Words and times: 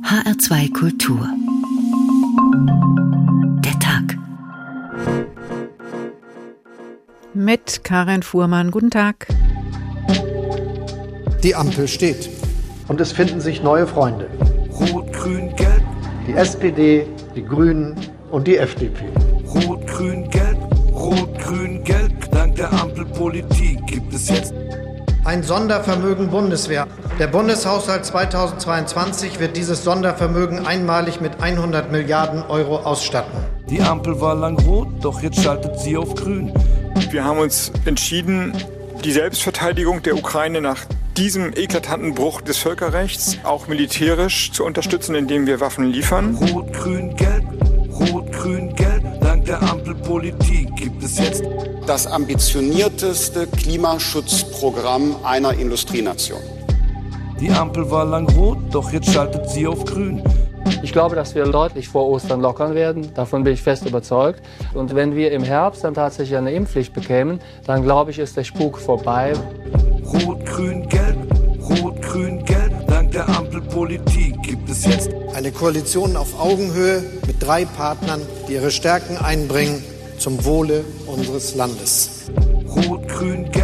HR2 0.00 0.72
Kultur. 0.72 1.28
Der 3.62 3.78
Tag. 3.78 4.16
Mit 7.34 7.84
Karin 7.84 8.22
Fuhrmann. 8.22 8.70
Guten 8.70 8.90
Tag. 8.90 9.26
Die 11.42 11.54
Ampel 11.54 11.86
steht. 11.88 12.30
Und 12.88 13.00
es 13.00 13.12
finden 13.12 13.40
sich 13.40 13.62
neue 13.62 13.86
Freunde. 13.86 14.28
Rot, 14.70 15.12
Grün, 15.12 15.54
Gelb. 15.56 15.82
Die 16.26 16.32
SPD, 16.32 17.06
die 17.36 17.44
Grünen 17.44 17.94
und 18.30 18.46
die 18.46 18.56
FDP. 18.56 19.04
Rot, 19.46 19.86
Grün, 19.86 20.28
Gelb. 20.30 20.58
Rot, 20.92 21.38
Grün, 21.38 21.84
Gelb. 21.84 22.30
Dank 22.30 22.56
der 22.56 22.72
Ampelpolitik 22.72 23.86
gibt 23.86 24.12
es 24.14 24.28
jetzt 24.30 24.54
ein 25.24 25.42
Sondervermögen 25.42 26.30
Bundeswehr. 26.30 26.88
Der 27.18 27.28
Bundeshaushalt 27.28 28.04
2022 28.04 29.38
wird 29.38 29.56
dieses 29.56 29.84
Sondervermögen 29.84 30.66
einmalig 30.66 31.20
mit 31.20 31.40
100 31.40 31.92
Milliarden 31.92 32.42
Euro 32.42 32.78
ausstatten. 32.78 33.38
Die 33.68 33.80
Ampel 33.80 34.20
war 34.20 34.34
lang 34.34 34.58
rot, 34.60 34.88
doch 35.00 35.22
jetzt 35.22 35.40
schaltet 35.40 35.78
sie 35.78 35.96
auf 35.96 36.14
grün. 36.14 36.52
Wir 37.10 37.24
haben 37.24 37.38
uns 37.38 37.70
entschieden, 37.84 38.52
die 39.04 39.12
Selbstverteidigung 39.12 40.02
der 40.02 40.16
Ukraine 40.16 40.60
nach 40.60 40.78
diesem 41.16 41.52
eklatanten 41.54 42.14
Bruch 42.14 42.40
des 42.40 42.58
Völkerrechts 42.58 43.38
auch 43.44 43.68
militärisch 43.68 44.50
zu 44.52 44.64
unterstützen, 44.64 45.14
indem 45.14 45.46
wir 45.46 45.60
Waffen 45.60 45.84
liefern. 45.84 46.34
Rot, 46.34 46.72
grün, 46.72 47.14
gelb, 47.16 47.44
rot, 47.90 48.32
grün, 48.32 48.74
gelb. 48.74 49.20
Dank 49.20 49.44
der 49.44 49.62
Ampelpolitik 49.62 50.74
gibt 50.76 51.02
es 51.02 51.18
jetzt 51.18 51.44
das 51.86 52.06
ambitionierteste 52.06 53.46
Klimaschutzprogramm 53.46 55.16
einer 55.24 55.54
Industrienation. 55.54 56.40
Die 57.40 57.50
Ampel 57.50 57.90
war 57.90 58.04
lang 58.04 58.28
rot, 58.36 58.58
doch 58.70 58.92
jetzt 58.92 59.10
schaltet 59.12 59.50
sie 59.50 59.66
auf 59.66 59.84
grün. 59.84 60.22
Ich 60.82 60.92
glaube, 60.92 61.16
dass 61.16 61.34
wir 61.34 61.44
deutlich 61.44 61.88
vor 61.88 62.08
Ostern 62.08 62.40
lockern 62.40 62.74
werden. 62.74 63.12
Davon 63.14 63.42
bin 63.42 63.54
ich 63.54 63.62
fest 63.62 63.84
überzeugt. 63.84 64.40
Und 64.74 64.94
wenn 64.94 65.16
wir 65.16 65.32
im 65.32 65.42
Herbst 65.42 65.82
dann 65.82 65.94
tatsächlich 65.94 66.36
eine 66.36 66.52
Impfpflicht 66.52 66.92
bekämen, 66.92 67.40
dann 67.66 67.82
glaube 67.82 68.12
ich, 68.12 68.20
ist 68.20 68.36
der 68.36 68.44
Spuk 68.44 68.78
vorbei. 68.78 69.32
Rot, 70.04 70.46
grün, 70.46 70.88
gelb, 70.88 71.16
rot, 71.68 72.00
grün, 72.00 72.44
gelb. 72.44 72.86
Dank 72.86 73.10
der 73.10 73.28
Ampelpolitik 73.28 74.40
gibt 74.42 74.70
es 74.70 74.84
jetzt 74.84 75.10
eine 75.34 75.50
Koalition 75.50 76.16
auf 76.16 76.40
Augenhöhe 76.40 77.02
mit 77.26 77.42
drei 77.42 77.64
Partnern, 77.64 78.22
die 78.48 78.54
ihre 78.54 78.70
Stärken 78.70 79.16
einbringen 79.16 79.82
zum 80.22 80.44
Wohle 80.44 80.84
unseres 81.08 81.56
Landes. 81.56 82.10
Rot, 82.76 83.08
grün, 83.08 83.50
gelb. 83.50 83.61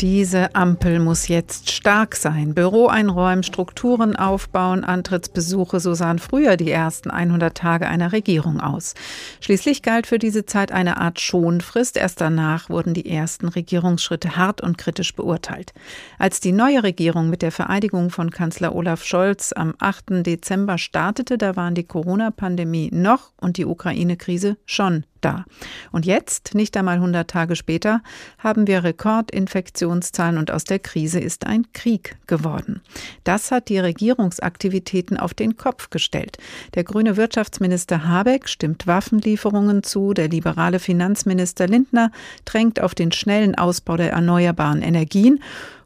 Diese 0.00 0.54
Ampel 0.54 0.98
muss 0.98 1.28
jetzt 1.28 1.70
stark 1.70 2.16
sein. 2.16 2.54
Büro 2.54 2.86
einräumen, 2.86 3.42
Strukturen 3.42 4.16
aufbauen, 4.16 4.82
Antrittsbesuche, 4.82 5.78
so 5.78 5.92
sahen 5.92 6.18
früher 6.18 6.56
die 6.56 6.70
ersten 6.70 7.10
100 7.10 7.54
Tage 7.54 7.86
einer 7.86 8.10
Regierung 8.10 8.60
aus. 8.60 8.94
Schließlich 9.42 9.82
galt 9.82 10.06
für 10.06 10.18
diese 10.18 10.46
Zeit 10.46 10.72
eine 10.72 10.96
Art 10.96 11.20
Schonfrist. 11.20 11.98
Erst 11.98 12.22
danach 12.22 12.70
wurden 12.70 12.94
die 12.94 13.10
ersten 13.10 13.48
Regierungsschritte 13.48 14.38
hart 14.38 14.62
und 14.62 14.78
kritisch 14.78 15.14
beurteilt. 15.14 15.74
Als 16.18 16.40
die 16.40 16.52
neue 16.52 16.82
Regierung 16.82 17.28
mit 17.28 17.42
der 17.42 17.52
Vereidigung 17.52 18.08
von 18.08 18.30
Kanzler 18.30 18.74
Olaf 18.74 19.04
Scholz 19.04 19.52
am 19.54 19.74
8. 19.80 20.24
Dezember 20.24 20.78
startete, 20.78 21.36
da 21.36 21.56
waren 21.56 21.74
die 21.74 21.84
Corona-Pandemie 21.84 22.88
noch 22.90 23.32
und 23.38 23.58
die 23.58 23.66
Ukraine-Krise 23.66 24.56
schon 24.64 25.04
da. 25.20 25.44
Und 25.92 26.06
jetzt, 26.06 26.54
nicht 26.54 26.76
einmal 26.76 26.96
100 26.96 27.28
Tage 27.28 27.56
später, 27.56 28.02
haben 28.38 28.66
wir 28.66 28.84
Rekordinfektionszahlen 28.84 30.38
und 30.38 30.50
aus 30.50 30.64
der 30.64 30.78
Krise 30.78 31.20
ist 31.20 31.46
ein 31.46 31.66
Krieg 31.72 32.16
geworden. 32.26 32.80
Das 33.24 33.50
hat 33.50 33.68
die 33.68 33.78
Regierungsaktivitäten 33.78 35.16
auf 35.16 35.34
den 35.34 35.56
Kopf 35.56 35.90
gestellt. 35.90 36.38
Der 36.74 36.84
grüne 36.84 37.16
Wirtschaftsminister 37.16 38.06
Habeck 38.06 38.48
stimmt 38.48 38.86
Waffenlieferungen 38.86 39.82
zu, 39.82 40.14
der 40.14 40.28
liberale 40.28 40.78
Finanzminister 40.78 41.66
Lindner 41.66 42.10
drängt 42.44 42.80
auf 42.80 42.94
den 42.94 43.12
schnellen 43.12 43.54
Ausbau 43.54 43.96
der 43.96 44.12
erneuerbaren 44.12 44.82
Energien 44.82 45.40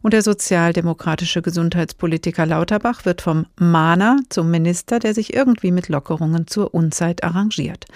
und 0.05 0.13
der 0.13 0.21
sozialdemokratische 0.21 1.41
Gesundheitspolitiker 1.41 2.45
Lauterbach 2.45 3.07
wird 3.07 3.23
vom 3.23 3.47
Mahner 3.59 4.19
zum 4.29 4.51
Minister, 4.51 4.99
der 4.99 5.15
sich 5.15 5.33
irgendwie 5.33 5.71
mit 5.71 5.89
Lockerungen 5.89 6.47
zur 6.47 6.75
Unzeit 6.75 7.25
arrangiert. 7.25 7.87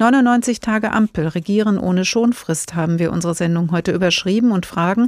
99 0.00 0.58
Tage 0.58 0.90
Ampel 0.90 1.28
regieren 1.28 1.78
ohne 1.78 2.04
Schonfrist 2.04 2.74
haben 2.74 2.98
wir 2.98 3.12
unsere 3.12 3.36
Sendung 3.36 3.70
heute 3.70 3.92
überschrieben 3.92 4.50
und 4.50 4.66
fragen, 4.66 5.06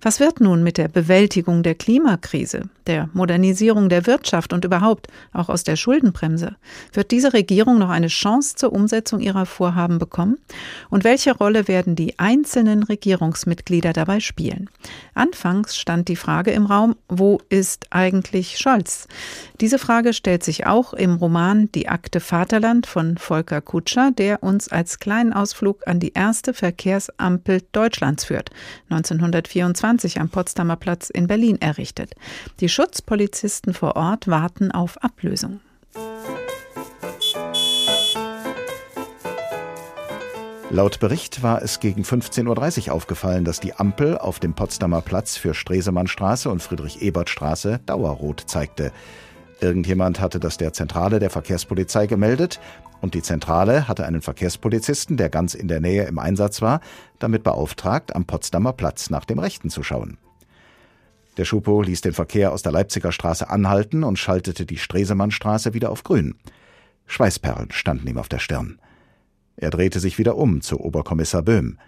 was 0.00 0.18
wird 0.18 0.40
nun 0.40 0.64
mit 0.64 0.76
der 0.76 0.88
Bewältigung 0.88 1.62
der 1.62 1.76
Klimakrise, 1.76 2.62
der 2.88 3.08
Modernisierung 3.12 3.88
der 3.88 4.04
Wirtschaft 4.08 4.52
und 4.52 4.64
überhaupt 4.64 5.06
auch 5.32 5.48
aus 5.48 5.62
der 5.62 5.76
Schuldenbremse? 5.76 6.56
Wird 6.92 7.12
diese 7.12 7.32
Regierung 7.32 7.78
noch 7.78 7.90
eine 7.90 8.08
Chance 8.08 8.56
zur 8.56 8.72
Umsetzung 8.72 9.20
ihrer 9.20 9.46
Vorhaben 9.46 10.00
bekommen? 10.00 10.38
Und 10.90 11.04
welche 11.04 11.36
Rolle 11.36 11.68
werden 11.68 11.94
die 11.94 12.18
einzelnen 12.18 12.82
Regierungsmitglieder 12.82 13.92
dabei 13.92 14.18
spielen? 14.18 14.68
Anfangs 15.14 15.76
stand 15.76 15.91
die 15.96 16.16
Frage 16.16 16.50
im 16.50 16.66
Raum, 16.66 16.96
wo 17.08 17.38
ist 17.48 17.86
eigentlich 17.90 18.58
Scholz? 18.58 19.08
Diese 19.60 19.78
Frage 19.78 20.12
stellt 20.12 20.42
sich 20.42 20.66
auch 20.66 20.94
im 20.94 21.16
Roman 21.16 21.70
Die 21.72 21.88
Akte 21.88 22.20
Vaterland 22.20 22.86
von 22.86 23.18
Volker 23.18 23.60
Kutscher, 23.60 24.10
der 24.10 24.42
uns 24.42 24.68
als 24.68 24.98
kleinen 24.98 25.32
Ausflug 25.32 25.86
an 25.86 26.00
die 26.00 26.12
erste 26.14 26.54
Verkehrsampel 26.54 27.62
Deutschlands 27.72 28.24
führt. 28.24 28.50
1924 28.90 29.82
20 29.82 30.20
am 30.20 30.28
Potsdamer 30.28 30.76
Platz 30.76 31.10
in 31.10 31.26
Berlin 31.26 31.60
errichtet. 31.60 32.14
Die 32.60 32.68
Schutzpolizisten 32.68 33.74
vor 33.74 33.96
Ort 33.96 34.28
warten 34.28 34.70
auf 34.70 35.02
Ablösung. 35.02 35.60
Laut 40.72 41.00
Bericht 41.00 41.42
war 41.42 41.60
es 41.60 41.80
gegen 41.80 42.02
15.30 42.02 42.88
Uhr 42.88 42.94
aufgefallen, 42.94 43.44
dass 43.44 43.60
die 43.60 43.74
Ampel 43.74 44.16
auf 44.16 44.40
dem 44.40 44.54
Potsdamer 44.54 45.02
Platz 45.02 45.36
für 45.36 45.52
Stresemannstraße 45.52 46.48
und 46.48 46.62
Friedrich-Ebert-Straße 46.62 47.80
Dauerrot 47.84 48.44
zeigte. 48.46 48.90
Irgendjemand 49.60 50.18
hatte 50.18 50.40
das 50.40 50.56
der 50.56 50.72
Zentrale 50.72 51.18
der 51.18 51.28
Verkehrspolizei 51.28 52.06
gemeldet 52.06 52.58
und 53.02 53.12
die 53.12 53.20
Zentrale 53.20 53.86
hatte 53.86 54.06
einen 54.06 54.22
Verkehrspolizisten, 54.22 55.18
der 55.18 55.28
ganz 55.28 55.52
in 55.52 55.68
der 55.68 55.80
Nähe 55.80 56.04
im 56.04 56.18
Einsatz 56.18 56.62
war, 56.62 56.80
damit 57.18 57.42
beauftragt, 57.42 58.16
am 58.16 58.24
Potsdamer 58.24 58.72
Platz 58.72 59.10
nach 59.10 59.26
dem 59.26 59.40
Rechten 59.40 59.68
zu 59.68 59.82
schauen. 59.82 60.16
Der 61.36 61.44
Schupo 61.44 61.82
ließ 61.82 62.00
den 62.00 62.14
Verkehr 62.14 62.50
aus 62.50 62.62
der 62.62 62.72
Leipziger 62.72 63.12
Straße 63.12 63.50
anhalten 63.50 64.04
und 64.04 64.18
schaltete 64.18 64.64
die 64.64 64.78
Stresemannstraße 64.78 65.74
wieder 65.74 65.90
auf 65.90 66.02
grün. 66.02 66.34
Schweißperlen 67.08 67.72
standen 67.72 68.06
ihm 68.06 68.16
auf 68.16 68.30
der 68.30 68.38
Stirn. 68.38 68.78
Er 69.56 69.70
drehte 69.70 70.00
sich 70.00 70.18
wieder 70.18 70.36
um 70.36 70.60
zu 70.60 70.80
Oberkommissar 70.80 71.42
Böhm. 71.42 71.78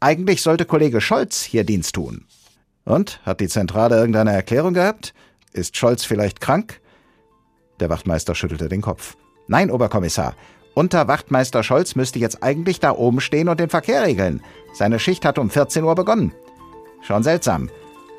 Eigentlich 0.00 0.42
sollte 0.42 0.64
Kollege 0.64 1.00
Scholz 1.00 1.42
hier 1.42 1.64
Dienst 1.64 1.94
tun. 1.94 2.24
Und? 2.84 3.20
Hat 3.24 3.40
die 3.40 3.48
Zentrale 3.48 3.96
irgendeine 3.96 4.32
Erklärung 4.32 4.74
gehabt? 4.74 5.14
Ist 5.52 5.76
Scholz 5.76 6.04
vielleicht 6.04 6.40
krank? 6.40 6.80
Der 7.80 7.90
Wachtmeister 7.90 8.34
schüttelte 8.34 8.68
den 8.68 8.82
Kopf. 8.82 9.16
Nein, 9.48 9.70
Oberkommissar. 9.70 10.34
Unterwachtmeister 10.74 11.62
Scholz 11.62 11.94
müsste 11.94 12.18
jetzt 12.18 12.42
eigentlich 12.42 12.80
da 12.80 12.92
oben 12.92 13.20
stehen 13.20 13.48
und 13.48 13.58
den 13.58 13.70
Verkehr 13.70 14.02
regeln. 14.04 14.42
Seine 14.74 14.98
Schicht 14.98 15.24
hat 15.24 15.38
um 15.38 15.48
14 15.48 15.82
Uhr 15.84 15.94
begonnen. 15.94 16.32
Schon 17.00 17.22
seltsam. 17.22 17.70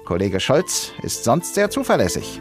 Kollege 0.05 0.39
Scholz 0.39 0.91
ist 1.03 1.23
sonst 1.23 1.53
sehr 1.53 1.69
zuverlässig. 1.69 2.39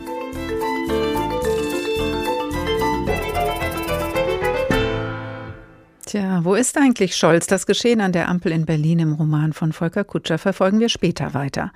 Tja, 6.06 6.44
wo 6.44 6.54
ist 6.54 6.78
eigentlich 6.78 7.16
Scholz? 7.16 7.48
Das 7.48 7.66
Geschehen 7.66 8.00
an 8.00 8.12
der 8.12 8.28
Ampel 8.28 8.52
in 8.52 8.64
Berlin 8.64 9.00
im 9.00 9.14
Roman 9.14 9.52
von 9.52 9.72
Volker 9.72 10.04
Kutscher 10.04 10.38
verfolgen 10.38 10.78
wir 10.78 10.88
später 10.88 11.34
weiter. 11.34 11.72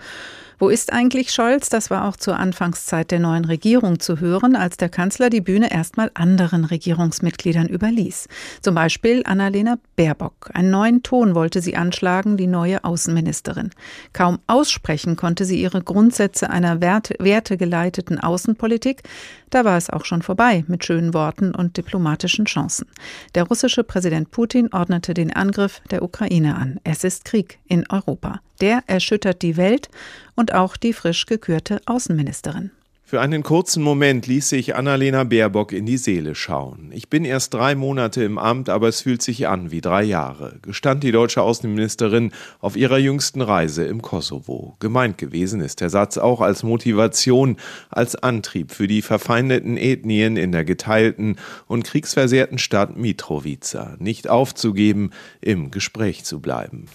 Wo 0.61 0.69
ist 0.69 0.93
eigentlich 0.93 1.33
Scholz? 1.33 1.71
Das 1.71 1.91
war 1.91 2.07
auch 2.07 2.17
zur 2.17 2.39
Anfangszeit 2.39 3.11
der 3.11 3.19
neuen 3.19 3.47
Regierung 3.47 3.99
zu 3.99 4.21
hören, 4.21 4.55
als 4.55 4.77
der 4.77 4.91
Kanzler 4.91 5.31
die 5.31 5.41
Bühne 5.41 5.73
erstmal 5.73 6.11
anderen 6.13 6.67
Regierungsmitgliedern 6.67 7.67
überließ. 7.67 8.29
Zum 8.61 8.75
Beispiel 8.75 9.23
Annalena 9.25 9.79
Baerbock. 9.97 10.51
Einen 10.53 10.71
neuen 10.71 11.03
Ton 11.03 11.35
wollte 11.35 11.63
sie 11.63 11.77
anschlagen, 11.77 12.37
die 12.37 12.47
neue 12.47 12.85
Außenministerin. 12.85 13.71
Kaum 14.13 14.39
aussprechen 14.47 15.17
konnte 15.17 15.47
sie 15.47 15.61
ihre 15.61 15.83
Grundsätze 15.83 16.51
einer 16.51 16.83
werte, 16.83 17.17
wertegeleiteten 17.19 18.21
Außenpolitik. 18.21 19.03
Da 19.51 19.65
war 19.65 19.77
es 19.77 19.91
auch 19.91 20.05
schon 20.05 20.23
vorbei 20.23 20.65
mit 20.69 20.85
schönen 20.85 21.13
Worten 21.13 21.55
und 21.55 21.77
diplomatischen 21.77 22.45
Chancen. 22.45 22.87
Der 23.35 23.45
russische 23.45 23.85
Präsident 23.85 24.31
Putin 24.31 24.73
ordnete 24.73 25.13
den 25.13 25.33
Angriff 25.33 25.83
der 25.91 26.03
Ukraine 26.03 26.55
an. 26.57 26.81
Es 26.85 27.05
ist 27.05 27.25
Krieg 27.25 27.59
in 27.67 27.85
Europa. 27.91 28.41
Der 28.61 28.85
erschüttert 28.87 29.43
die 29.43 29.57
Welt 29.57 29.89
und 30.37 30.55
auch 30.55 30.77
die 30.77 30.93
frisch 30.93 31.27
gekürte 31.27 31.81
Außenministerin. 31.87 32.71
Für 33.11 33.21
einen 33.21 33.43
kurzen 33.43 33.83
Moment 33.83 34.29
ließ 34.29 34.51
sich 34.51 34.77
Annalena 34.77 35.25
Baerbock 35.25 35.73
in 35.73 35.85
die 35.85 35.97
Seele 35.97 36.37
schauen. 36.37 36.93
Ich 36.93 37.11
bin 37.11 37.25
erst 37.25 37.53
drei 37.53 37.75
Monate 37.75 38.23
im 38.23 38.39
Amt, 38.39 38.69
aber 38.69 38.87
es 38.87 39.01
fühlt 39.01 39.21
sich 39.21 39.49
an 39.49 39.73
wie 39.73 39.81
drei 39.81 40.05
Jahre, 40.05 40.61
gestand 40.63 41.03
die 41.03 41.11
deutsche 41.11 41.43
Außenministerin 41.43 42.31
auf 42.61 42.77
ihrer 42.77 42.99
jüngsten 42.99 43.41
Reise 43.41 43.83
im 43.83 44.01
Kosovo. 44.01 44.77
Gemeint 44.79 45.19
gewesen 45.19 45.61
ist 45.61 45.81
der 45.81 45.91
Satz 45.91 46.19
auch 46.19 46.41
als 46.41 46.63
Motivation, 46.63 47.57
als 47.89 48.15
Antrieb 48.15 48.71
für 48.71 48.87
die 48.87 49.03
verfeindeten 49.03 49.77
Ethnien 49.77 50.37
in 50.37 50.53
der 50.53 50.65
geteilten 50.65 51.35
und 51.67 51.83
kriegsversehrten 51.83 52.59
Stadt 52.59 52.97
Mitrovica, 52.97 53.97
nicht 53.99 54.31
aufzugeben, 54.31 55.11
im 55.41 55.73
Gespräch 55.73 56.23
zu 56.23 56.39
bleiben. 56.39 56.87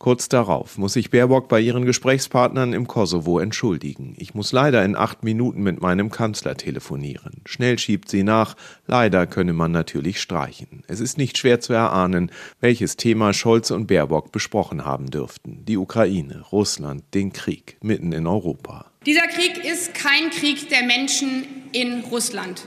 Kurz 0.00 0.28
darauf 0.28 0.78
muss 0.78 0.94
sich 0.94 1.10
Baerbock 1.10 1.48
bei 1.48 1.60
ihren 1.60 1.84
Gesprächspartnern 1.84 2.72
im 2.72 2.88
Kosovo 2.88 3.38
entschuldigen 3.38 3.67
entschuldigen. 3.68 4.14
Ich 4.16 4.34
muss 4.34 4.52
leider 4.52 4.82
in 4.82 4.96
acht 4.96 5.22
Minuten 5.22 5.62
mit 5.62 5.82
meinem 5.82 6.10
Kanzler 6.10 6.56
telefonieren. 6.56 7.42
Schnell 7.44 7.78
schiebt 7.78 8.08
sie 8.08 8.22
nach. 8.22 8.56
Leider 8.86 9.26
könne 9.26 9.52
man 9.52 9.72
natürlich 9.72 10.22
streichen. 10.22 10.84
Es 10.86 11.00
ist 11.00 11.18
nicht 11.18 11.36
schwer 11.36 11.60
zu 11.60 11.74
erahnen, 11.74 12.30
welches 12.60 12.96
Thema 12.96 13.34
Scholz 13.34 13.70
und 13.70 13.86
Baerbock 13.86 14.32
besprochen 14.32 14.86
haben 14.86 15.10
dürften. 15.10 15.64
Die 15.66 15.76
Ukraine, 15.76 16.44
Russland, 16.50 17.04
den 17.12 17.32
Krieg 17.32 17.76
mitten 17.82 18.12
in 18.12 18.26
Europa. 18.26 18.86
Dieser 19.04 19.26
Krieg 19.26 19.62
ist 19.64 19.92
kein 19.92 20.30
Krieg 20.30 20.70
der 20.70 20.84
Menschen 20.84 21.44
in 21.72 22.00
Russland. 22.10 22.66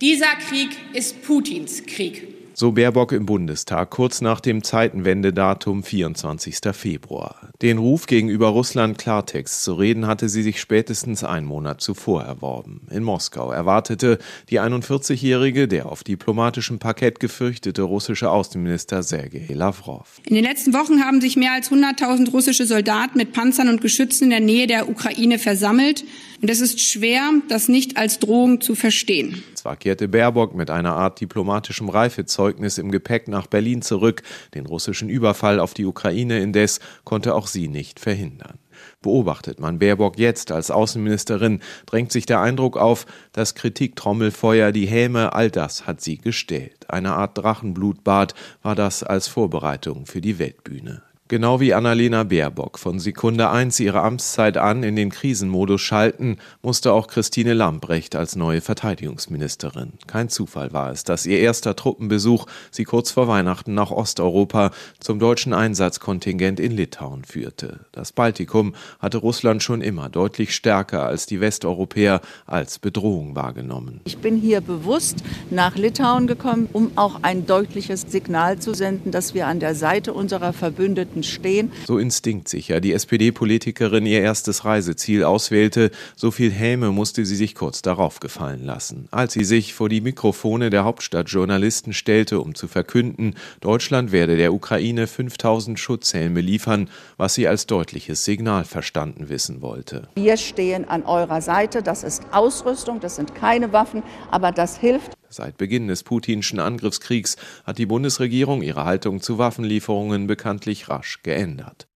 Dieser 0.00 0.34
Krieg 0.48 0.70
ist 0.94 1.22
Putins 1.22 1.84
Krieg. 1.86 2.29
So 2.60 2.72
Baerbock 2.72 3.12
im 3.12 3.24
Bundestag 3.24 3.88
kurz 3.88 4.20
nach 4.20 4.38
dem 4.38 4.62
Zeitenwendedatum 4.62 5.82
24. 5.82 6.58
Februar. 6.74 7.48
Den 7.62 7.78
Ruf 7.78 8.04
gegenüber 8.04 8.48
Russland 8.48 8.98
Klartext 8.98 9.62
zu 9.62 9.72
reden 9.72 10.06
hatte 10.06 10.28
sie 10.28 10.42
sich 10.42 10.60
spätestens 10.60 11.24
einen 11.24 11.46
Monat 11.46 11.80
zuvor 11.80 12.22
erworben. 12.22 12.82
In 12.90 13.02
Moskau 13.02 13.50
erwartete 13.50 14.18
die 14.50 14.60
41-jährige, 14.60 15.68
der 15.68 15.86
auf 15.86 16.04
diplomatischem 16.04 16.78
Parkett 16.78 17.18
gefürchtete 17.18 17.80
russische 17.80 18.30
Außenminister 18.30 19.02
Sergei 19.02 19.46
Lavrov. 19.54 20.20
In 20.26 20.34
den 20.34 20.44
letzten 20.44 20.74
Wochen 20.74 21.02
haben 21.02 21.22
sich 21.22 21.36
mehr 21.36 21.54
als 21.54 21.70
100.000 21.70 22.30
russische 22.30 22.66
Soldaten 22.66 23.16
mit 23.16 23.32
Panzern 23.32 23.70
und 23.70 23.80
Geschützen 23.80 24.24
in 24.24 24.30
der 24.30 24.40
Nähe 24.40 24.66
der 24.66 24.90
Ukraine 24.90 25.38
versammelt. 25.38 26.04
Und 26.40 26.48
es 26.48 26.60
ist 26.60 26.80
schwer, 26.80 27.32
das 27.48 27.68
nicht 27.68 27.98
als 27.98 28.18
Drohung 28.18 28.62
zu 28.62 28.74
verstehen. 28.74 29.42
Zwar 29.54 29.76
kehrte 29.76 30.08
Baerbock 30.08 30.54
mit 30.54 30.70
einer 30.70 30.94
Art 30.94 31.20
diplomatischem 31.20 31.90
Reifezeugnis 31.90 32.78
im 32.78 32.90
Gepäck 32.90 33.28
nach 33.28 33.46
Berlin 33.46 33.82
zurück, 33.82 34.22
den 34.54 34.64
russischen 34.64 35.10
Überfall 35.10 35.60
auf 35.60 35.74
die 35.74 35.84
Ukraine 35.84 36.40
indes 36.40 36.80
konnte 37.04 37.34
auch 37.34 37.46
sie 37.46 37.68
nicht 37.68 38.00
verhindern. 38.00 38.58
Beobachtet 39.02 39.60
man 39.60 39.78
Baerbock 39.78 40.18
jetzt 40.18 40.50
als 40.50 40.70
Außenministerin, 40.70 41.60
drängt 41.84 42.12
sich 42.12 42.24
der 42.24 42.40
Eindruck 42.40 42.78
auf, 42.78 43.04
das 43.32 43.54
Kritiktrommelfeuer, 43.54 44.72
die 44.72 44.86
Häme, 44.86 45.34
all 45.34 45.50
das 45.50 45.86
hat 45.86 46.00
sie 46.00 46.16
gestellt. 46.16 46.86
Eine 46.88 47.12
Art 47.12 47.36
Drachenblutbad 47.36 48.34
war 48.62 48.74
das 48.74 49.02
als 49.02 49.28
Vorbereitung 49.28 50.06
für 50.06 50.22
die 50.22 50.38
Weltbühne. 50.38 51.02
Genau 51.30 51.60
wie 51.60 51.74
Annalena 51.74 52.24
Baerbock 52.24 52.76
von 52.76 52.98
Sekunde 52.98 53.50
1 53.50 53.78
ihrer 53.78 54.02
Amtszeit 54.02 54.56
an 54.56 54.82
in 54.82 54.96
den 54.96 55.10
Krisenmodus 55.10 55.80
schalten, 55.80 56.38
musste 56.60 56.92
auch 56.92 57.06
Christine 57.06 57.54
Lambrecht 57.54 58.16
als 58.16 58.34
neue 58.34 58.60
Verteidigungsministerin. 58.60 59.92
Kein 60.08 60.28
Zufall 60.28 60.72
war 60.72 60.90
es, 60.90 61.04
dass 61.04 61.26
ihr 61.26 61.38
erster 61.38 61.76
Truppenbesuch 61.76 62.46
sie 62.72 62.82
kurz 62.82 63.12
vor 63.12 63.28
Weihnachten 63.28 63.74
nach 63.74 63.92
Osteuropa 63.92 64.72
zum 64.98 65.20
deutschen 65.20 65.52
Einsatzkontingent 65.52 66.58
in 66.58 66.72
Litauen 66.72 67.22
führte. 67.22 67.78
Das 67.92 68.10
Baltikum 68.10 68.74
hatte 68.98 69.18
Russland 69.18 69.62
schon 69.62 69.82
immer 69.82 70.08
deutlich 70.08 70.52
stärker 70.52 71.06
als 71.06 71.26
die 71.26 71.40
Westeuropäer 71.40 72.22
als 72.46 72.80
Bedrohung 72.80 73.36
wahrgenommen. 73.36 74.00
Ich 74.04 74.18
bin 74.18 74.34
hier 74.34 74.60
bewusst 74.60 75.18
nach 75.48 75.76
Litauen 75.76 76.26
gekommen, 76.26 76.68
um 76.72 76.90
auch 76.96 77.20
ein 77.22 77.46
deutliches 77.46 78.06
Signal 78.08 78.58
zu 78.58 78.74
senden, 78.74 79.12
dass 79.12 79.32
wir 79.32 79.46
an 79.46 79.60
der 79.60 79.76
Seite 79.76 80.12
unserer 80.12 80.52
Verbündeten 80.52 81.19
Minuten 81.20 81.22
stehen. 81.22 81.72
So 81.86 81.98
instinktsicher 81.98 82.80
die 82.80 82.92
SPD-Politikerin 82.92 84.06
ihr 84.06 84.20
erstes 84.20 84.64
Reiseziel 84.64 85.24
auswählte, 85.24 85.90
so 86.16 86.30
viel 86.30 86.50
Häme 86.50 86.90
musste 86.90 87.24
sie 87.24 87.36
sich 87.36 87.54
kurz 87.54 87.82
darauf 87.82 88.20
gefallen 88.20 88.64
lassen. 88.64 89.08
Als 89.10 89.32
sie 89.32 89.44
sich 89.44 89.74
vor 89.74 89.88
die 89.88 90.00
Mikrofone 90.00 90.70
der 90.70 90.84
Hauptstadtjournalisten 90.84 91.92
stellte, 91.92 92.40
um 92.40 92.54
zu 92.54 92.68
verkünden, 92.68 93.34
Deutschland 93.60 94.12
werde 94.12 94.36
der 94.36 94.52
Ukraine 94.52 95.06
5000 95.06 95.78
Schutzhelme 95.78 96.40
liefern, 96.40 96.88
was 97.16 97.34
sie 97.34 97.48
als 97.48 97.66
deutliches 97.66 98.24
Signal 98.24 98.64
verstanden 98.64 99.28
wissen 99.28 99.62
wollte. 99.62 100.08
Wir 100.14 100.36
stehen 100.36 100.88
an 100.88 101.04
eurer 101.04 101.40
Seite, 101.40 101.82
das 101.82 102.04
ist 102.04 102.22
Ausrüstung, 102.32 103.00
das 103.00 103.16
sind 103.16 103.34
keine 103.34 103.72
Waffen, 103.72 104.02
aber 104.30 104.52
das 104.52 104.78
hilft. 104.78 105.19
Seit 105.32 105.58
Beginn 105.58 105.86
des 105.86 106.02
putinschen 106.02 106.58
Angriffskriegs 106.58 107.36
hat 107.64 107.78
die 107.78 107.86
Bundesregierung 107.86 108.62
ihre 108.62 108.84
Haltung 108.84 109.20
zu 109.20 109.38
Waffenlieferungen 109.38 110.26
bekanntlich 110.26 110.88
rasch 110.88 111.22
geändert. 111.22 111.86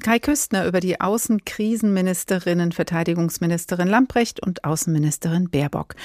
Kai 0.00 0.18
Küstner 0.18 0.66
über 0.66 0.80
die 0.80 1.02
Außenkrisenministerinnen, 1.02 2.72
Verteidigungsministerin 2.72 3.88
Lamprecht 3.88 4.40
und 4.40 4.64
Außenministerin 4.64 5.50
Baerbock. 5.50 5.96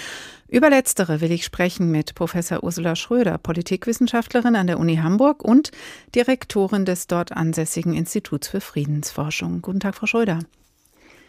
Über 0.49 0.69
letztere 0.69 1.21
will 1.21 1.31
ich 1.31 1.45
sprechen 1.45 1.89
mit 1.89 2.13
Professor 2.13 2.65
Ursula 2.65 2.97
Schröder, 2.97 3.37
Politikwissenschaftlerin 3.37 4.57
an 4.57 4.67
der 4.67 4.79
Uni 4.79 4.97
Hamburg 4.97 5.41
und 5.41 5.71
Direktorin 6.13 6.83
des 6.83 7.07
dort 7.07 7.31
ansässigen 7.31 7.93
Instituts 7.93 8.49
für 8.49 8.59
Friedensforschung. 8.59 9.61
Guten 9.61 9.79
Tag, 9.79 9.95
Frau 9.95 10.05
Schröder. 10.05 10.39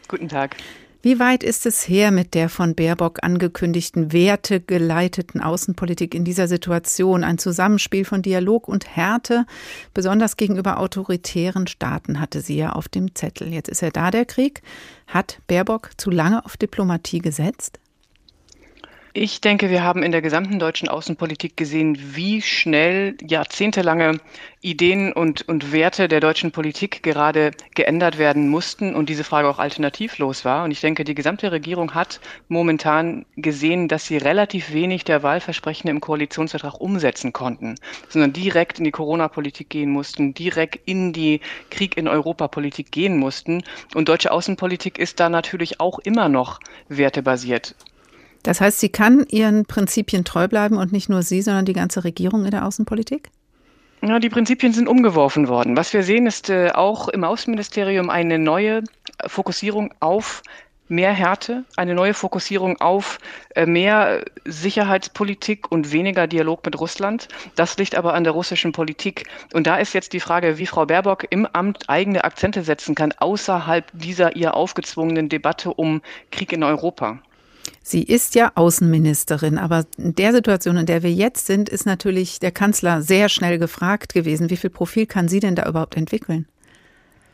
Guten 0.08 0.28
Tag. 0.28 0.56
Wie 1.00 1.20
weit 1.20 1.44
ist 1.44 1.64
es 1.64 1.88
her 1.88 2.10
mit 2.10 2.34
der 2.34 2.48
von 2.48 2.74
Baerbock 2.74 3.22
angekündigten 3.22 4.12
wertegeleiteten 4.12 5.40
Außenpolitik 5.40 6.12
in 6.12 6.24
dieser 6.24 6.48
Situation? 6.48 7.22
Ein 7.22 7.38
Zusammenspiel 7.38 8.04
von 8.04 8.20
Dialog 8.20 8.66
und 8.66 8.96
Härte, 8.96 9.46
besonders 9.94 10.36
gegenüber 10.36 10.80
autoritären 10.80 11.68
Staaten, 11.68 12.18
hatte 12.18 12.40
sie 12.40 12.56
ja 12.56 12.72
auf 12.72 12.88
dem 12.88 13.14
Zettel. 13.14 13.52
Jetzt 13.52 13.68
ist 13.68 13.80
ja 13.80 13.90
da 13.90 14.10
der 14.10 14.24
Krieg. 14.24 14.60
Hat 15.06 15.38
Baerbock 15.46 15.90
zu 15.98 16.10
lange 16.10 16.44
auf 16.44 16.56
Diplomatie 16.56 17.20
gesetzt? 17.20 17.78
Ich 19.20 19.40
denke, 19.40 19.68
wir 19.68 19.82
haben 19.82 20.04
in 20.04 20.12
der 20.12 20.22
gesamten 20.22 20.60
deutschen 20.60 20.88
Außenpolitik 20.88 21.56
gesehen, 21.56 21.98
wie 22.14 22.40
schnell 22.40 23.16
jahrzehntelange 23.20 24.20
Ideen 24.60 25.12
und, 25.12 25.48
und 25.48 25.72
Werte 25.72 26.06
der 26.06 26.20
deutschen 26.20 26.52
Politik 26.52 27.02
gerade 27.02 27.50
geändert 27.74 28.18
werden 28.18 28.48
mussten 28.48 28.94
und 28.94 29.08
diese 29.08 29.24
Frage 29.24 29.48
auch 29.48 29.58
alternativlos 29.58 30.44
war. 30.44 30.62
Und 30.62 30.70
ich 30.70 30.80
denke, 30.80 31.02
die 31.02 31.16
gesamte 31.16 31.50
Regierung 31.50 31.94
hat 31.94 32.20
momentan 32.46 33.26
gesehen, 33.34 33.88
dass 33.88 34.06
sie 34.06 34.18
relativ 34.18 34.72
wenig 34.72 35.02
der 35.02 35.24
Wahlversprechen 35.24 35.90
im 35.90 36.00
Koalitionsvertrag 36.00 36.80
umsetzen 36.80 37.32
konnten, 37.32 37.74
sondern 38.08 38.32
direkt 38.32 38.78
in 38.78 38.84
die 38.84 38.92
Corona-Politik 38.92 39.68
gehen 39.68 39.90
mussten, 39.90 40.32
direkt 40.32 40.78
in 40.88 41.12
die 41.12 41.40
Krieg 41.70 41.96
in 41.96 42.06
Europa-Politik 42.06 42.92
gehen 42.92 43.16
mussten. 43.18 43.64
Und 43.96 44.08
deutsche 44.08 44.30
Außenpolitik 44.30 44.96
ist 44.96 45.18
da 45.18 45.28
natürlich 45.28 45.80
auch 45.80 45.98
immer 45.98 46.28
noch 46.28 46.60
wertebasiert. 46.88 47.74
Das 48.42 48.60
heißt, 48.60 48.80
sie 48.80 48.88
kann 48.88 49.26
ihren 49.28 49.64
Prinzipien 49.64 50.24
treu 50.24 50.48
bleiben 50.48 50.76
und 50.76 50.92
nicht 50.92 51.08
nur 51.08 51.22
sie, 51.22 51.42
sondern 51.42 51.64
die 51.64 51.72
ganze 51.72 52.04
Regierung 52.04 52.44
in 52.44 52.50
der 52.50 52.66
Außenpolitik? 52.66 53.30
Ja, 54.00 54.20
die 54.20 54.28
Prinzipien 54.28 54.72
sind 54.72 54.88
umgeworfen 54.88 55.48
worden. 55.48 55.76
Was 55.76 55.92
wir 55.92 56.04
sehen, 56.04 56.26
ist 56.26 56.50
äh, 56.50 56.70
auch 56.70 57.08
im 57.08 57.24
Außenministerium 57.24 58.10
eine 58.10 58.38
neue 58.38 58.84
Fokussierung 59.26 59.92
auf 59.98 60.42
mehr 60.88 61.12
Härte, 61.12 61.64
eine 61.76 61.94
neue 61.94 62.14
Fokussierung 62.14 62.80
auf 62.80 63.18
äh, 63.54 63.66
mehr 63.66 64.24
Sicherheitspolitik 64.44 65.70
und 65.70 65.92
weniger 65.92 66.26
Dialog 66.26 66.64
mit 66.64 66.78
Russland. 66.80 67.28
Das 67.56 67.76
liegt 67.76 67.94
aber 67.94 68.14
an 68.14 68.24
der 68.24 68.32
russischen 68.32 68.72
Politik. 68.72 69.24
Und 69.52 69.66
da 69.66 69.76
ist 69.76 69.92
jetzt 69.92 70.12
die 70.12 70.20
Frage, 70.20 70.58
wie 70.58 70.66
Frau 70.66 70.86
Baerbock 70.86 71.26
im 71.30 71.46
Amt 71.46 71.88
eigene 71.88 72.24
Akzente 72.24 72.62
setzen 72.62 72.94
kann, 72.94 73.12
außerhalb 73.18 73.90
dieser 73.92 74.36
ihr 74.36 74.54
aufgezwungenen 74.54 75.28
Debatte 75.28 75.74
um 75.74 76.02
Krieg 76.30 76.52
in 76.52 76.62
Europa. 76.62 77.18
Sie 77.82 78.02
ist 78.02 78.34
ja 78.34 78.52
Außenministerin, 78.54 79.58
aber 79.58 79.84
in 79.96 80.14
der 80.14 80.32
Situation, 80.32 80.76
in 80.76 80.86
der 80.86 81.02
wir 81.02 81.12
jetzt 81.12 81.46
sind, 81.46 81.68
ist 81.68 81.86
natürlich 81.86 82.40
der 82.40 82.52
Kanzler 82.52 83.02
sehr 83.02 83.28
schnell 83.28 83.58
gefragt 83.58 84.14
gewesen. 84.14 84.50
Wie 84.50 84.56
viel 84.56 84.70
Profil 84.70 85.06
kann 85.06 85.28
sie 85.28 85.40
denn 85.40 85.54
da 85.54 85.68
überhaupt 85.68 85.96
entwickeln? 85.96 86.46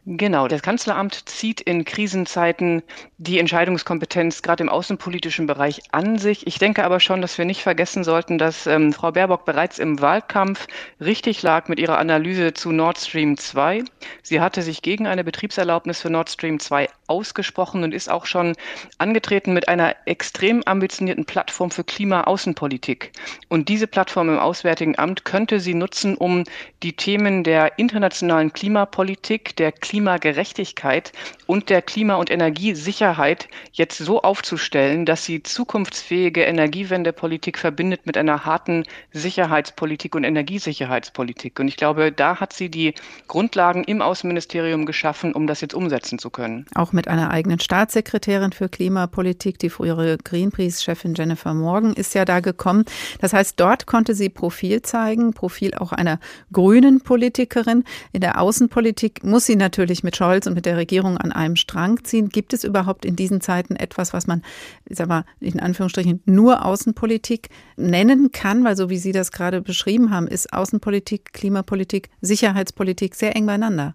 Genau, 0.06 0.48
das 0.48 0.60
Kanzleramt 0.60 1.30
zieht 1.30 1.62
in 1.62 1.86
Krisenzeiten 1.86 2.82
die 3.16 3.38
Entscheidungskompetenz 3.38 4.42
gerade 4.42 4.62
im 4.62 4.68
außenpolitischen 4.68 5.46
Bereich 5.46 5.80
an 5.92 6.18
sich. 6.18 6.46
Ich 6.46 6.58
denke 6.58 6.84
aber 6.84 7.00
schon, 7.00 7.22
dass 7.22 7.38
wir 7.38 7.46
nicht 7.46 7.62
vergessen 7.62 8.04
sollten, 8.04 8.36
dass 8.36 8.66
ähm, 8.66 8.92
Frau 8.92 9.12
Baerbock 9.12 9.46
bereits 9.46 9.78
im 9.78 10.02
Wahlkampf 10.02 10.66
richtig 11.00 11.40
lag 11.40 11.68
mit 11.68 11.78
ihrer 11.78 11.96
Analyse 11.96 12.52
zu 12.52 12.70
Nord 12.70 12.98
Stream 12.98 13.38
2. 13.38 13.82
Sie 14.22 14.42
hatte 14.42 14.60
sich 14.60 14.82
gegen 14.82 15.06
eine 15.06 15.24
Betriebserlaubnis 15.24 16.02
für 16.02 16.10
Nord 16.10 16.28
Stream 16.28 16.60
2 16.60 16.90
ausgesprochen 17.06 17.82
und 17.82 17.94
ist 17.94 18.10
auch 18.10 18.26
schon 18.26 18.56
angetreten 18.98 19.54
mit 19.54 19.68
einer 19.68 19.96
extrem 20.04 20.62
ambitionierten 20.66 21.24
Plattform 21.24 21.70
für 21.70 21.84
Klima-Außenpolitik. 21.84 23.12
Und 23.48 23.70
diese 23.70 23.86
Plattform 23.86 24.28
im 24.28 24.38
Auswärtigen 24.38 24.98
Amt 24.98 25.24
könnte 25.24 25.60
sie 25.60 25.74
nutzen, 25.74 26.14
um 26.14 26.44
die 26.82 26.94
Themen 26.94 27.42
der 27.42 27.78
internationalen 27.78 28.52
Klimapolitik, 28.52 29.56
der 29.56 29.72
Klima 29.72 29.93
Klimagerechtigkeit 29.94 31.12
und 31.46 31.70
der 31.70 31.80
Klima- 31.80 32.16
und 32.16 32.28
Energiesicherheit 32.28 33.46
jetzt 33.72 33.98
so 33.98 34.22
aufzustellen, 34.22 35.06
dass 35.06 35.24
sie 35.24 35.44
zukunftsfähige 35.44 36.42
Energiewendepolitik 36.42 37.56
verbindet 37.56 38.04
mit 38.04 38.16
einer 38.16 38.44
harten 38.44 38.82
Sicherheitspolitik 39.12 40.16
und 40.16 40.24
Energiesicherheitspolitik. 40.24 41.60
Und 41.60 41.68
ich 41.68 41.76
glaube, 41.76 42.10
da 42.10 42.40
hat 42.40 42.52
sie 42.52 42.70
die 42.70 42.94
Grundlagen 43.28 43.84
im 43.84 44.02
Außenministerium 44.02 44.84
geschaffen, 44.84 45.32
um 45.32 45.46
das 45.46 45.60
jetzt 45.60 45.74
umsetzen 45.74 46.18
zu 46.18 46.28
können. 46.28 46.66
Auch 46.74 46.92
mit 46.92 47.06
einer 47.06 47.30
eigenen 47.30 47.60
Staatssekretärin 47.60 48.50
für 48.50 48.68
Klimapolitik, 48.68 49.60
die 49.60 49.70
frühere 49.70 50.18
Greenpeace-Chefin 50.18 51.14
Jennifer 51.14 51.54
Morgan, 51.54 51.92
ist 51.92 52.14
ja 52.14 52.24
da 52.24 52.40
gekommen. 52.40 52.84
Das 53.20 53.32
heißt, 53.32 53.60
dort 53.60 53.86
konnte 53.86 54.16
sie 54.16 54.28
Profil 54.28 54.82
zeigen, 54.82 55.34
Profil 55.34 55.72
auch 55.74 55.92
einer 55.92 56.18
grünen 56.52 57.00
Politikerin. 57.00 57.84
In 58.12 58.22
der 58.22 58.40
Außenpolitik 58.40 59.22
muss 59.22 59.46
sie 59.46 59.54
natürlich 59.54 59.83
mit 60.02 60.16
Scholz 60.16 60.46
und 60.46 60.54
mit 60.54 60.66
der 60.66 60.76
Regierung 60.76 61.18
an 61.18 61.32
einem 61.32 61.56
Strang 61.56 62.02
ziehen. 62.04 62.28
Gibt 62.28 62.52
es 62.52 62.64
überhaupt 62.64 63.04
in 63.04 63.16
diesen 63.16 63.40
Zeiten 63.40 63.76
etwas, 63.76 64.12
was 64.12 64.26
man, 64.26 64.42
ich 64.86 64.96
sag 64.96 65.08
mal, 65.08 65.24
in 65.40 65.60
Anführungsstrichen 65.60 66.22
nur 66.24 66.64
Außenpolitik 66.64 67.48
nennen 67.76 68.32
kann? 68.32 68.64
Weil 68.64 68.76
so 68.76 68.90
wie 68.90 68.98
Sie 68.98 69.12
das 69.12 69.32
gerade 69.32 69.60
beschrieben 69.60 70.10
haben, 70.10 70.26
ist 70.26 70.52
Außenpolitik, 70.52 71.32
Klimapolitik, 71.32 72.10
Sicherheitspolitik 72.20 73.14
sehr 73.14 73.36
eng 73.36 73.46
beieinander. 73.46 73.94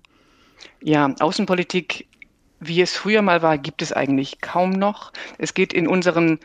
Ja, 0.82 1.14
Außenpolitik 1.20 2.08
wie 2.60 2.82
es 2.82 2.96
früher 2.96 3.22
mal 3.22 3.42
war, 3.42 3.58
gibt 3.58 3.82
es 3.82 3.94
eigentlich 3.94 4.42
kaum 4.42 4.72
noch. 4.72 5.14
Es 5.38 5.54
geht 5.54 5.74
in 5.74 5.88
unseren 5.88 6.40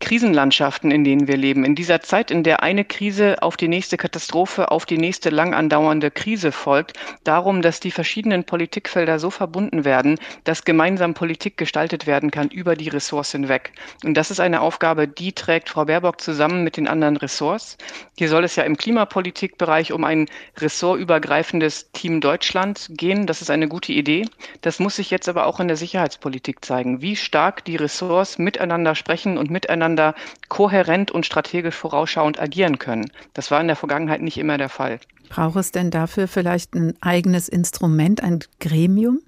Krisenlandschaften, 0.00 0.90
in 0.90 1.04
denen 1.04 1.28
wir 1.28 1.36
leben. 1.36 1.64
In 1.64 1.74
dieser 1.74 2.00
Zeit, 2.00 2.30
in 2.30 2.42
der 2.42 2.62
eine 2.62 2.84
Krise 2.84 3.42
auf 3.42 3.58
die 3.58 3.68
nächste 3.68 3.98
Katastrophe, 3.98 4.70
auf 4.70 4.86
die 4.86 4.96
nächste 4.96 5.28
lang 5.28 5.52
andauernde 5.52 6.10
Krise 6.10 6.50
folgt, 6.50 6.94
darum, 7.24 7.60
dass 7.60 7.78
die 7.78 7.90
verschiedenen 7.90 8.44
Politikfelder 8.44 9.18
so 9.18 9.30
verbunden 9.30 9.84
werden, 9.84 10.18
dass 10.44 10.64
gemeinsam 10.64 11.12
Politik 11.12 11.58
gestaltet 11.58 12.06
werden 12.06 12.30
kann 12.30 12.48
über 12.48 12.74
die 12.74 12.88
Ressorts 12.88 13.32
hinweg. 13.32 13.72
Und 14.02 14.14
das 14.14 14.30
ist 14.30 14.40
eine 14.40 14.62
Aufgabe, 14.62 15.06
die 15.06 15.32
trägt 15.32 15.68
Frau 15.68 15.84
Baerbock 15.84 16.22
zusammen 16.22 16.64
mit 16.64 16.78
den 16.78 16.88
anderen 16.88 17.18
Ressorts. 17.18 17.76
Hier 18.16 18.30
soll 18.30 18.44
es 18.44 18.56
ja 18.56 18.64
im 18.64 18.78
Klimapolitikbereich 18.78 19.92
um 19.92 20.04
ein 20.04 20.26
ressortübergreifendes 20.58 21.92
Team 21.92 22.22
Deutschland 22.22 22.88
gehen. 22.90 23.26
Das 23.26 23.42
ist 23.42 23.50
eine 23.50 23.68
gute 23.68 23.92
Idee. 23.92 24.24
Das 24.62 24.78
muss 24.78 24.96
sich 24.96 25.10
jetzt 25.10 25.28
aber 25.28 25.46
auch 25.46 25.60
in 25.60 25.68
der 25.68 25.76
Sicherheitspolitik 25.76 26.64
zeigen, 26.64 27.02
wie 27.02 27.16
stark 27.16 27.64
die 27.66 27.76
Ressorts 27.76 28.38
miteinander 28.38 28.94
sprechen 28.94 29.36
und 29.36 29.50
miteinander 29.50 29.81
miteinander 29.82 30.14
kohärent 30.48 31.10
und 31.10 31.26
strategisch 31.26 31.74
vorausschauend 31.74 32.40
agieren 32.40 32.78
können. 32.78 33.10
Das 33.34 33.50
war 33.50 33.60
in 33.60 33.66
der 33.66 33.76
Vergangenheit 33.76 34.22
nicht 34.22 34.38
immer 34.38 34.58
der 34.58 34.68
Fall. 34.68 35.00
Braucht 35.28 35.56
es 35.56 35.72
denn 35.72 35.90
dafür 35.90 36.28
vielleicht 36.28 36.74
ein 36.74 36.94
eigenes 37.00 37.48
Instrument, 37.48 38.22
ein 38.22 38.40
Gremium? 38.60 39.20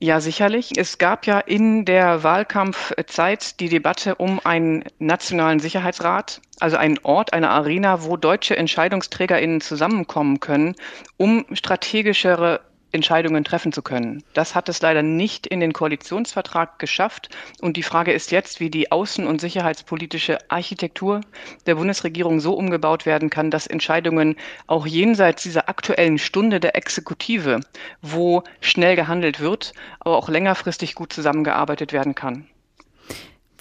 Ja, 0.00 0.20
sicherlich. 0.20 0.72
Es 0.76 0.98
gab 0.98 1.26
ja 1.26 1.38
in 1.38 1.84
der 1.84 2.24
Wahlkampfzeit 2.24 3.60
die 3.60 3.68
Debatte 3.68 4.16
um 4.16 4.40
einen 4.42 4.82
nationalen 4.98 5.60
Sicherheitsrat, 5.60 6.40
also 6.58 6.76
einen 6.76 6.98
Ort, 7.04 7.32
eine 7.32 7.50
Arena, 7.50 8.02
wo 8.02 8.16
deutsche 8.16 8.56
Entscheidungsträgerinnen 8.56 9.60
zusammenkommen 9.60 10.40
können, 10.40 10.74
um 11.18 11.44
strategischere 11.52 12.60
Entscheidungen 12.92 13.44
treffen 13.44 13.72
zu 13.72 13.82
können. 13.82 14.22
Das 14.34 14.54
hat 14.54 14.68
es 14.68 14.80
leider 14.80 15.02
nicht 15.02 15.46
in 15.46 15.60
den 15.60 15.72
Koalitionsvertrag 15.72 16.78
geschafft. 16.78 17.28
Und 17.60 17.76
die 17.76 17.82
Frage 17.82 18.12
ist 18.12 18.30
jetzt, 18.30 18.60
wie 18.60 18.70
die 18.70 18.92
außen- 18.92 19.26
und 19.26 19.40
sicherheitspolitische 19.40 20.38
Architektur 20.50 21.22
der 21.66 21.74
Bundesregierung 21.74 22.40
so 22.40 22.54
umgebaut 22.54 23.06
werden 23.06 23.30
kann, 23.30 23.50
dass 23.50 23.66
Entscheidungen 23.66 24.36
auch 24.66 24.86
jenseits 24.86 25.42
dieser 25.42 25.68
aktuellen 25.68 26.18
Stunde 26.18 26.60
der 26.60 26.76
Exekutive, 26.76 27.60
wo 28.00 28.42
schnell 28.60 28.96
gehandelt 28.96 29.40
wird, 29.40 29.72
aber 30.00 30.16
auch 30.16 30.28
längerfristig 30.28 30.94
gut 30.94 31.12
zusammengearbeitet 31.12 31.92
werden 31.92 32.14
kann. 32.14 32.46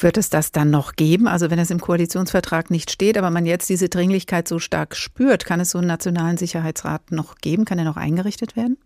Wird 0.02 0.18
es 0.18 0.30
das 0.30 0.52
dann 0.52 0.72
noch 0.72 0.96
geben? 0.96 1.28
Also 1.28 1.52
wenn 1.52 1.60
es 1.60 1.70
im 1.70 1.80
Koalitionsvertrag 1.80 2.72
nicht 2.72 2.90
steht, 2.90 3.18
aber 3.18 3.30
man 3.30 3.46
jetzt 3.46 3.70
diese 3.70 3.88
Dringlichkeit 3.88 4.48
so 4.48 4.58
stark 4.58 4.96
spürt, 4.96 5.46
kann 5.46 5.60
es 5.60 5.72
so 5.72 5.78
einen 5.78 5.88
nationalen 5.88 6.38
Sicherheitsrat 6.38 7.12
noch 7.12 7.36
geben? 7.36 7.66
Kann 7.66 7.78
er 7.78 7.86
noch 7.86 7.98
eingerichtet 7.98 8.56
werden? 8.56 8.78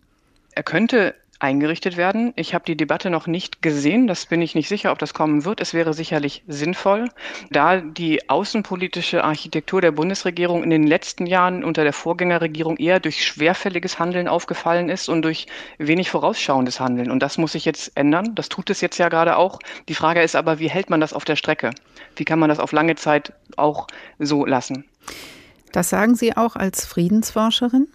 Er 0.56 0.62
könnte 0.62 1.14
eingerichtet 1.38 1.98
werden. 1.98 2.32
Ich 2.34 2.54
habe 2.54 2.64
die 2.64 2.78
Debatte 2.78 3.10
noch 3.10 3.26
nicht 3.26 3.60
gesehen. 3.60 4.06
Das 4.06 4.24
bin 4.24 4.40
ich 4.40 4.54
nicht 4.54 4.68
sicher, 4.68 4.90
ob 4.90 4.98
das 4.98 5.12
kommen 5.12 5.44
wird. 5.44 5.60
Es 5.60 5.74
wäre 5.74 5.92
sicherlich 5.92 6.42
sinnvoll, 6.46 7.10
da 7.50 7.82
die 7.82 8.30
außenpolitische 8.30 9.22
Architektur 9.22 9.82
der 9.82 9.90
Bundesregierung 9.90 10.64
in 10.64 10.70
den 10.70 10.86
letzten 10.86 11.26
Jahren 11.26 11.62
unter 11.62 11.84
der 11.84 11.92
Vorgängerregierung 11.92 12.78
eher 12.78 12.98
durch 12.98 13.22
schwerfälliges 13.22 13.98
Handeln 13.98 14.28
aufgefallen 14.28 14.88
ist 14.88 15.10
und 15.10 15.20
durch 15.20 15.46
wenig 15.76 16.08
vorausschauendes 16.10 16.80
Handeln. 16.80 17.10
Und 17.10 17.22
das 17.22 17.36
muss 17.36 17.52
sich 17.52 17.66
jetzt 17.66 17.94
ändern. 17.98 18.34
Das 18.34 18.48
tut 18.48 18.70
es 18.70 18.80
jetzt 18.80 18.96
ja 18.96 19.10
gerade 19.10 19.36
auch. 19.36 19.58
Die 19.90 19.94
Frage 19.94 20.22
ist 20.22 20.36
aber, 20.36 20.58
wie 20.58 20.70
hält 20.70 20.88
man 20.88 21.02
das 21.02 21.12
auf 21.12 21.26
der 21.26 21.36
Strecke? 21.36 21.72
Wie 22.16 22.24
kann 22.24 22.38
man 22.38 22.48
das 22.48 22.60
auf 22.60 22.72
lange 22.72 22.94
Zeit 22.94 23.34
auch 23.58 23.88
so 24.18 24.46
lassen? 24.46 24.86
Das 25.72 25.90
sagen 25.90 26.14
Sie 26.14 26.34
auch 26.34 26.56
als 26.56 26.86
Friedensforscherin? 26.86 27.88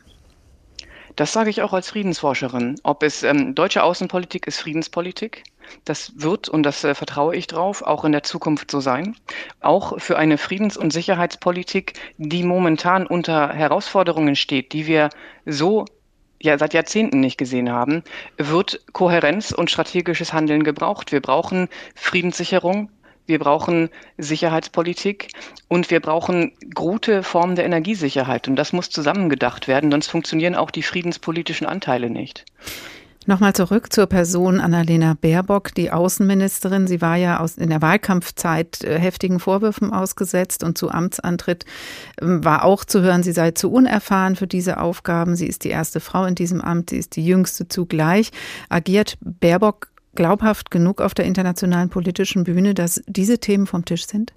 Das 1.15 1.33
sage 1.33 1.49
ich 1.49 1.61
auch 1.61 1.73
als 1.73 1.89
Friedensforscherin. 1.89 2.75
Ob 2.83 3.03
es 3.03 3.23
ähm, 3.23 3.55
deutsche 3.55 3.83
Außenpolitik 3.83 4.47
ist 4.47 4.59
Friedenspolitik. 4.59 5.43
Das 5.85 6.13
wird, 6.15 6.49
und 6.49 6.63
das 6.63 6.83
äh, 6.83 6.95
vertraue 6.95 7.35
ich 7.35 7.47
drauf, 7.47 7.81
auch 7.81 8.03
in 8.05 8.11
der 8.11 8.23
Zukunft 8.23 8.71
so 8.71 8.79
sein. 8.79 9.15
Auch 9.59 9.99
für 9.99 10.17
eine 10.17 10.37
Friedens- 10.37 10.77
und 10.77 10.91
Sicherheitspolitik, 10.91 11.93
die 12.17 12.43
momentan 12.43 13.07
unter 13.07 13.53
Herausforderungen 13.53 14.35
steht, 14.35 14.73
die 14.73 14.87
wir 14.87 15.09
so 15.45 15.85
ja 16.41 16.57
seit 16.57 16.73
Jahrzehnten 16.73 17.19
nicht 17.19 17.37
gesehen 17.37 17.71
haben, 17.71 18.03
wird 18.37 18.81
Kohärenz 18.93 19.51
und 19.51 19.69
strategisches 19.69 20.33
Handeln 20.33 20.63
gebraucht. 20.63 21.11
Wir 21.11 21.21
brauchen 21.21 21.69
Friedenssicherung, 21.95 22.89
wir 23.25 23.39
brauchen 23.39 23.89
Sicherheitspolitik 24.17 25.29
und 25.67 25.89
wir 25.89 25.99
brauchen 25.99 26.51
gute 26.73 27.23
Formen 27.23 27.55
der 27.55 27.65
Energiesicherheit. 27.65 28.47
Und 28.47 28.55
das 28.55 28.73
muss 28.73 28.89
zusammengedacht 28.89 29.67
werden, 29.67 29.91
sonst 29.91 30.07
funktionieren 30.07 30.55
auch 30.55 30.71
die 30.71 30.83
friedenspolitischen 30.83 31.67
Anteile 31.67 32.09
nicht. 32.09 32.45
Nochmal 33.27 33.53
zurück 33.53 33.93
zur 33.93 34.07
Person 34.07 34.59
Annalena 34.59 35.15
Baerbock, 35.19 35.75
die 35.75 35.91
Außenministerin. 35.91 36.87
Sie 36.87 37.01
war 37.01 37.17
ja 37.17 37.39
aus, 37.39 37.55
in 37.55 37.69
der 37.69 37.81
Wahlkampfzeit 37.81 38.83
äh, 38.83 38.97
heftigen 38.97 39.39
Vorwürfen 39.39 39.93
ausgesetzt 39.93 40.63
und 40.63 40.75
zu 40.75 40.89
Amtsantritt 40.89 41.65
ähm, 42.19 42.43
war 42.43 42.65
auch 42.65 42.83
zu 42.83 43.01
hören, 43.01 43.21
sie 43.21 43.31
sei 43.31 43.51
zu 43.51 43.71
unerfahren 43.71 44.35
für 44.35 44.47
diese 44.47 44.79
Aufgaben. 44.79 45.35
Sie 45.35 45.45
ist 45.45 45.63
die 45.65 45.69
erste 45.69 45.99
Frau 45.99 46.25
in 46.25 46.33
diesem 46.33 46.61
Amt, 46.61 46.89
sie 46.89 46.97
ist 46.97 47.15
die 47.15 47.23
jüngste 47.23 47.67
zugleich. 47.67 48.31
Agiert 48.69 49.17
Baerbock 49.21 49.90
glaubhaft 50.15 50.71
genug 50.71 51.01
auf 51.01 51.13
der 51.13 51.25
internationalen 51.25 51.89
politischen 51.89 52.43
Bühne, 52.43 52.73
dass 52.73 53.01
diese 53.07 53.39
Themen 53.39 53.67
vom 53.67 53.85
Tisch 53.85 54.05
sind? 54.05 54.33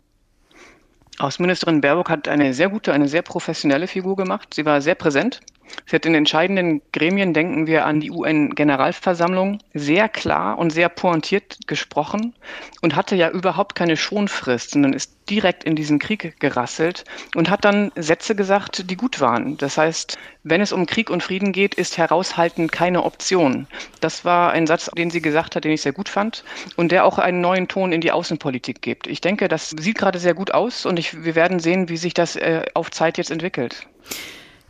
Außenministerin 1.19 1.81
Baerbock 1.81 2.11
hat 2.11 2.28
eine 2.28 2.54
sehr 2.54 2.69
gute, 2.69 2.93
eine 2.93 3.09
sehr 3.09 3.23
professionelle 3.23 3.87
Figur 3.87 4.16
gemacht. 4.16 4.52
Sie 4.54 4.64
war 4.64 4.81
sehr 4.81 4.97
präsent. 4.97 5.40
Sie 5.87 5.97
hat 5.97 6.07
in 6.07 6.14
entscheidenden 6.14 6.83
Gremien, 6.93 7.35
denken 7.35 7.66
wir 7.66 7.87
an 7.87 8.00
die 8.00 8.11
UN-Generalversammlung, 8.11 9.59
sehr 9.75 10.09
klar 10.09 10.59
und 10.59 10.71
sehr 10.71 10.88
pointiert 10.88 11.59
gesprochen 11.66 12.35
und 12.81 12.97
hatte 12.97 13.16
ja 13.16 13.31
überhaupt 13.31 13.75
keine 13.75 13.97
Schonfrist, 13.97 14.73
sondern 14.73 14.93
ist 14.93 15.14
direkt 15.31 15.64
in 15.64 15.76
diesen 15.76 15.99
Krieg 15.99 16.38
gerasselt 16.40 17.04
und 17.35 17.49
hat 17.50 17.64
dann 17.64 17.93
Sätze 17.97 18.35
gesagt, 18.35 18.90
die 18.90 18.97
gut 18.97 19.21
waren. 19.21 19.57
Das 19.57 19.78
heißt, 19.78 20.19
wenn 20.43 20.61
es 20.61 20.73
um 20.73 20.87
Krieg 20.87 21.11
und 21.11 21.23
Frieden 21.23 21.52
geht, 21.52 21.75
ist 21.75 21.97
heraushalten 21.97 22.71
keine 22.71 23.04
Option. 23.04 23.66
Das 24.00 24.25
war 24.25 24.52
ein 24.52 24.66
Satz, 24.66 24.90
den 24.97 25.11
sie 25.11 25.23
gesagt 25.23 25.57
hat, 25.57 25.64
den 25.64 25.73
ich 25.73 25.83
sehr 25.83 25.93
gut 25.93 26.09
fand 26.09 26.45
und 26.76 26.93
der 26.93 27.04
auch 27.04 27.19
einen 27.19 27.40
neuen 27.40 27.69
Ton 27.69 27.93
in 27.93 28.00
die 28.00 28.12
Außenpolitik 28.12 28.83
gibt. 28.83 29.07
Ich 29.07 29.21
denke, 29.21 29.49
das 29.49 29.71
sieht 29.71 29.99
gerade 29.99 30.19
sehr 30.19 30.35
gut 30.35 30.52
aus 30.52 30.87
und 30.87 30.99
ich, 30.99 31.25
wir 31.25 31.35
werden 31.35 31.59
sehen, 31.59 31.88
wie 31.88 31.97
sich 31.97 32.14
das 32.14 32.37
äh, 32.37 32.64
auf 32.75 32.90
Zeit 32.90 33.19
jetzt 33.19 33.31
entwickelt. 33.31 33.87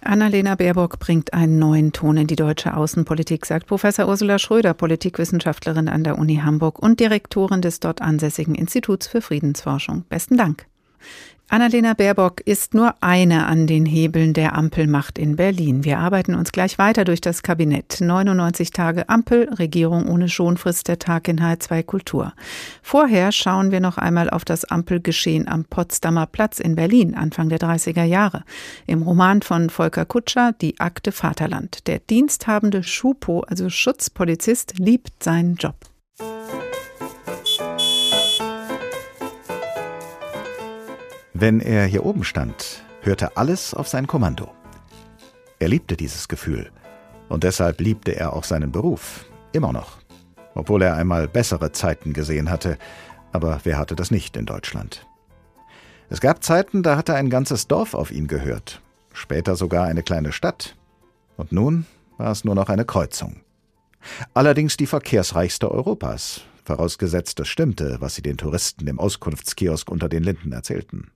Annalena 0.06 0.54
Baerbock 0.54 0.98
bringt 0.98 1.32
einen 1.32 1.58
neuen 1.58 1.92
Ton 1.92 2.16
in 2.16 2.26
die 2.26 2.36
deutsche 2.36 2.76
Außenpolitik, 2.76 3.46
sagt 3.46 3.66
Professor 3.66 4.06
Ursula 4.06 4.38
Schröder, 4.38 4.74
Politikwissenschaftlerin 4.74 5.88
an 5.88 6.04
der 6.04 6.18
Uni 6.18 6.36
Hamburg 6.36 6.78
und 6.78 7.00
Direktorin 7.00 7.62
des 7.62 7.80
dort 7.80 8.02
ansässigen 8.02 8.54
Instituts 8.54 9.06
für 9.06 9.20
Friedensforschung. 9.20 10.04
Besten 10.08 10.36
Dank. 10.36 10.66
Annalena 11.50 11.92
Baerbock 11.92 12.40
ist 12.40 12.74
nur 12.74 12.94
eine 13.00 13.46
an 13.46 13.66
den 13.66 13.84
Hebeln 13.84 14.32
der 14.32 14.56
Ampelmacht 14.56 15.18
in 15.18 15.36
Berlin. 15.36 15.84
Wir 15.84 15.98
arbeiten 15.98 16.34
uns 16.34 16.52
gleich 16.52 16.78
weiter 16.78 17.04
durch 17.04 17.20
das 17.20 17.42
Kabinett. 17.42 18.00
99 18.00 18.70
Tage 18.70 19.08
Ampel, 19.08 19.52
Regierung 19.52 20.08
ohne 20.08 20.28
Schonfrist, 20.28 20.88
der 20.88 20.98
Tag 20.98 21.28
in 21.28 21.40
H2 21.40 21.82
Kultur. 21.82 22.32
Vorher 22.82 23.30
schauen 23.30 23.70
wir 23.70 23.80
noch 23.80 23.98
einmal 23.98 24.30
auf 24.30 24.44
das 24.44 24.64
Ampelgeschehen 24.64 25.46
am 25.46 25.64
Potsdamer 25.64 26.26
Platz 26.26 26.58
in 26.58 26.76
Berlin, 26.76 27.14
Anfang 27.14 27.50
der 27.50 27.58
30er 27.58 28.04
Jahre. 28.04 28.42
Im 28.86 29.02
Roman 29.02 29.42
von 29.42 29.68
Volker 29.68 30.06
Kutscher, 30.06 30.52
Die 30.60 30.80
Akte 30.80 31.12
Vaterland. 31.12 31.86
Der 31.86 31.98
diensthabende 31.98 32.82
Schupo, 32.82 33.40
also 33.40 33.68
Schutzpolizist, 33.68 34.78
liebt 34.78 35.22
seinen 35.22 35.56
Job. 35.56 35.76
Wenn 41.44 41.60
er 41.60 41.84
hier 41.84 42.06
oben 42.06 42.24
stand, 42.24 42.82
hörte 43.02 43.36
alles 43.36 43.74
auf 43.74 43.86
sein 43.86 44.06
Kommando. 44.06 44.50
Er 45.58 45.68
liebte 45.68 45.94
dieses 45.94 46.26
Gefühl. 46.26 46.70
Und 47.28 47.44
deshalb 47.44 47.82
liebte 47.82 48.16
er 48.16 48.32
auch 48.32 48.44
seinen 48.44 48.72
Beruf. 48.72 49.26
Immer 49.52 49.70
noch. 49.70 49.98
Obwohl 50.54 50.80
er 50.80 50.94
einmal 50.94 51.28
bessere 51.28 51.70
Zeiten 51.70 52.14
gesehen 52.14 52.48
hatte. 52.48 52.78
Aber 53.30 53.60
wer 53.64 53.76
hatte 53.76 53.94
das 53.94 54.10
nicht 54.10 54.38
in 54.38 54.46
Deutschland? 54.46 55.06
Es 56.08 56.22
gab 56.22 56.42
Zeiten, 56.42 56.82
da 56.82 56.96
hatte 56.96 57.12
ein 57.12 57.28
ganzes 57.28 57.68
Dorf 57.68 57.92
auf 57.92 58.10
ihn 58.10 58.26
gehört. 58.26 58.80
Später 59.12 59.54
sogar 59.54 59.84
eine 59.84 60.02
kleine 60.02 60.32
Stadt. 60.32 60.76
Und 61.36 61.52
nun 61.52 61.84
war 62.16 62.32
es 62.32 62.44
nur 62.44 62.54
noch 62.54 62.70
eine 62.70 62.86
Kreuzung. 62.86 63.42
Allerdings 64.32 64.78
die 64.78 64.86
verkehrsreichste 64.86 65.70
Europas, 65.70 66.40
vorausgesetzt 66.64 67.38
es 67.38 67.48
stimmte, 67.48 67.98
was 68.00 68.14
sie 68.14 68.22
den 68.22 68.38
Touristen 68.38 68.86
im 68.86 68.98
Auskunftskiosk 68.98 69.90
unter 69.90 70.08
den 70.08 70.22
Linden 70.22 70.50
erzählten. 70.50 71.10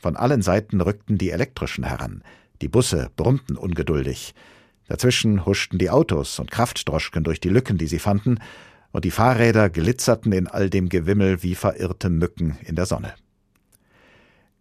Von 0.00 0.16
allen 0.16 0.42
Seiten 0.42 0.80
rückten 0.80 1.18
die 1.18 1.30
Elektrischen 1.30 1.84
heran, 1.84 2.22
die 2.62 2.68
Busse 2.68 3.10
brummten 3.16 3.56
ungeduldig, 3.56 4.34
dazwischen 4.88 5.44
huschten 5.46 5.78
die 5.78 5.90
Autos 5.90 6.38
und 6.38 6.50
Kraftdroschken 6.50 7.24
durch 7.24 7.40
die 7.40 7.48
Lücken, 7.48 7.78
die 7.78 7.86
sie 7.86 7.98
fanden, 7.98 8.38
und 8.92 9.04
die 9.04 9.10
Fahrräder 9.10 9.70
glitzerten 9.70 10.32
in 10.32 10.48
all 10.48 10.68
dem 10.68 10.88
Gewimmel 10.88 11.42
wie 11.42 11.54
verirrte 11.54 12.10
Mücken 12.10 12.58
in 12.62 12.74
der 12.74 12.86
Sonne. 12.86 13.14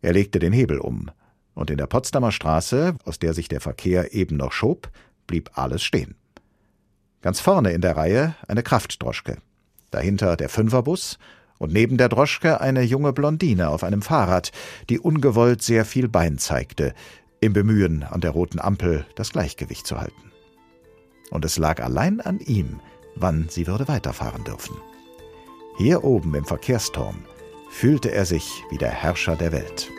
Er 0.01 0.13
legte 0.13 0.39
den 0.39 0.53
Hebel 0.53 0.79
um, 0.79 1.09
und 1.55 1.69
in 1.69 1.77
der 1.77 1.87
Potsdamer 1.87 2.31
Straße, 2.31 2.95
aus 3.05 3.19
der 3.19 3.33
sich 3.33 3.47
der 3.47 3.59
Verkehr 3.59 4.13
eben 4.13 4.37
noch 4.37 4.51
schob, 4.51 4.89
blieb 5.27 5.51
alles 5.55 5.83
stehen. 5.83 6.15
Ganz 7.21 7.41
vorne 7.41 7.71
in 7.71 7.81
der 7.81 7.97
Reihe 7.97 8.35
eine 8.47 8.63
Kraftdroschke, 8.63 9.37
dahinter 9.91 10.37
der 10.37 10.47
Fünferbus 10.47 11.17
und 11.59 11.71
neben 11.71 11.97
der 11.97 12.09
Droschke 12.09 12.59
eine 12.59 12.81
junge 12.81 13.13
Blondine 13.13 13.69
auf 13.69 13.83
einem 13.83 14.01
Fahrrad, 14.01 14.51
die 14.89 14.99
ungewollt 14.99 15.61
sehr 15.61 15.85
viel 15.85 16.07
Bein 16.07 16.39
zeigte, 16.39 16.95
im 17.41 17.53
Bemühen, 17.53 18.03
an 18.03 18.21
der 18.21 18.31
roten 18.31 18.59
Ampel 18.59 19.05
das 19.15 19.31
Gleichgewicht 19.31 19.85
zu 19.85 19.99
halten. 19.99 20.31
Und 21.29 21.45
es 21.45 21.57
lag 21.57 21.81
allein 21.81 22.19
an 22.21 22.39
ihm, 22.39 22.79
wann 23.15 23.47
sie 23.49 23.67
würde 23.67 23.87
weiterfahren 23.87 24.43
dürfen. 24.43 24.75
Hier 25.77 26.03
oben 26.03 26.33
im 26.33 26.45
Verkehrsturm 26.45 27.15
fühlte 27.69 28.11
er 28.11 28.25
sich 28.25 28.63
wie 28.71 28.77
der 28.77 28.89
Herrscher 28.89 29.35
der 29.35 29.51
Welt. 29.51 29.91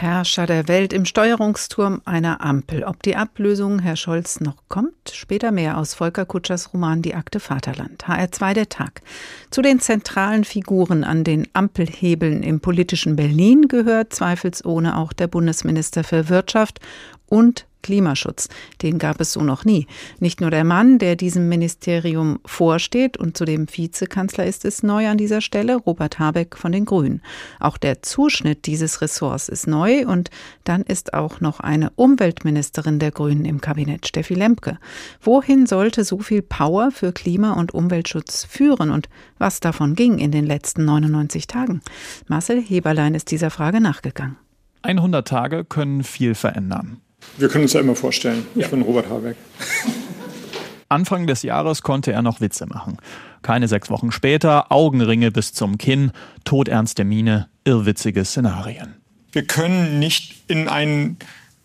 Herrscher 0.00 0.46
der 0.46 0.66
Welt 0.66 0.94
im 0.94 1.04
Steuerungsturm 1.04 2.00
einer 2.06 2.40
Ampel. 2.40 2.84
Ob 2.84 3.02
die 3.02 3.16
Ablösung 3.16 3.80
Herr 3.80 3.96
Scholz 3.96 4.40
noch 4.40 4.56
kommt? 4.68 5.10
Später 5.12 5.52
mehr 5.52 5.76
aus 5.76 5.92
Volker 5.92 6.24
Kutschers 6.24 6.72
Roman 6.72 7.02
Die 7.02 7.14
Akte 7.14 7.38
Vaterland. 7.38 8.04
HR2 8.04 8.54
der 8.54 8.68
Tag. 8.70 9.02
Zu 9.50 9.60
den 9.60 9.78
zentralen 9.78 10.44
Figuren 10.44 11.04
an 11.04 11.22
den 11.22 11.48
Ampelhebeln 11.52 12.42
im 12.42 12.60
politischen 12.60 13.14
Berlin 13.14 13.68
gehört 13.68 14.14
zweifelsohne 14.14 14.96
auch 14.96 15.12
der 15.12 15.26
Bundesminister 15.26 16.02
für 16.02 16.30
Wirtschaft 16.30 16.80
und 17.26 17.66
Klimaschutz. 17.82 18.48
Den 18.82 18.98
gab 18.98 19.20
es 19.20 19.32
so 19.32 19.42
noch 19.42 19.64
nie. 19.64 19.86
Nicht 20.18 20.40
nur 20.40 20.50
der 20.50 20.64
Mann, 20.64 20.98
der 20.98 21.16
diesem 21.16 21.48
Ministerium 21.48 22.40
vorsteht 22.44 23.16
und 23.16 23.36
zudem 23.36 23.66
Vizekanzler 23.68 24.46
ist, 24.46 24.64
ist 24.64 24.82
neu 24.82 25.08
an 25.08 25.18
dieser 25.18 25.40
Stelle, 25.40 25.76
Robert 25.76 26.18
Habeck 26.18 26.56
von 26.56 26.72
den 26.72 26.84
Grünen. 26.84 27.22
Auch 27.58 27.76
der 27.76 28.02
Zuschnitt 28.02 28.66
dieses 28.66 29.00
Ressorts 29.00 29.48
ist 29.48 29.66
neu 29.66 30.06
und 30.06 30.30
dann 30.64 30.82
ist 30.82 31.14
auch 31.14 31.40
noch 31.40 31.60
eine 31.60 31.90
Umweltministerin 31.90 32.98
der 32.98 33.10
Grünen 33.10 33.44
im 33.44 33.60
Kabinett, 33.60 34.06
Steffi 34.06 34.34
Lemke. 34.34 34.78
Wohin 35.20 35.66
sollte 35.66 36.04
so 36.04 36.18
viel 36.18 36.42
Power 36.42 36.90
für 36.90 37.12
Klima- 37.12 37.52
und 37.52 37.72
Umweltschutz 37.72 38.44
führen 38.44 38.90
und 38.90 39.08
was 39.38 39.60
davon 39.60 39.94
ging 39.94 40.18
in 40.18 40.32
den 40.32 40.46
letzten 40.46 40.84
99 40.84 41.46
Tagen? 41.46 41.80
Marcel 42.28 42.60
Heberlein 42.60 43.14
ist 43.14 43.30
dieser 43.30 43.50
Frage 43.50 43.80
nachgegangen. 43.80 44.36
100 44.82 45.26
Tage 45.26 45.64
können 45.64 46.04
viel 46.04 46.34
verändern. 46.34 47.00
Wir 47.38 47.48
können 47.48 47.64
uns 47.64 47.72
ja 47.72 47.80
immer 47.80 47.96
vorstellen. 47.96 48.46
Ich 48.54 48.68
bin 48.68 48.82
Robert 48.82 49.08
Habeck. 49.08 49.36
Anfang 50.88 51.26
des 51.28 51.42
Jahres 51.42 51.82
konnte 51.82 52.12
er 52.12 52.20
noch 52.22 52.40
Witze 52.40 52.66
machen. 52.66 52.96
Keine 53.42 53.68
sechs 53.68 53.90
Wochen 53.90 54.10
später 54.10 54.72
Augenringe 54.72 55.30
bis 55.30 55.52
zum 55.52 55.78
Kinn, 55.78 56.10
todernste 56.44 57.04
Miene, 57.04 57.48
irrwitzige 57.64 58.24
Szenarien. 58.24 58.96
Wir 59.32 59.46
können 59.46 60.00
nicht 60.00 60.42
in 60.48 60.68
einen 60.68 61.16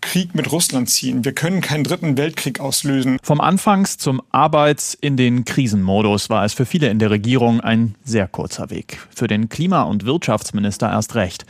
Krieg 0.01 0.35
mit 0.35 0.51
Russland 0.51 0.87
ziehen. 0.89 1.25
Wir 1.25 1.33
können 1.33 1.61
keinen 1.61 1.83
dritten 1.83 2.15
Weltkrieg 2.15 2.59
auslösen. 2.59 3.17
Vom 3.23 3.41
Anfangs 3.41 3.97
zum 3.97 4.21
Arbeits 4.29 4.93
in 4.93 5.17
den 5.17 5.45
Krisenmodus 5.45 6.29
war 6.29 6.45
es 6.45 6.53
für 6.53 6.67
viele 6.67 6.89
in 6.89 6.99
der 6.99 7.09
Regierung 7.09 7.59
ein 7.59 7.95
sehr 8.03 8.27
kurzer 8.27 8.69
Weg. 8.69 8.99
Für 9.09 9.27
den 9.27 9.49
Klima- 9.49 9.81
und 9.81 10.05
Wirtschaftsminister 10.05 10.91
erst 10.91 11.15
recht. 11.15 11.45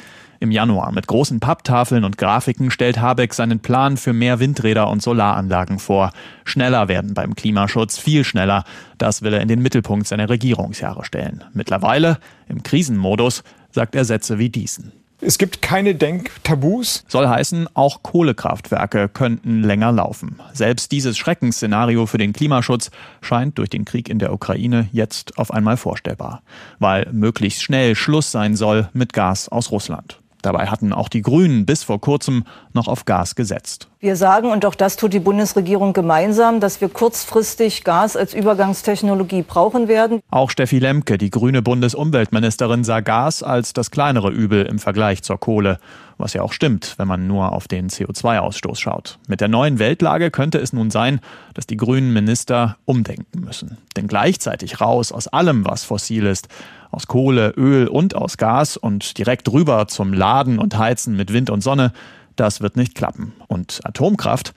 Im 0.45 0.51
Januar 0.51 0.91
mit 0.91 1.08
großen 1.08 1.39
Papptafeln 1.39 2.03
und 2.03 2.19
Grafiken 2.19 2.69
stellt 2.69 2.99
Habeck 2.99 3.34
seinen 3.34 3.62
Plan 3.62 3.97
für 3.97 4.13
mehr 4.13 4.39
Windräder 4.39 4.91
und 4.91 5.01
Solaranlagen 5.01 5.79
vor. 5.79 6.12
Schneller 6.43 6.88
werden 6.88 7.15
beim 7.15 7.34
Klimaschutz, 7.34 7.97
viel 7.97 8.23
schneller. 8.23 8.63
Das 8.99 9.23
will 9.23 9.34
er 9.34 9.41
in 9.41 9.47
den 9.47 9.63
Mittelpunkt 9.63 10.05
seiner 10.05 10.29
Regierungsjahre 10.29 11.03
stellen. 11.03 11.43
Mittlerweile, 11.53 12.19
im 12.47 12.62
Krisenmodus, 12.62 13.41
sagt 13.71 13.95
er 13.95 14.05
Sätze 14.05 14.38
wie 14.38 14.51
diesen. 14.51 14.91
Es 15.19 15.39
gibt 15.39 15.63
keine 15.63 15.95
Denktabus. 15.95 17.05
Soll 17.08 17.27
heißen, 17.27 17.67
auch 17.73 18.03
Kohlekraftwerke 18.03 19.10
könnten 19.10 19.63
länger 19.63 19.91
laufen. 19.91 20.39
Selbst 20.53 20.91
dieses 20.91 21.17
Schreckensszenario 21.17 22.05
für 22.05 22.19
den 22.19 22.34
Klimaschutz 22.34 22.91
scheint 23.21 23.58
durch 23.58 23.71
den 23.71 23.84
Krieg 23.84 24.10
in 24.10 24.19
der 24.19 24.31
Ukraine 24.31 24.89
jetzt 24.91 25.39
auf 25.39 25.49
einmal 25.49 25.77
vorstellbar, 25.77 26.43
weil 26.77 27.10
möglichst 27.12 27.63
schnell 27.63 27.95
Schluss 27.95 28.31
sein 28.31 28.55
soll 28.55 28.89
mit 28.93 29.12
Gas 29.12 29.49
aus 29.49 29.71
Russland. 29.71 30.19
Dabei 30.45 30.67
hatten 30.67 30.93
auch 30.93 31.10
die 31.10 31.23
Grünen 31.23 31.65
bis 31.65 31.81
vor 31.81 31.99
kurzem 31.99 32.43
noch 32.71 32.88
auf 32.88 33.05
Gas 33.05 33.34
gesetzt. 33.34 33.88
Wir 33.99 34.15
sagen, 34.15 34.51
und 34.51 34.63
auch 34.67 34.75
das 34.75 34.95
tut 34.95 35.12
die 35.12 35.19
Bundesregierung 35.19 35.91
gemeinsam, 35.91 36.60
dass 36.60 36.81
wir 36.81 36.89
kurzfristig 36.89 37.84
Gas 37.84 38.15
als 38.15 38.36
Übergangstechnologie 38.36 39.41
brauchen 39.41 39.88
werden. 39.88 40.19
Auch 40.29 40.51
Steffi 40.51 40.77
Lemke, 40.77 41.17
die 41.17 41.31
grüne 41.31 41.63
Bundesumweltministerin, 41.63 42.84
sah 42.84 42.99
Gas 42.99 43.41
als 43.41 43.73
das 43.73 43.89
kleinere 43.89 44.29
Übel 44.29 44.67
im 44.67 44.77
Vergleich 44.77 45.23
zur 45.23 45.39
Kohle. 45.39 45.79
Was 46.19 46.34
ja 46.34 46.43
auch 46.43 46.53
stimmt, 46.53 46.93
wenn 46.97 47.08
man 47.08 47.25
nur 47.25 47.51
auf 47.51 47.67
den 47.67 47.89
CO2-Ausstoß 47.89 48.79
schaut. 48.79 49.17
Mit 49.27 49.41
der 49.41 49.47
neuen 49.47 49.79
Weltlage 49.79 50.29
könnte 50.29 50.60
es 50.60 50.71
nun 50.71 50.91
sein, 50.91 51.19
dass 51.55 51.65
die 51.65 51.75
grünen 51.75 52.13
Minister 52.13 52.77
umdenken 52.86 53.41
müssen. 53.41 53.79
Denn 53.97 54.08
gleichzeitig 54.08 54.79
raus 54.79 55.12
aus 55.12 55.27
allem, 55.27 55.65
was 55.65 55.84
fossil 55.84 56.27
ist, 56.27 56.47
aus 56.95 57.08
Kohle, 57.08 57.53
Öl 57.58 57.88
und 57.88 58.15
aus 58.15 58.38
Gas 58.38 58.77
und 58.77 59.17
direkt 59.17 59.51
rüber 59.51 59.88
zum 59.88 60.13
Laden 60.13 60.58
und 60.58 60.77
Heizen 60.77 61.15
mit 61.15 61.34
Wind 61.34 61.49
und 61.49 61.62
Sonne, 61.62 61.91
das 62.38 62.62
wird 62.62 62.77
nicht 62.77 62.95
klappen. 62.95 63.34
Und 63.47 63.81
Atomkraft 63.84 64.53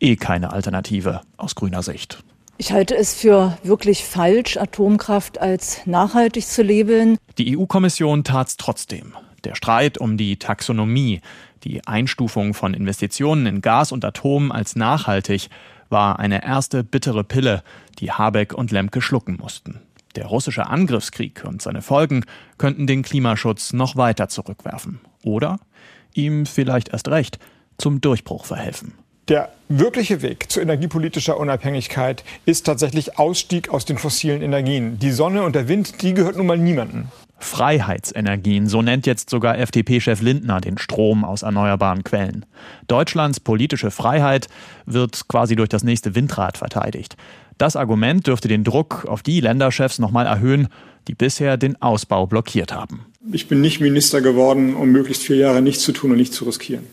eh 0.00 0.16
keine 0.16 0.52
Alternative 0.52 1.20
aus 1.36 1.54
grüner 1.54 1.82
Sicht. 1.82 2.24
Ich 2.58 2.72
halte 2.72 2.96
es 2.96 3.14
für 3.14 3.58
wirklich 3.62 4.04
falsch, 4.04 4.56
Atomkraft 4.56 5.40
als 5.40 5.86
nachhaltig 5.86 6.46
zu 6.46 6.62
labeln. 6.62 7.18
Die 7.38 7.56
EU-Kommission 7.56 8.24
tat 8.24 8.48
es 8.48 8.56
trotzdem. 8.56 9.14
Der 9.44 9.54
Streit 9.54 9.98
um 9.98 10.16
die 10.16 10.38
Taxonomie, 10.38 11.20
die 11.64 11.86
Einstufung 11.86 12.54
von 12.54 12.74
Investitionen 12.74 13.46
in 13.46 13.60
Gas 13.60 13.92
und 13.92 14.04
Atom 14.04 14.52
als 14.52 14.76
nachhaltig, 14.76 15.48
war 15.88 16.18
eine 16.18 16.44
erste 16.44 16.84
bittere 16.84 17.24
Pille, 17.24 17.62
die 17.98 18.12
Habeck 18.12 18.54
und 18.54 18.70
Lemke 18.70 19.02
schlucken 19.02 19.36
mussten. 19.40 19.80
Der 20.16 20.26
russische 20.26 20.66
Angriffskrieg 20.66 21.44
und 21.44 21.62
seine 21.62 21.82
Folgen 21.82 22.24
könnten 22.58 22.86
den 22.86 23.02
Klimaschutz 23.02 23.72
noch 23.72 23.96
weiter 23.96 24.28
zurückwerfen. 24.28 25.00
Oder 25.24 25.58
ihm 26.14 26.46
vielleicht 26.46 26.90
erst 26.90 27.08
recht 27.08 27.38
zum 27.78 28.00
Durchbruch 28.00 28.44
verhelfen. 28.44 28.94
Der 29.28 29.50
wirkliche 29.68 30.20
Weg 30.20 30.50
zu 30.50 30.60
energiepolitischer 30.60 31.38
Unabhängigkeit 31.38 32.24
ist 32.44 32.66
tatsächlich 32.66 33.18
Ausstieg 33.18 33.68
aus 33.68 33.84
den 33.84 33.96
fossilen 33.96 34.42
Energien. 34.42 34.98
Die 34.98 35.12
Sonne 35.12 35.44
und 35.44 35.54
der 35.54 35.68
Wind, 35.68 36.02
die 36.02 36.12
gehört 36.12 36.36
nun 36.36 36.46
mal 36.46 36.58
niemandem. 36.58 37.06
Freiheitsenergien, 37.38 38.68
so 38.68 38.82
nennt 38.82 39.06
jetzt 39.06 39.30
sogar 39.30 39.58
FDP-Chef 39.58 40.20
Lindner 40.20 40.60
den 40.60 40.78
Strom 40.78 41.24
aus 41.24 41.42
erneuerbaren 41.42 42.04
Quellen. 42.04 42.46
Deutschlands 42.86 43.40
politische 43.40 43.90
Freiheit 43.90 44.48
wird 44.86 45.28
quasi 45.28 45.56
durch 45.56 45.68
das 45.68 45.82
nächste 45.82 46.14
Windrad 46.14 46.58
verteidigt. 46.58 47.16
Das 47.58 47.76
Argument 47.76 48.26
dürfte 48.26 48.48
den 48.48 48.64
Druck 48.64 49.04
auf 49.06 49.22
die 49.22 49.40
Länderchefs 49.40 49.98
nochmal 49.98 50.26
erhöhen, 50.26 50.68
die 51.08 51.14
bisher 51.14 51.56
den 51.56 51.80
Ausbau 51.80 52.26
blockiert 52.26 52.72
haben. 52.72 53.06
Ich 53.32 53.48
bin 53.48 53.60
nicht 53.60 53.80
Minister 53.80 54.20
geworden, 54.20 54.74
um 54.74 54.90
möglichst 54.90 55.22
vier 55.22 55.36
Jahre 55.36 55.62
nichts 55.62 55.82
zu 55.82 55.92
tun 55.92 56.10
und 56.12 56.16
nichts 56.16 56.36
zu 56.36 56.44
riskieren. 56.44 56.84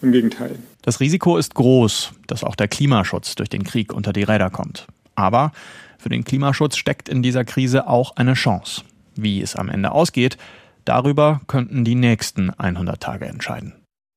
Im 0.00 0.10
Gegenteil. 0.12 0.58
Das 0.82 0.98
Risiko 0.98 1.36
ist 1.36 1.54
groß, 1.54 2.12
dass 2.26 2.42
auch 2.42 2.56
der 2.56 2.66
Klimaschutz 2.66 3.36
durch 3.36 3.48
den 3.48 3.62
Krieg 3.62 3.92
unter 3.92 4.12
die 4.12 4.24
Räder 4.24 4.50
kommt. 4.50 4.86
Aber 5.14 5.52
für 5.98 6.08
den 6.08 6.24
Klimaschutz 6.24 6.76
steckt 6.76 7.08
in 7.08 7.22
dieser 7.22 7.44
Krise 7.44 7.86
auch 7.86 8.16
eine 8.16 8.34
Chance. 8.34 8.82
Wie 9.14 9.40
es 9.40 9.54
am 9.54 9.68
Ende 9.68 9.92
ausgeht, 9.92 10.38
darüber 10.84 11.40
könnten 11.46 11.84
die 11.84 11.94
nächsten 11.94 12.50
100 12.50 13.00
Tage 13.00 13.26
entscheiden. 13.26 13.74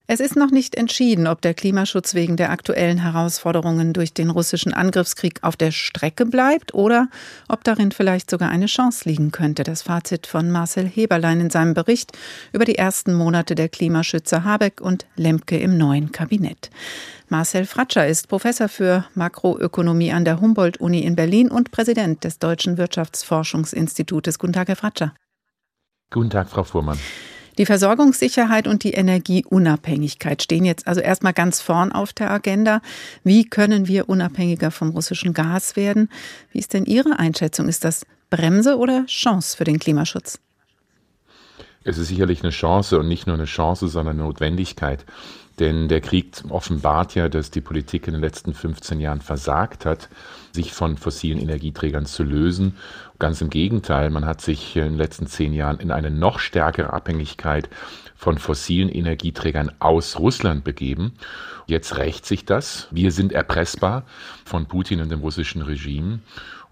Es 0.07 0.19
ist 0.19 0.35
noch 0.35 0.51
nicht 0.51 0.75
entschieden, 0.75 1.25
ob 1.25 1.41
der 1.41 1.55
Klimaschutz 1.55 2.13
wegen 2.13 2.37
der 2.37 2.51
aktuellen 2.51 2.99
Herausforderungen 2.99 3.91
durch 3.91 4.13
den 4.13 4.29
russischen 4.29 4.71
Angriffskrieg 4.71 5.39
auf 5.41 5.55
der 5.55 5.71
Strecke 5.71 6.27
bleibt 6.27 6.75
oder 6.75 7.07
ob 7.47 7.63
darin 7.63 7.91
vielleicht 7.91 8.29
sogar 8.29 8.49
eine 8.49 8.67
Chance 8.67 9.09
liegen 9.09 9.31
könnte. 9.31 9.63
Das 9.63 9.81
Fazit 9.81 10.27
von 10.27 10.51
Marcel 10.51 10.87
Heberlein 10.87 11.41
in 11.41 11.49
seinem 11.49 11.73
Bericht 11.73 12.11
über 12.53 12.65
die 12.65 12.77
ersten 12.77 13.15
Monate 13.15 13.55
der 13.55 13.67
Klimaschützer 13.67 14.43
Habeck 14.43 14.79
und 14.79 15.07
Lemke 15.15 15.57
im 15.57 15.75
neuen 15.75 16.11
Kabinett. 16.11 16.69
Marcel 17.27 17.65
Fratscher 17.65 18.05
ist 18.05 18.27
Professor 18.27 18.69
für 18.69 19.05
Makroökonomie 19.15 20.11
an 20.11 20.23
der 20.23 20.39
Humboldt-Uni 20.39 20.99
in 20.99 21.15
Berlin 21.15 21.49
und 21.49 21.71
Präsident 21.71 22.23
des 22.23 22.37
Deutschen 22.37 22.77
Wirtschaftsforschungsinstitutes. 22.77 24.37
Guten 24.37 24.53
Tag, 24.53 24.67
Herr 24.67 24.75
Fratscher. 24.75 25.15
Guten 26.11 26.29
Tag, 26.29 26.47
Frau 26.47 26.63
Fuhrmann. 26.63 26.99
Die 27.57 27.65
Versorgungssicherheit 27.65 28.67
und 28.67 28.83
die 28.83 28.91
Energieunabhängigkeit 28.91 30.43
stehen 30.43 30.65
jetzt 30.65 30.87
also 30.87 31.01
erstmal 31.01 31.33
ganz 31.33 31.61
vorn 31.61 31.91
auf 31.91 32.11
der 32.11 32.31
Agenda. 32.31 32.81
Wie 33.23 33.45
können 33.45 33.87
wir 33.87 34.09
unabhängiger 34.09 34.71
vom 34.71 34.89
russischen 34.89 35.33
Gas 35.33 35.75
werden? 35.75 36.09
Wie 36.51 36.59
ist 36.59 36.73
denn 36.73 36.85
Ihre 36.85 37.17
Einschätzung? 37.17 37.67
Ist 37.69 37.85
das 37.85 38.05
Bremse 38.29 38.77
oder 38.77 39.05
Chance 39.05 39.55
für 39.55 39.63
den 39.63 39.79
Klimaschutz? 39.79 40.39
Es 41.87 41.99
ist 41.99 42.07
sicherlich 42.07 42.41
eine 42.41 42.49
Chance 42.49 42.97
und 42.97 43.07
nicht 43.07 43.27
nur 43.27 43.35
eine 43.35 43.45
Chance, 43.45 43.87
sondern 43.87 44.15
eine 44.15 44.27
Notwendigkeit. 44.27 45.05
Denn 45.59 45.87
der 45.87 46.01
Krieg 46.01 46.33
offenbart 46.49 47.13
ja, 47.13 47.29
dass 47.29 47.51
die 47.51 47.61
Politik 47.61 48.07
in 48.07 48.13
den 48.13 48.21
letzten 48.21 48.55
15 48.55 48.99
Jahren 48.99 49.21
versagt 49.21 49.85
hat, 49.85 50.09
sich 50.51 50.73
von 50.73 50.97
fossilen 50.97 51.39
Energieträgern 51.39 52.07
zu 52.07 52.23
lösen. 52.23 52.75
Ganz 53.19 53.39
im 53.39 53.51
Gegenteil, 53.51 54.09
man 54.09 54.25
hat 54.25 54.41
sich 54.41 54.75
in 54.75 54.83
den 54.83 54.97
letzten 54.97 55.27
zehn 55.27 55.53
Jahren 55.53 55.79
in 55.79 55.91
eine 55.91 56.09
noch 56.09 56.39
stärkere 56.39 56.91
Abhängigkeit 56.91 57.69
von 58.15 58.39
fossilen 58.39 58.89
Energieträgern 58.89 59.71
aus 59.77 60.17
Russland 60.17 60.63
begeben. 60.63 61.13
Jetzt 61.67 61.97
rächt 61.97 62.25
sich 62.25 62.45
das. 62.45 62.87
Wir 62.89 63.11
sind 63.11 63.31
erpressbar 63.31 64.05
von 64.43 64.65
Putin 64.65 65.01
und 65.01 65.09
dem 65.09 65.19
russischen 65.19 65.61
Regime. 65.61 66.19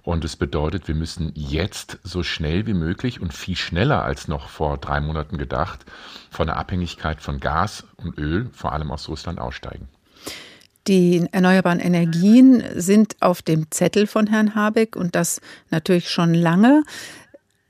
Und 0.03 0.25
es 0.25 0.35
bedeutet, 0.35 0.89
wir 0.89 0.95
müssen 0.95 1.31
jetzt 1.33 1.97
so 2.03 2.23
schnell 2.23 2.67
wie 2.67 2.73
möglich 2.73 3.21
und 3.21 3.33
viel 3.33 3.55
schneller 3.55 4.03
als 4.03 4.27
noch 4.27 4.49
vor 4.49 4.77
drei 4.77 4.99
Monaten 4.99 5.37
gedacht 5.37 5.85
von 6.29 6.47
der 6.47 6.57
Abhängigkeit 6.57 7.21
von 7.21 7.39
Gas 7.39 7.85
und 7.97 8.17
Öl, 8.17 8.49
vor 8.53 8.73
allem 8.73 8.91
aus 8.91 9.07
Russland, 9.07 9.39
aussteigen. 9.39 9.87
Die 10.87 11.25
erneuerbaren 11.31 11.79
Energien 11.79 12.61
sind 12.75 13.15
auf 13.21 13.41
dem 13.41 13.71
Zettel 13.71 14.05
von 14.05 14.27
Herrn 14.27 14.53
Habeck 14.53 14.97
und 14.97 15.15
das 15.15 15.39
natürlich 15.69 16.09
schon 16.09 16.33
lange. 16.33 16.83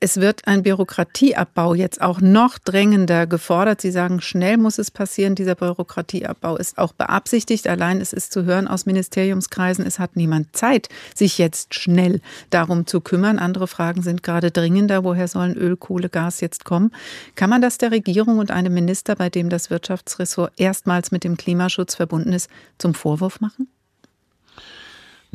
Es 0.03 0.19
wird 0.19 0.49
ein 0.49 0.63
Bürokratieabbau 0.63 1.75
jetzt 1.75 2.01
auch 2.01 2.19
noch 2.19 2.57
drängender 2.57 3.25
gefordert. 3.25 3.79
Sie 3.79 3.89
sagen, 3.89 4.19
schnell 4.19 4.57
muss 4.57 4.77
es 4.77 4.91
passieren. 4.91 5.33
Dieser 5.33 5.55
Bürokratieabbau 5.55 6.57
ist 6.57 6.77
auch 6.77 6.91
beabsichtigt. 6.91 7.69
Allein 7.69 8.01
es 8.01 8.11
ist 8.11 8.33
zu 8.33 8.43
hören 8.43 8.67
aus 8.67 8.85
Ministeriumskreisen, 8.85 9.85
es 9.85 9.99
hat 9.99 10.17
niemand 10.17 10.57
Zeit, 10.57 10.89
sich 11.15 11.37
jetzt 11.37 11.75
schnell 11.75 12.19
darum 12.49 12.85
zu 12.85 12.99
kümmern. 12.99 13.39
Andere 13.39 13.65
Fragen 13.65 14.01
sind 14.01 14.23
gerade 14.23 14.51
dringender. 14.51 15.05
Woher 15.05 15.29
sollen 15.29 15.55
Öl, 15.55 15.77
Kohle, 15.77 16.09
Gas 16.09 16.41
jetzt 16.41 16.65
kommen? 16.65 16.91
Kann 17.35 17.49
man 17.49 17.61
das 17.61 17.77
der 17.77 17.91
Regierung 17.91 18.39
und 18.39 18.51
einem 18.51 18.73
Minister, 18.73 19.15
bei 19.15 19.29
dem 19.29 19.47
das 19.47 19.69
Wirtschaftsressort 19.69 20.51
erstmals 20.57 21.13
mit 21.13 21.23
dem 21.23 21.37
Klimaschutz 21.37 21.95
verbunden 21.95 22.33
ist, 22.33 22.49
zum 22.77 22.93
Vorwurf 22.93 23.39
machen? 23.39 23.69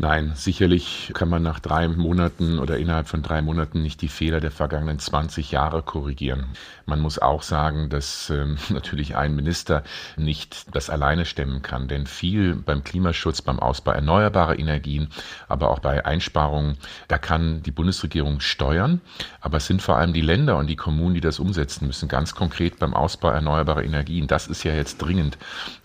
Nein, 0.00 0.30
sicherlich 0.36 1.10
kann 1.12 1.28
man 1.28 1.42
nach 1.42 1.58
drei 1.58 1.88
Monaten 1.88 2.60
oder 2.60 2.78
innerhalb 2.78 3.08
von 3.08 3.20
drei 3.20 3.42
Monaten 3.42 3.82
nicht 3.82 4.00
die 4.00 4.06
Fehler 4.06 4.38
der 4.38 4.52
vergangenen 4.52 5.00
20 5.00 5.50
Jahre 5.50 5.82
korrigieren. 5.82 6.46
Man 6.86 7.00
muss 7.00 7.18
auch 7.18 7.42
sagen, 7.42 7.88
dass 7.88 8.30
äh, 8.30 8.46
natürlich 8.72 9.16
ein 9.16 9.34
Minister 9.34 9.82
nicht 10.16 10.66
das 10.72 10.88
alleine 10.88 11.24
stemmen 11.24 11.62
kann, 11.62 11.88
denn 11.88 12.06
viel 12.06 12.54
beim 12.54 12.84
Klimaschutz, 12.84 13.42
beim 13.42 13.58
Ausbau 13.58 13.90
erneuerbarer 13.90 14.56
Energien, 14.56 15.08
aber 15.48 15.68
auch 15.68 15.80
bei 15.80 16.06
Einsparungen, 16.06 16.78
da 17.08 17.18
kann 17.18 17.64
die 17.64 17.72
Bundesregierung 17.72 18.38
steuern, 18.38 19.00
aber 19.40 19.56
es 19.56 19.66
sind 19.66 19.82
vor 19.82 19.96
allem 19.96 20.12
die 20.12 20.20
Länder 20.20 20.58
und 20.58 20.68
die 20.68 20.76
Kommunen, 20.76 21.14
die 21.14 21.20
das 21.20 21.40
umsetzen 21.40 21.88
müssen, 21.88 22.08
ganz 22.08 22.36
konkret 22.36 22.78
beim 22.78 22.94
Ausbau 22.94 23.30
erneuerbarer 23.30 23.82
Energien. 23.82 24.28
Das 24.28 24.46
ist 24.46 24.62
ja 24.62 24.74
jetzt 24.74 24.98
dringend. 24.98 25.38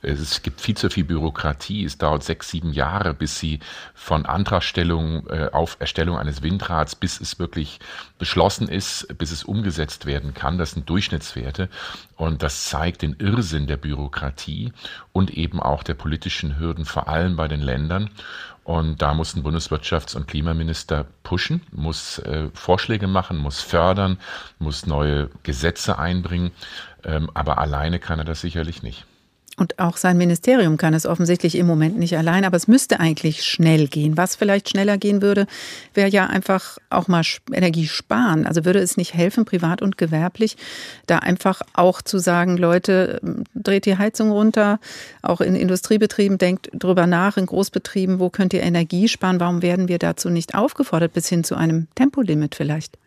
Es 0.03 0.43
gibt 0.43 0.61
viel 0.61 0.77
zu 0.77 0.91
viel 0.91 1.03
Bürokratie. 1.03 1.83
Es 1.83 1.97
dauert 1.97 2.23
sechs, 2.23 2.51
sieben 2.51 2.73
Jahre, 2.73 3.15
bis 3.15 3.39
sie 3.39 3.59
von 4.03 4.25
Antragstellung 4.25 5.27
äh, 5.27 5.49
auf 5.53 5.77
Erstellung 5.79 6.17
eines 6.17 6.43
Windrads, 6.43 6.93
bis 6.93 7.21
es 7.21 7.39
wirklich 7.39 7.79
beschlossen 8.19 8.67
ist, 8.67 9.07
bis 9.17 9.31
es 9.31 9.45
umgesetzt 9.45 10.05
werden 10.05 10.33
kann. 10.33 10.57
Das 10.57 10.71
sind 10.71 10.89
Durchschnittswerte. 10.89 11.69
Und 12.17 12.43
das 12.43 12.65
zeigt 12.65 13.01
den 13.01 13.15
Irrsinn 13.19 13.65
der 13.65 13.77
Bürokratie 13.77 14.73
und 15.13 15.31
eben 15.31 15.61
auch 15.61 15.83
der 15.83 15.93
politischen 15.93 16.59
Hürden, 16.59 16.83
vor 16.83 17.07
allem 17.07 17.37
bei 17.37 17.47
den 17.47 17.61
Ländern. 17.61 18.09
Und 18.65 19.01
da 19.01 19.13
muss 19.13 19.35
ein 19.35 19.43
Bundeswirtschafts- 19.43 20.17
und 20.17 20.27
Klimaminister 20.27 21.05
pushen, 21.23 21.61
muss 21.71 22.19
äh, 22.19 22.49
Vorschläge 22.53 23.07
machen, 23.07 23.37
muss 23.37 23.61
fördern, 23.61 24.17
muss 24.59 24.85
neue 24.85 25.29
Gesetze 25.43 25.97
einbringen. 25.97 26.51
Ähm, 27.05 27.29
aber 27.33 27.57
alleine 27.57 27.99
kann 27.99 28.19
er 28.19 28.25
das 28.25 28.41
sicherlich 28.41 28.83
nicht. 28.83 29.05
Und 29.55 29.77
auch 29.77 29.97
sein 29.97 30.17
Ministerium 30.17 30.77
kann 30.77 30.95
es 30.95 31.05
offensichtlich 31.05 31.55
im 31.55 31.67
Moment 31.67 31.99
nicht 31.99 32.17
allein, 32.17 32.43
aber 32.43 32.57
es 32.57 32.67
müsste 32.67 32.99
eigentlich 32.99 33.43
schnell 33.43 33.87
gehen. 33.87 34.17
Was 34.17 34.35
vielleicht 34.35 34.69
schneller 34.69 34.97
gehen 34.97 35.21
würde, 35.21 35.45
wäre 35.93 36.09
ja 36.09 36.25
einfach 36.25 36.79
auch 36.89 37.07
mal 37.07 37.21
Energie 37.51 37.87
sparen. 37.87 38.47
Also 38.47 38.65
würde 38.65 38.79
es 38.79 38.97
nicht 38.97 39.13
helfen, 39.13 39.45
privat 39.45 39.83
und 39.83 39.97
gewerblich, 39.97 40.57
da 41.05 41.19
einfach 41.19 41.61
auch 41.73 42.01
zu 42.01 42.17
sagen, 42.17 42.57
Leute, 42.57 43.21
dreht 43.53 43.85
die 43.85 43.97
Heizung 43.97 44.31
runter, 44.31 44.79
auch 45.21 45.39
in 45.39 45.55
Industriebetrieben, 45.55 46.39
denkt 46.39 46.69
drüber 46.73 47.05
nach, 47.05 47.37
in 47.37 47.45
Großbetrieben, 47.45 48.19
wo 48.19 48.31
könnt 48.31 48.53
ihr 48.53 48.63
Energie 48.63 49.07
sparen? 49.07 49.39
Warum 49.39 49.61
werden 49.61 49.87
wir 49.87 49.99
dazu 49.99 50.31
nicht 50.31 50.55
aufgefordert, 50.55 51.13
bis 51.13 51.29
hin 51.29 51.43
zu 51.43 51.55
einem 51.55 51.87
Tempolimit 51.93 52.55
vielleicht? 52.55 52.97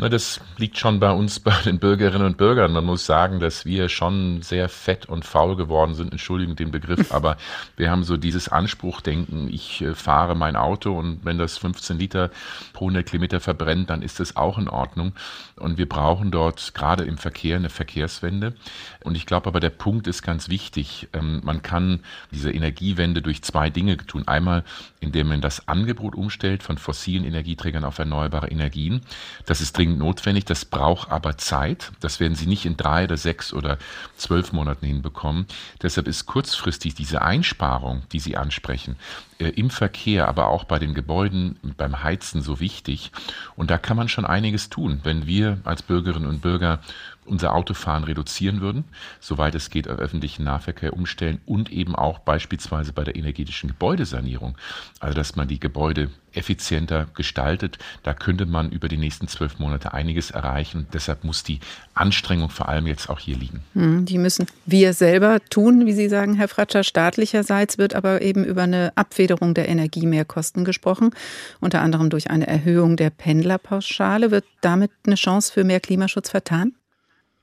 Na, 0.00 0.08
das 0.08 0.40
liegt 0.56 0.78
schon 0.78 0.98
bei 0.98 1.12
uns, 1.12 1.40
bei 1.40 1.54
den 1.66 1.78
Bürgerinnen 1.78 2.24
und 2.24 2.38
Bürgern. 2.38 2.72
Man 2.72 2.86
muss 2.86 3.04
sagen, 3.04 3.38
dass 3.38 3.66
wir 3.66 3.90
schon 3.90 4.40
sehr 4.40 4.70
fett 4.70 5.04
und 5.04 5.26
faul 5.26 5.56
geworden 5.56 5.94
sind. 5.94 6.10
Entschuldigen 6.10 6.56
den 6.56 6.70
Begriff, 6.70 7.12
aber 7.12 7.36
wir 7.76 7.90
haben 7.90 8.02
so 8.02 8.16
dieses 8.16 8.48
Anspruchdenken. 8.48 9.52
Ich 9.52 9.82
äh, 9.82 9.94
fahre 9.94 10.34
mein 10.34 10.56
Auto 10.56 10.98
und 10.98 11.22
wenn 11.26 11.36
das 11.36 11.58
15 11.58 11.98
Liter 11.98 12.30
pro 12.72 12.86
100 12.86 13.04
Kilometer 13.04 13.40
verbrennt, 13.40 13.90
dann 13.90 14.00
ist 14.00 14.20
das 14.20 14.36
auch 14.36 14.56
in 14.56 14.70
Ordnung. 14.70 15.12
Und 15.56 15.76
wir 15.76 15.86
brauchen 15.86 16.30
dort 16.30 16.72
gerade 16.72 17.04
im 17.04 17.18
Verkehr 17.18 17.56
eine 17.56 17.68
Verkehrswende. 17.68 18.54
Und 19.04 19.18
ich 19.18 19.26
glaube 19.26 19.48
aber, 19.48 19.60
der 19.60 19.68
Punkt 19.68 20.06
ist 20.06 20.22
ganz 20.22 20.48
wichtig. 20.48 21.08
Ähm, 21.12 21.42
man 21.44 21.60
kann 21.60 22.00
diese 22.30 22.50
Energiewende 22.50 23.20
durch 23.20 23.42
zwei 23.42 23.68
Dinge 23.68 23.98
tun. 23.98 24.26
Einmal, 24.26 24.64
indem 25.00 25.28
man 25.28 25.42
das 25.42 25.68
Angebot 25.68 26.14
umstellt 26.14 26.62
von 26.62 26.78
fossilen 26.78 27.24
Energieträgern 27.24 27.84
auf 27.84 27.98
erneuerbare 27.98 28.48
Energien. 28.48 29.02
Das 29.44 29.60
ist 29.60 29.76
dringend 29.76 29.89
dringend 29.90 29.98
notwendig. 29.98 30.44
Das 30.44 30.64
braucht 30.64 31.10
aber 31.10 31.36
Zeit. 31.38 31.92
Das 32.00 32.20
werden 32.20 32.34
Sie 32.34 32.46
nicht 32.46 32.66
in 32.66 32.76
drei 32.76 33.04
oder 33.04 33.16
sechs 33.16 33.52
oder 33.52 33.78
zwölf 34.16 34.52
Monaten 34.52 34.86
hinbekommen. 34.86 35.46
Deshalb 35.82 36.06
ist 36.06 36.26
kurzfristig 36.26 36.94
diese 36.94 37.22
Einsparung, 37.22 38.02
die 38.12 38.20
Sie 38.20 38.36
ansprechen, 38.36 38.96
äh, 39.38 39.48
im 39.48 39.70
Verkehr, 39.70 40.28
aber 40.28 40.48
auch 40.48 40.64
bei 40.64 40.78
den 40.78 40.94
Gebäuden, 40.94 41.56
beim 41.76 42.02
Heizen 42.02 42.42
so 42.42 42.60
wichtig. 42.60 43.10
Und 43.56 43.70
da 43.70 43.78
kann 43.78 43.96
man 43.96 44.08
schon 44.08 44.24
einiges 44.24 44.70
tun, 44.70 45.00
wenn 45.02 45.26
wir 45.26 45.58
als 45.64 45.82
Bürgerinnen 45.82 46.28
und 46.28 46.40
Bürger 46.40 46.80
unser 47.30 47.54
Autofahren 47.54 48.04
reduzieren 48.04 48.60
würden, 48.60 48.84
soweit 49.20 49.54
es 49.54 49.70
geht, 49.70 49.86
öffentlichen 49.88 50.44
Nahverkehr 50.44 50.92
umstellen 50.92 51.40
und 51.46 51.70
eben 51.70 51.94
auch 51.94 52.18
beispielsweise 52.18 52.92
bei 52.92 53.04
der 53.04 53.16
energetischen 53.16 53.68
Gebäudesanierung. 53.68 54.58
Also, 54.98 55.14
dass 55.14 55.36
man 55.36 55.48
die 55.48 55.60
Gebäude 55.60 56.10
effizienter 56.32 57.06
gestaltet. 57.14 57.78
Da 58.02 58.14
könnte 58.14 58.46
man 58.46 58.70
über 58.70 58.88
die 58.88 58.96
nächsten 58.96 59.28
zwölf 59.28 59.58
Monate 59.58 59.92
einiges 59.92 60.30
erreichen. 60.30 60.86
Deshalb 60.92 61.24
muss 61.24 61.42
die 61.42 61.60
Anstrengung 61.94 62.50
vor 62.50 62.68
allem 62.68 62.86
jetzt 62.86 63.10
auch 63.10 63.18
hier 63.18 63.36
liegen. 63.36 63.62
Hm, 63.74 64.04
die 64.04 64.18
müssen 64.18 64.46
wir 64.66 64.92
selber 64.92 65.38
tun, 65.50 65.86
wie 65.86 65.92
Sie 65.92 66.08
sagen, 66.08 66.34
Herr 66.34 66.48
Fratscher. 66.48 66.84
Staatlicherseits 66.84 67.78
wird 67.78 67.94
aber 67.94 68.22
eben 68.22 68.44
über 68.44 68.62
eine 68.62 68.92
Abfederung 68.94 69.54
der 69.54 69.68
Energiemehrkosten 69.68 70.64
gesprochen, 70.64 71.10
unter 71.60 71.80
anderem 71.82 72.10
durch 72.10 72.30
eine 72.30 72.46
Erhöhung 72.46 72.96
der 72.96 73.10
Pendlerpauschale. 73.10 74.30
Wird 74.30 74.44
damit 74.60 74.90
eine 75.06 75.16
Chance 75.16 75.52
für 75.52 75.64
mehr 75.64 75.80
Klimaschutz 75.80 76.30
vertan? 76.30 76.74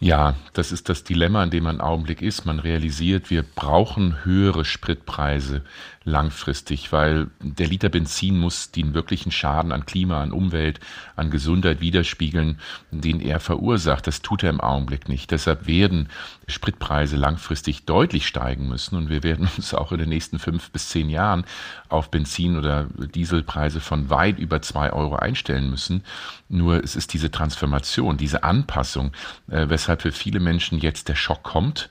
Ja, 0.00 0.36
das 0.52 0.70
ist 0.70 0.88
das 0.88 1.02
Dilemma, 1.02 1.42
in 1.42 1.50
dem 1.50 1.64
man 1.64 1.76
im 1.76 1.80
Augenblick 1.80 2.22
ist. 2.22 2.46
Man 2.46 2.60
realisiert, 2.60 3.30
wir 3.30 3.42
brauchen 3.42 4.24
höhere 4.24 4.64
Spritpreise 4.64 5.62
langfristig, 6.08 6.92
weil 6.92 7.28
der 7.40 7.66
Liter 7.66 7.88
Benzin 7.88 8.38
muss 8.38 8.70
den 8.70 8.94
wirklichen 8.94 9.30
Schaden 9.30 9.72
an 9.72 9.86
Klima, 9.86 10.22
an 10.22 10.32
Umwelt, 10.32 10.80
an 11.16 11.30
Gesundheit 11.30 11.80
widerspiegeln, 11.80 12.58
den 12.90 13.20
er 13.20 13.40
verursacht. 13.40 14.06
Das 14.06 14.22
tut 14.22 14.42
er 14.42 14.50
im 14.50 14.60
Augenblick 14.60 15.08
nicht. 15.08 15.30
Deshalb 15.30 15.66
werden 15.66 16.08
Spritpreise 16.46 17.16
langfristig 17.16 17.84
deutlich 17.84 18.26
steigen 18.26 18.68
müssen 18.68 18.96
und 18.96 19.10
wir 19.10 19.22
werden 19.22 19.48
uns 19.56 19.74
auch 19.74 19.92
in 19.92 19.98
den 19.98 20.08
nächsten 20.08 20.38
fünf 20.38 20.70
bis 20.70 20.88
zehn 20.88 21.10
Jahren 21.10 21.44
auf 21.88 22.10
Benzin- 22.10 22.58
oder 22.58 22.86
Dieselpreise 23.14 23.80
von 23.80 24.10
weit 24.10 24.38
über 24.38 24.62
zwei 24.62 24.92
Euro 24.92 25.16
einstellen 25.16 25.70
müssen. 25.70 26.04
Nur 26.48 26.82
es 26.82 26.96
ist 26.96 27.12
diese 27.12 27.30
Transformation, 27.30 28.16
diese 28.16 28.42
Anpassung, 28.42 29.12
äh, 29.48 29.68
weshalb 29.88 30.02
für 30.02 30.12
viele 30.12 30.38
Menschen 30.38 30.78
jetzt 30.80 31.08
der 31.08 31.14
Schock 31.14 31.42
kommt, 31.42 31.88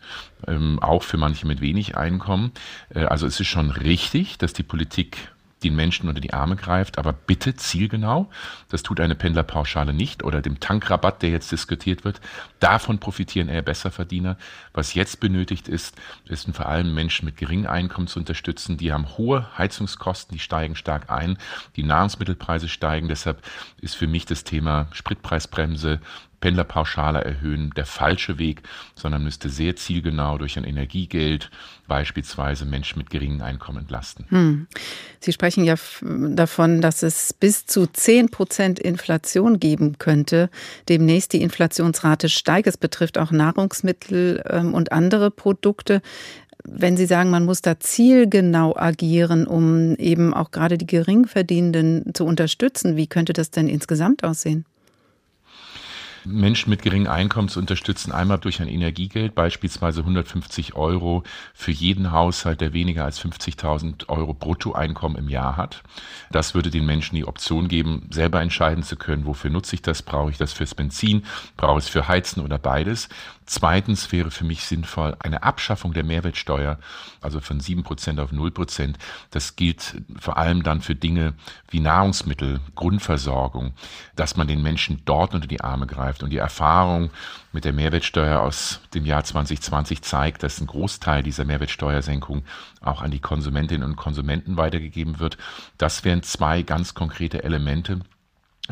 ähm, 0.48 0.78
auch 0.84 1.02
für 1.02 1.18
manche 1.18 1.48
mit 1.48 1.62
wenig 1.62 1.98
Einkommen. 1.98 2.52
Äh, 2.94 3.06
also 3.06 3.26
es 3.26 3.40
ist 3.40 3.48
schon 3.48 3.72
richtig, 3.72 4.38
dass 4.38 4.54
die 4.54 4.62
Politik 4.62 5.32
den 5.64 5.76
Menschen 5.76 6.08
unter 6.08 6.22
die 6.22 6.34
Arme 6.34 6.56
greift, 6.56 7.00
aber 7.00 7.14
bitte 7.14 7.56
zielgenau. 7.56 8.30
Das 8.70 8.84
tut 8.84 9.00
eine 9.00 9.16
Pendlerpauschale 9.16 9.94
nicht 9.94 10.24
oder 10.24 10.42
dem 10.42 10.60
Tankrabatt, 10.60 11.24
der 11.24 11.32
jetzt 11.32 11.52
diskutiert 11.52 12.06
wird. 12.06 12.22
Davon 12.60 13.00
profitieren 13.00 13.50
eher 13.50 13.64
Besserverdiener. 13.64 14.38
Was 14.74 14.94
jetzt 14.94 15.20
benötigt 15.20 15.68
ist, 15.68 15.96
ist 16.26 16.48
vor 16.56 16.68
allem 16.68 16.94
Menschen 16.94 17.26
mit 17.26 17.38
geringem 17.38 17.68
Einkommen 17.68 18.06
zu 18.06 18.20
unterstützen. 18.20 18.78
Die 18.78 18.94
haben 18.94 19.18
hohe 19.18 19.58
Heizungskosten, 19.58 20.36
die 20.36 20.40
steigen 20.40 20.76
stark 20.76 21.10
ein. 21.10 21.40
Die 21.76 21.84
Nahrungsmittelpreise 21.84 22.70
steigen. 22.70 23.08
Deshalb 23.08 23.42
ist 23.82 23.96
für 23.96 24.08
mich 24.08 24.28
das 24.28 24.44
Thema 24.44 24.88
Spritpreisbremse, 24.92 26.00
Pendlerpauschale 26.40 27.24
erhöhen 27.24 27.72
der 27.76 27.86
falsche 27.86 28.38
Weg, 28.38 28.62
sondern 28.96 29.24
müsste 29.24 29.50
sehr 29.50 29.76
zielgenau 29.76 30.38
durch 30.38 30.58
ein 30.58 30.64
Energiegeld 30.64 31.50
beispielsweise 31.88 32.66
Menschen 32.66 33.00
mit 33.00 33.10
geringem 33.10 33.42
Einkommen 33.42 33.80
entlasten. 33.80 34.26
Hm. 34.30 34.68
Sie 35.20 35.34
sprechen 35.34 35.64
ja 35.64 35.76
davon, 36.02 36.82
dass 36.82 37.02
es 37.02 37.34
bis 37.34 37.66
zu 37.66 37.88
10 37.88 38.30
Prozent 38.30 38.80
Inflation 38.80 39.60
geben 39.60 39.98
könnte. 39.98 40.50
Demnächst 40.90 41.34
die 41.34 41.42
Inflationsrate 41.42 42.30
steigt. 42.30 42.68
Es 42.68 42.78
betrifft 42.78 43.18
auch 43.18 43.32
Nahrungsmittel 43.32 44.44
ähm, 44.50 44.74
und 44.74 44.92
andere 44.92 45.32
Produkte. 45.32 46.02
Wenn 46.64 46.98
Sie 46.98 47.06
sagen, 47.06 47.30
man 47.30 47.46
muss 47.46 47.62
da 47.62 47.80
zielgenau 47.80 48.76
agieren, 48.76 49.48
um 49.48 49.96
eben 49.96 50.34
auch 50.34 50.52
gerade 50.52 50.78
die 50.78 50.86
Geringverdienenden 50.86 52.14
zu 52.14 52.26
unterstützen, 52.26 52.98
wie 52.98 53.08
könnte 53.08 53.34
das 53.34 53.52
denn 53.52 53.70
insgesamt 53.70 54.24
aussehen? 54.24 54.66
Menschen 56.28 56.70
mit 56.70 56.82
geringem 56.82 57.12
Einkommen 57.12 57.50
zu 57.50 57.60
unterstützen, 57.60 58.12
einmal 58.12 58.38
durch 58.38 58.62
ein 58.62 58.68
Energiegeld, 58.68 59.36
beispielsweise 59.36 60.02
150 60.02 60.76
Euro 60.76 61.24
für 61.54 61.72
jeden 61.72 62.12
Haushalt, 62.12 62.62
der 62.62 62.74
weniger 62.74 63.06
als 63.06 63.22
50.000 63.24 64.10
Euro 64.10 64.34
Bruttoeinkommen 64.34 65.18
im 65.18 65.30
Jahr 65.30 65.58
hat. 65.58 65.84
Das 66.32 66.54
würde 66.54 66.70
den 66.70 66.86
Menschen 66.86 67.16
die 67.16 67.26
Option 67.26 67.68
geben, 67.68 68.08
selber 68.12 68.42
entscheiden 68.42 68.84
zu 68.84 68.96
können, 68.96 69.26
wofür 69.26 69.50
nutze 69.50 69.76
ich 69.76 69.82
das, 69.82 70.02
brauche 70.02 70.32
ich 70.32 70.38
das 70.38 70.54
fürs 70.54 70.76
Benzin, 70.76 71.24
brauche 71.56 71.80
ich 71.80 71.86
es 71.86 71.90
für 71.90 72.08
Heizen 72.08 72.42
oder 72.42 72.58
beides. 72.58 73.10
Zweitens 73.46 74.12
wäre 74.12 74.30
für 74.30 74.44
mich 74.44 74.66
sinnvoll 74.66 75.16
eine 75.20 75.44
Abschaffung 75.44 75.94
der 75.94 76.04
Mehrwertsteuer, 76.04 76.80
also 77.22 77.40
von 77.40 77.62
7% 77.62 78.20
auf 78.22 78.34
0%. 78.34 78.96
Das 79.32 79.56
gilt 79.56 80.02
vor 80.20 80.36
allem 80.36 80.64
dann 80.64 80.82
für 80.82 80.96
Dinge 80.96 81.34
wie 81.70 81.80
Nahrungsmittel, 81.80 82.60
Grundversorgung, 82.76 83.72
dass 84.18 84.36
man 84.36 84.48
den 84.48 84.62
Menschen 84.62 85.02
dort 85.06 85.34
unter 85.34 85.48
die 85.48 85.62
Arme 85.62 85.88
greift. 85.88 86.17
Und 86.24 86.32
die 86.32 86.38
Erfahrung 86.38 87.12
mit 87.52 87.66
der 87.66 87.74
Mehrwertsteuer 87.74 88.42
aus 88.42 88.82
dem 88.94 89.06
Jahr 89.06 89.24
2020 89.24 90.02
zeigt, 90.02 90.44
dass 90.44 90.60
ein 90.60 90.68
Großteil 90.68 91.24
dieser 91.24 91.46
Mehrwertsteuersenkung 91.46 92.44
auch 92.82 93.02
an 93.02 93.12
die 93.12 93.20
Konsumentinnen 93.20 93.88
und 93.88 93.96
Konsumenten 93.96 94.58
weitergegeben 94.58 95.20
wird. 95.20 95.38
Das 95.78 96.04
wären 96.04 96.24
zwei 96.24 96.62
ganz 96.62 96.94
konkrete 96.94 97.44
Elemente, 97.44 98.00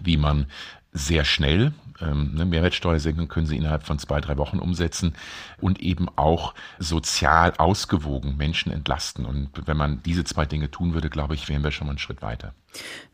wie 0.01 0.17
man 0.17 0.47
sehr 0.91 1.25
schnell 1.25 1.73
ähm, 2.01 2.31
eine 2.33 2.45
Mehrwertsteuersenkung 2.45 3.27
können 3.27 3.45
Sie 3.45 3.57
innerhalb 3.57 3.83
von 3.83 3.99
zwei, 3.99 4.21
drei 4.21 4.37
Wochen 4.37 4.59
umsetzen 4.59 5.13
und 5.59 5.79
eben 5.79 6.07
auch 6.15 6.53
sozial 6.79 7.53
ausgewogen 7.57 8.37
Menschen 8.37 8.71
entlasten. 8.71 9.25
Und 9.25 9.49
wenn 9.65 9.77
man 9.77 10.01
diese 10.03 10.23
zwei 10.23 10.45
Dinge 10.45 10.71
tun 10.71 10.93
würde, 10.93 11.09
glaube 11.09 11.35
ich, 11.35 11.47
wären 11.47 11.63
wir 11.63 11.71
schon 11.71 11.87
mal 11.87 11.91
einen 11.91 11.99
Schritt 11.99 12.21
weiter. 12.21 12.53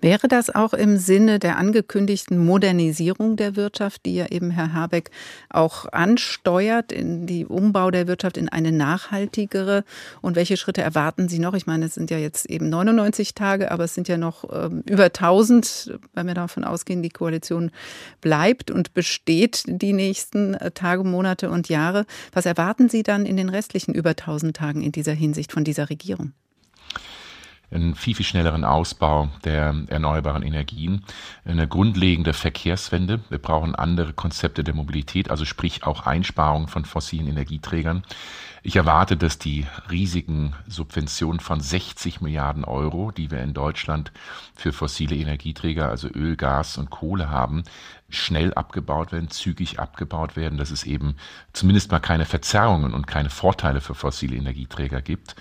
Wäre 0.01 0.27
das 0.27 0.53
auch 0.53 0.73
im 0.73 0.97
Sinne 0.97 1.37
der 1.37 1.57
angekündigten 1.57 2.43
Modernisierung 2.43 3.35
der 3.35 3.55
Wirtschaft, 3.55 4.05
die 4.05 4.15
ja 4.15 4.25
eben 4.31 4.49
Herr 4.49 4.73
Habeck 4.73 5.11
auch 5.49 5.85
ansteuert, 5.91 6.91
in 6.91 7.27
die 7.27 7.45
Umbau 7.45 7.91
der 7.91 8.07
Wirtschaft 8.07 8.37
in 8.37 8.49
eine 8.49 8.71
nachhaltigere? 8.71 9.83
Und 10.21 10.35
welche 10.35 10.57
Schritte 10.57 10.81
erwarten 10.81 11.29
Sie 11.29 11.37
noch? 11.39 11.53
Ich 11.53 11.67
meine, 11.67 11.85
es 11.85 11.93
sind 11.93 12.09
ja 12.09 12.17
jetzt 12.17 12.49
eben 12.49 12.69
99 12.69 13.35
Tage, 13.35 13.71
aber 13.71 13.83
es 13.83 13.93
sind 13.93 14.07
ja 14.07 14.17
noch 14.17 14.45
ähm, 14.51 14.83
über 14.89 15.05
1000, 15.05 15.99
weil 16.13 16.25
wir 16.25 16.33
davon 16.33 16.63
ausgehen, 16.63 17.03
die 17.03 17.09
Koalition 17.09 17.71
bleibt 18.21 18.71
und 18.71 18.93
besteht 18.95 19.63
die 19.67 19.93
nächsten 19.93 20.55
äh, 20.55 20.71
Tage, 20.71 21.03
Monate 21.03 21.51
und 21.51 21.69
Jahre. 21.69 22.05
Was 22.33 22.47
erwarten 22.47 22.89
Sie 22.89 23.03
dann 23.03 23.25
in 23.27 23.37
den 23.37 23.49
restlichen 23.49 23.93
über 23.93 24.11
1000 24.11 24.55
Tagen 24.55 24.81
in 24.81 24.91
dieser 24.91 25.13
Hinsicht 25.13 25.51
von 25.51 25.63
dieser 25.63 25.89
Regierung? 25.91 26.33
Einen 27.71 27.95
viel, 27.95 28.15
viel 28.15 28.25
schnelleren 28.25 28.65
Ausbau 28.65 29.29
der 29.43 29.73
erneuerbaren 29.87 30.43
Energien, 30.43 31.03
eine 31.45 31.67
grundlegende 31.67 32.33
Verkehrswende. 32.33 33.21
Wir 33.29 33.37
brauchen 33.37 33.75
andere 33.75 34.13
Konzepte 34.13 34.63
der 34.63 34.73
Mobilität, 34.73 35.31
also 35.31 35.45
sprich 35.45 35.83
auch 35.83 36.05
Einsparungen 36.05 36.67
von 36.67 36.85
fossilen 36.85 37.27
Energieträgern. 37.27 38.03
Ich 38.63 38.75
erwarte, 38.75 39.17
dass 39.17 39.39
die 39.39 39.65
riesigen 39.89 40.53
Subventionen 40.67 41.39
von 41.39 41.59
60 41.59 42.21
Milliarden 42.21 42.63
Euro, 42.63 43.09
die 43.09 43.31
wir 43.31 43.41
in 43.41 43.55
Deutschland 43.55 44.11
für 44.55 44.71
fossile 44.71 45.15
Energieträger, 45.15 45.89
also 45.89 46.07
Öl, 46.09 46.35
Gas 46.35 46.77
und 46.77 46.91
Kohle 46.91 47.31
haben, 47.31 47.63
schnell 48.09 48.53
abgebaut 48.53 49.11
werden, 49.11 49.31
zügig 49.31 49.79
abgebaut 49.79 50.35
werden, 50.35 50.59
dass 50.59 50.69
es 50.69 50.83
eben 50.83 51.15
zumindest 51.53 51.89
mal 51.89 51.99
keine 51.99 52.25
Verzerrungen 52.25 52.93
und 52.93 53.07
keine 53.07 53.31
Vorteile 53.31 53.81
für 53.81 53.95
fossile 53.95 54.35
Energieträger 54.35 55.01
gibt. 55.01 55.35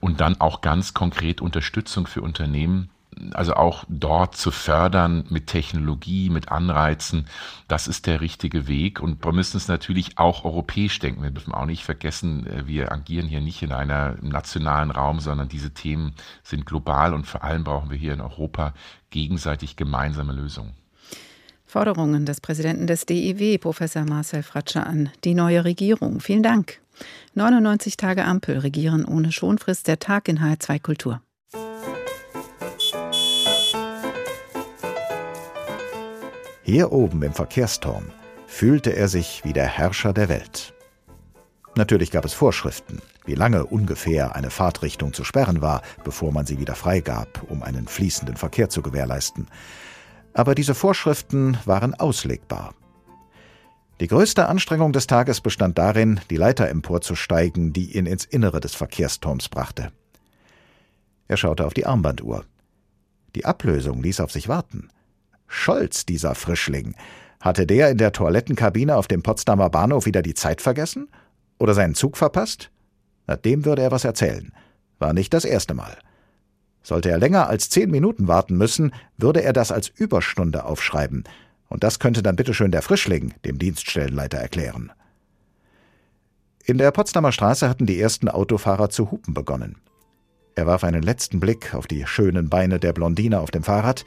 Und 0.00 0.20
dann 0.20 0.40
auch 0.40 0.60
ganz 0.60 0.94
konkret 0.94 1.40
Unterstützung 1.40 2.08
für 2.08 2.22
Unternehmen, 2.22 2.90
also 3.32 3.54
auch 3.54 3.84
dort 3.88 4.36
zu 4.36 4.50
fördern 4.50 5.24
mit 5.28 5.46
Technologie, 5.46 6.30
mit 6.30 6.50
Anreizen, 6.50 7.26
das 7.68 7.88
ist 7.88 8.06
der 8.06 8.20
richtige 8.20 8.66
Weg. 8.68 9.00
Und 9.00 9.24
wir 9.24 9.32
müssen 9.32 9.56
es 9.56 9.68
natürlich 9.68 10.18
auch 10.18 10.44
europäisch 10.44 10.98
denken. 10.98 11.22
Wir 11.22 11.30
dürfen 11.30 11.54
auch 11.54 11.66
nicht 11.66 11.84
vergessen, 11.84 12.46
äh, 12.46 12.66
wir 12.66 12.92
agieren 12.92 13.26
hier 13.26 13.40
nicht 13.40 13.62
in 13.62 13.72
einem 13.72 14.16
nationalen 14.28 14.90
Raum, 14.90 15.20
sondern 15.20 15.48
diese 15.48 15.72
Themen 15.72 16.14
sind 16.42 16.66
global 16.66 17.14
und 17.14 17.26
vor 17.26 17.44
allem 17.44 17.64
brauchen 17.64 17.90
wir 17.90 17.96
hier 17.96 18.14
in 18.14 18.20
Europa 18.20 18.74
gegenseitig 19.10 19.76
gemeinsame 19.76 20.32
Lösungen. 20.32 20.74
Forderungen 21.66 22.24
des 22.24 22.40
Präsidenten 22.40 22.86
des 22.86 23.04
DIW, 23.04 23.58
Professor 23.58 24.04
Marcel 24.04 24.42
Fratscher, 24.42 24.86
an 24.86 25.10
die 25.24 25.34
neue 25.34 25.64
Regierung. 25.64 26.20
Vielen 26.20 26.44
Dank. 26.44 26.80
99 27.34 27.96
Tage 27.96 28.24
Ampel 28.24 28.58
regieren 28.58 29.04
ohne 29.04 29.32
Schonfrist, 29.32 29.88
der 29.88 29.98
Tag 29.98 30.28
in 30.28 30.38
H2 30.38 30.80
Kultur. 30.80 31.20
Hier 36.66 36.92
oben 36.92 37.22
im 37.22 37.34
Verkehrsturm 37.34 38.04
fühlte 38.46 38.96
er 38.96 39.08
sich 39.08 39.42
wie 39.44 39.52
der 39.52 39.66
Herrscher 39.66 40.14
der 40.14 40.30
Welt. 40.30 40.72
Natürlich 41.76 42.10
gab 42.10 42.24
es 42.24 42.32
Vorschriften, 42.32 43.02
wie 43.26 43.34
lange 43.34 43.66
ungefähr 43.66 44.34
eine 44.34 44.48
Fahrtrichtung 44.48 45.12
zu 45.12 45.24
sperren 45.24 45.60
war, 45.60 45.82
bevor 46.04 46.32
man 46.32 46.46
sie 46.46 46.58
wieder 46.58 46.74
freigab, 46.74 47.44
um 47.50 47.62
einen 47.62 47.86
fließenden 47.86 48.38
Verkehr 48.38 48.70
zu 48.70 48.80
gewährleisten. 48.80 49.48
Aber 50.32 50.54
diese 50.54 50.74
Vorschriften 50.74 51.58
waren 51.66 51.92
auslegbar. 51.92 52.74
Die 54.00 54.06
größte 54.06 54.48
Anstrengung 54.48 54.94
des 54.94 55.06
Tages 55.06 55.42
bestand 55.42 55.76
darin, 55.76 56.18
die 56.30 56.36
Leiter 56.36 56.70
emporzusteigen, 56.70 57.74
die 57.74 57.94
ihn 57.94 58.06
ins 58.06 58.24
Innere 58.24 58.60
des 58.60 58.74
Verkehrsturms 58.74 59.50
brachte. 59.50 59.92
Er 61.28 61.36
schaute 61.36 61.66
auf 61.66 61.74
die 61.74 61.84
Armbanduhr. 61.84 62.46
Die 63.34 63.44
Ablösung 63.44 64.02
ließ 64.02 64.20
auf 64.20 64.32
sich 64.32 64.48
warten. 64.48 64.88
Scholz, 65.54 66.04
dieser 66.04 66.34
Frischling. 66.34 66.94
Hatte 67.40 67.66
der 67.66 67.90
in 67.90 67.98
der 67.98 68.12
Toilettenkabine 68.12 68.96
auf 68.96 69.06
dem 69.06 69.22
Potsdamer 69.22 69.70
Bahnhof 69.70 70.04
wieder 70.04 70.20
die 70.20 70.34
Zeit 70.34 70.60
vergessen? 70.60 71.08
Oder 71.58 71.74
seinen 71.74 71.94
Zug 71.94 72.16
verpasst? 72.16 72.70
Na, 73.26 73.36
dem 73.36 73.64
würde 73.64 73.82
er 73.82 73.90
was 73.90 74.04
erzählen. 74.04 74.52
War 74.98 75.12
nicht 75.12 75.32
das 75.32 75.44
erste 75.44 75.72
Mal. 75.74 75.96
Sollte 76.82 77.10
er 77.10 77.18
länger 77.18 77.48
als 77.48 77.70
zehn 77.70 77.90
Minuten 77.90 78.28
warten 78.28 78.58
müssen, 78.58 78.92
würde 79.16 79.42
er 79.42 79.52
das 79.52 79.72
als 79.72 79.88
Überstunde 79.88 80.64
aufschreiben. 80.64 81.24
Und 81.68 81.82
das 81.82 81.98
könnte 81.98 82.22
dann 82.22 82.36
bitteschön 82.36 82.70
der 82.70 82.82
Frischling 82.82 83.32
dem 83.44 83.58
Dienststellenleiter 83.58 84.38
erklären. 84.38 84.92
In 86.66 86.78
der 86.78 86.90
Potsdamer 86.90 87.32
Straße 87.32 87.68
hatten 87.68 87.86
die 87.86 88.00
ersten 88.00 88.28
Autofahrer 88.28 88.90
zu 88.90 89.10
hupen 89.10 89.32
begonnen. 89.32 89.76
Er 90.56 90.66
warf 90.66 90.84
einen 90.84 91.02
letzten 91.02 91.40
Blick 91.40 91.74
auf 91.74 91.86
die 91.86 92.06
schönen 92.06 92.50
Beine 92.50 92.78
der 92.78 92.92
Blondine 92.92 93.40
auf 93.40 93.50
dem 93.50 93.62
Fahrrad, 93.62 94.04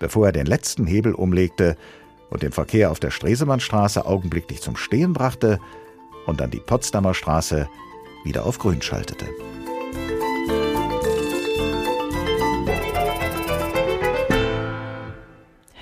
bevor 0.00 0.26
er 0.26 0.32
den 0.32 0.46
letzten 0.46 0.86
Hebel 0.86 1.14
umlegte 1.14 1.76
und 2.30 2.42
den 2.42 2.50
Verkehr 2.50 2.90
auf 2.90 2.98
der 2.98 3.12
Stresemannstraße 3.12 4.04
augenblicklich 4.04 4.60
zum 4.60 4.74
Stehen 4.74 5.12
brachte 5.12 5.60
und 6.26 6.40
dann 6.40 6.50
die 6.50 6.58
Potsdamer 6.58 7.14
Straße 7.14 7.68
wieder 8.24 8.44
auf 8.44 8.58
grün 8.58 8.82
schaltete. 8.82 9.26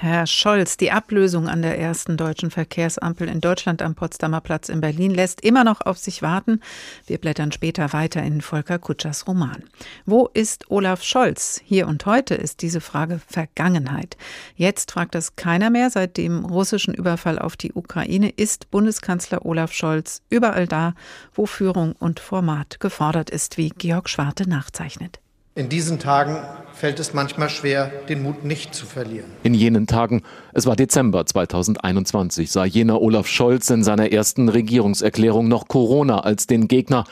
Herr 0.01 0.29
Scholz, 0.29 0.77
die 0.77 0.93
Ablösung 0.93 1.49
an 1.49 1.61
der 1.61 1.77
ersten 1.77 2.17
deutschen 2.17 2.53
Verkehrsampel 2.53 3.29
in 3.29 3.41
Deutschland 3.41 3.83
am 3.83 3.97
Potsdamer 3.97 4.41
Platz 4.41 4.69
in 4.69 4.81
Berlin 4.81 5.13
lässt 5.13 5.41
immer 5.41 5.65
noch 5.65 5.81
auf 5.81 5.99
sich 5.99 6.23
warten. 6.23 6.61
Wir 7.09 7.19
blättern 7.19 7.51
später 7.51 7.93
weiter 7.93 8.23
in 8.23 8.41
Volker 8.41 8.79
Kutschers 8.79 9.27
Roman. 9.27 9.65
Wo 10.07 10.31
ist 10.33 10.71
Olaf 10.71 11.03
Scholz? 11.03 11.61
Hier 11.65 11.89
und 11.89 12.07
heute 12.07 12.37
ist 12.37 12.63
diese 12.63 12.81
Frage 12.81 13.21
Vergangenheit. 13.27 14.17
Jetzt 14.55 14.93
fragt 14.93 15.17
es 15.17 15.35
keiner 15.35 15.69
mehr. 15.69 15.91
Seit 15.91 16.17
dem 16.17 16.45
russischen 16.45 16.95
Überfall 16.95 17.41
auf 17.41 17.57
die 17.57 17.73
Ukraine 17.73 18.29
ist 18.29 18.71
Bundeskanzler 18.71 19.45
Olaf 19.45 19.73
Scholz 19.73 20.23
überall 20.31 20.69
da, 20.69 20.95
wo 21.35 21.47
Führung 21.47 21.97
und 21.99 22.21
Format 22.21 22.79
gefordert 22.79 23.31
ist, 23.31 23.59
wie 23.59 23.71
Georg 23.71 24.09
Schwarte 24.09 24.49
nachzeichnet. 24.49 25.19
In 25.59 25.69
diesen 25.69 25.99
Tagen 25.99 26.37
fällt 26.73 27.01
es 27.01 27.15
manchmal 27.15 27.51
schwer, 27.51 27.91
den 28.09 28.23
Mut 28.23 28.45
nicht 28.45 28.77
zu 28.77 28.87
verlieren. 28.87 29.29
In 29.43 29.55
jenen 29.55 29.89
Tagen, 29.89 30.23
es 30.55 30.67
war 30.67 30.77
Dezember 30.77 31.27
2021, 31.27 32.49
sah 32.49 32.65
jener 32.65 33.03
Olaf 33.03 33.27
Scholz 33.27 33.69
in 33.69 33.83
seiner 33.83 34.13
ersten 34.13 34.49
Regierungserklärung 34.49 35.49
noch 35.49 35.67
Corona 35.67 36.21
als 36.21 36.47
den 36.47 36.69
Gegner. 36.69 37.03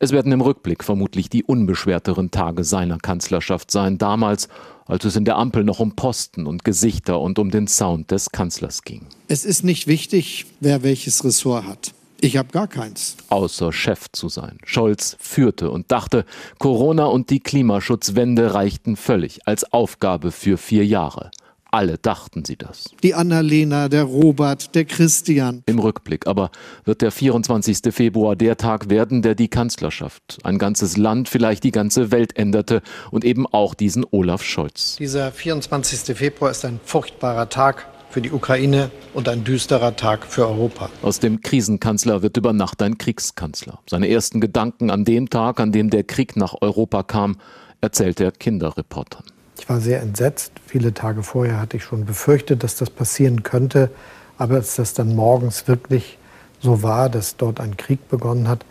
Es 0.00 0.12
werden 0.12 0.32
im 0.32 0.42
Rückblick 0.42 0.84
vermutlich 0.84 1.30
die 1.30 1.44
unbeschwerteren 1.44 2.30
Tage 2.30 2.64
seiner 2.64 2.98
Kanzlerschaft 2.98 3.70
sein, 3.70 3.96
damals, 3.96 4.48
als 4.84 5.06
es 5.06 5.16
in 5.16 5.24
der 5.24 5.38
Ampel 5.38 5.64
noch 5.64 5.80
um 5.80 5.96
Posten 5.96 6.44
und 6.44 6.62
Gesichter 6.62 7.22
und 7.22 7.38
um 7.38 7.50
den 7.50 7.68
Sound 7.68 8.10
des 8.10 8.32
Kanzlers 8.32 8.82
ging. 8.82 9.06
Es 9.28 9.46
ist 9.46 9.64
nicht 9.64 9.86
wichtig, 9.86 10.44
wer 10.60 10.82
welches 10.82 11.24
Ressort 11.24 11.66
hat. 11.66 11.94
Ich 12.20 12.36
habe 12.36 12.48
gar 12.48 12.68
keins. 12.68 13.16
Außer 13.28 13.72
Chef 13.72 14.06
zu 14.12 14.28
sein. 14.28 14.58
Scholz 14.64 15.16
führte 15.20 15.70
und 15.70 15.92
dachte, 15.92 16.24
Corona 16.58 17.04
und 17.06 17.30
die 17.30 17.40
Klimaschutzwende 17.40 18.54
reichten 18.54 18.96
völlig 18.96 19.46
als 19.46 19.72
Aufgabe 19.72 20.32
für 20.32 20.56
vier 20.56 20.86
Jahre. 20.86 21.30
Alle 21.74 21.98
dachten 21.98 22.44
sie 22.44 22.56
das. 22.56 22.84
Die 23.02 23.14
Annalena, 23.14 23.88
der 23.88 24.04
Robert, 24.04 24.76
der 24.76 24.84
Christian. 24.84 25.64
Im 25.66 25.80
Rückblick 25.80 26.28
aber 26.28 26.52
wird 26.84 27.02
der 27.02 27.10
24. 27.10 27.92
Februar 27.92 28.36
der 28.36 28.56
Tag 28.56 28.90
werden, 28.90 29.22
der 29.22 29.34
die 29.34 29.48
Kanzlerschaft, 29.48 30.38
ein 30.44 30.58
ganzes 30.58 30.96
Land, 30.96 31.28
vielleicht 31.28 31.64
die 31.64 31.72
ganze 31.72 32.12
Welt 32.12 32.38
änderte 32.38 32.80
und 33.10 33.24
eben 33.24 33.44
auch 33.48 33.74
diesen 33.74 34.06
Olaf 34.12 34.44
Scholz. 34.44 34.94
Dieser 35.00 35.32
24. 35.32 36.16
Februar 36.16 36.52
ist 36.52 36.64
ein 36.64 36.78
furchtbarer 36.84 37.48
Tag 37.48 37.88
für 38.14 38.22
die 38.22 38.30
Ukraine 38.30 38.92
und 39.12 39.28
ein 39.28 39.42
düsterer 39.42 39.96
Tag 39.96 40.24
für 40.24 40.46
Europa. 40.46 40.88
Aus 41.02 41.18
dem 41.18 41.40
Krisenkanzler 41.40 42.22
wird 42.22 42.36
über 42.36 42.52
Nacht 42.52 42.80
ein 42.80 42.96
Kriegskanzler. 42.96 43.80
Seine 43.90 44.08
ersten 44.08 44.40
Gedanken 44.40 44.88
an 44.90 45.04
dem 45.04 45.30
Tag, 45.30 45.58
an 45.58 45.72
dem 45.72 45.90
der 45.90 46.04
Krieg 46.04 46.36
nach 46.36 46.54
Europa 46.60 47.02
kam, 47.02 47.38
erzählt 47.80 48.20
er 48.20 48.30
Kinderreportern. 48.30 49.24
Ich 49.58 49.68
war 49.68 49.80
sehr 49.80 50.00
entsetzt. 50.00 50.52
Viele 50.64 50.94
Tage 50.94 51.24
vorher 51.24 51.60
hatte 51.60 51.76
ich 51.76 51.82
schon 51.82 52.04
befürchtet, 52.04 52.62
dass 52.62 52.76
das 52.76 52.88
passieren 52.88 53.42
könnte. 53.42 53.90
Aber 54.38 54.54
als 54.54 54.76
das 54.76 54.94
dann 54.94 55.16
morgens 55.16 55.66
wirklich 55.66 56.16
so 56.60 56.84
war, 56.84 57.10
dass 57.10 57.36
dort 57.36 57.58
ein 57.58 57.76
Krieg 57.76 58.08
begonnen 58.08 58.46
hat, 58.46 58.64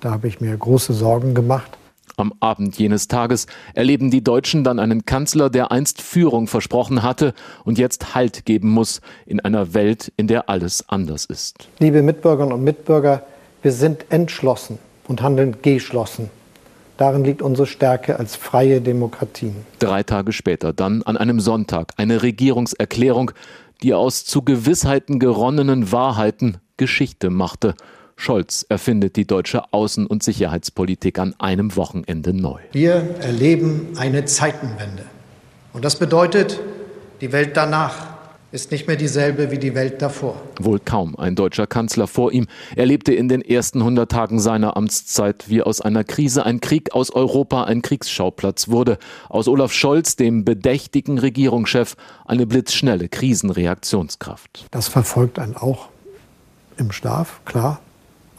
da 0.00 0.10
habe 0.10 0.26
ich 0.26 0.40
mir 0.40 0.56
große 0.56 0.94
Sorgen 0.94 1.34
gemacht. 1.34 1.78
Am 2.16 2.32
Abend 2.40 2.78
jenes 2.78 3.08
Tages 3.08 3.46
erleben 3.74 4.10
die 4.10 4.22
Deutschen 4.22 4.64
dann 4.64 4.78
einen 4.78 5.04
Kanzler, 5.04 5.50
der 5.50 5.70
einst 5.70 6.02
Führung 6.02 6.46
versprochen 6.46 7.02
hatte 7.02 7.34
und 7.64 7.78
jetzt 7.78 8.14
Halt 8.14 8.44
geben 8.44 8.70
muss 8.70 9.00
in 9.26 9.40
einer 9.40 9.74
Welt, 9.74 10.12
in 10.16 10.26
der 10.26 10.48
alles 10.48 10.88
anders 10.88 11.24
ist. 11.24 11.68
Liebe 11.78 12.02
Mitbürgerinnen 12.02 12.54
und 12.54 12.64
Mitbürger, 12.64 13.22
wir 13.62 13.72
sind 13.72 14.06
entschlossen 14.10 14.78
und 15.08 15.22
handeln 15.22 15.56
geschlossen. 15.62 16.30
Darin 16.96 17.24
liegt 17.24 17.40
unsere 17.40 17.66
Stärke 17.66 18.18
als 18.18 18.36
freie 18.36 18.80
Demokratien. 18.82 19.56
Drei 19.78 20.02
Tage 20.02 20.32
später 20.32 20.74
dann 20.74 21.02
an 21.02 21.16
einem 21.16 21.40
Sonntag 21.40 21.92
eine 21.96 22.22
Regierungserklärung, 22.22 23.32
die 23.82 23.94
aus 23.94 24.26
zu 24.26 24.42
Gewissheiten 24.42 25.18
geronnenen 25.18 25.92
Wahrheiten 25.92 26.58
Geschichte 26.76 27.30
machte 27.30 27.74
Scholz 28.20 28.66
erfindet 28.68 29.16
die 29.16 29.26
deutsche 29.26 29.64
Außen- 29.72 30.06
und 30.06 30.22
Sicherheitspolitik 30.22 31.18
an 31.18 31.34
einem 31.38 31.74
Wochenende 31.76 32.34
neu. 32.34 32.60
Wir 32.72 33.16
erleben 33.20 33.94
eine 33.96 34.26
Zeitenwende. 34.26 35.04
Und 35.72 35.86
das 35.86 35.98
bedeutet, 35.98 36.60
die 37.22 37.32
Welt 37.32 37.56
danach 37.56 38.08
ist 38.52 38.72
nicht 38.72 38.86
mehr 38.88 38.96
dieselbe 38.96 39.50
wie 39.50 39.58
die 39.58 39.74
Welt 39.74 40.02
davor. 40.02 40.34
Wohl 40.60 40.80
kaum 40.80 41.16
ein 41.16 41.34
deutscher 41.34 41.66
Kanzler 41.66 42.06
vor 42.06 42.30
ihm 42.32 42.46
erlebte 42.76 43.14
in 43.14 43.28
den 43.28 43.40
ersten 43.40 43.78
100 43.78 44.10
Tagen 44.10 44.38
seiner 44.38 44.76
Amtszeit, 44.76 45.48
wie 45.48 45.62
aus 45.62 45.80
einer 45.80 46.04
Krise 46.04 46.44
ein 46.44 46.60
Krieg 46.60 46.92
aus 46.92 47.10
Europa 47.10 47.64
ein 47.64 47.80
Kriegsschauplatz 47.80 48.68
wurde. 48.68 48.98
Aus 49.30 49.48
Olaf 49.48 49.72
Scholz, 49.72 50.16
dem 50.16 50.44
bedächtigen 50.44 51.18
Regierungschef, 51.18 51.96
eine 52.26 52.46
blitzschnelle 52.46 53.08
Krisenreaktionskraft. 53.08 54.66
Das 54.72 54.88
verfolgt 54.88 55.38
einen 55.38 55.56
auch 55.56 55.88
im 56.76 56.92
Schlaf, 56.92 57.40
klar. 57.46 57.80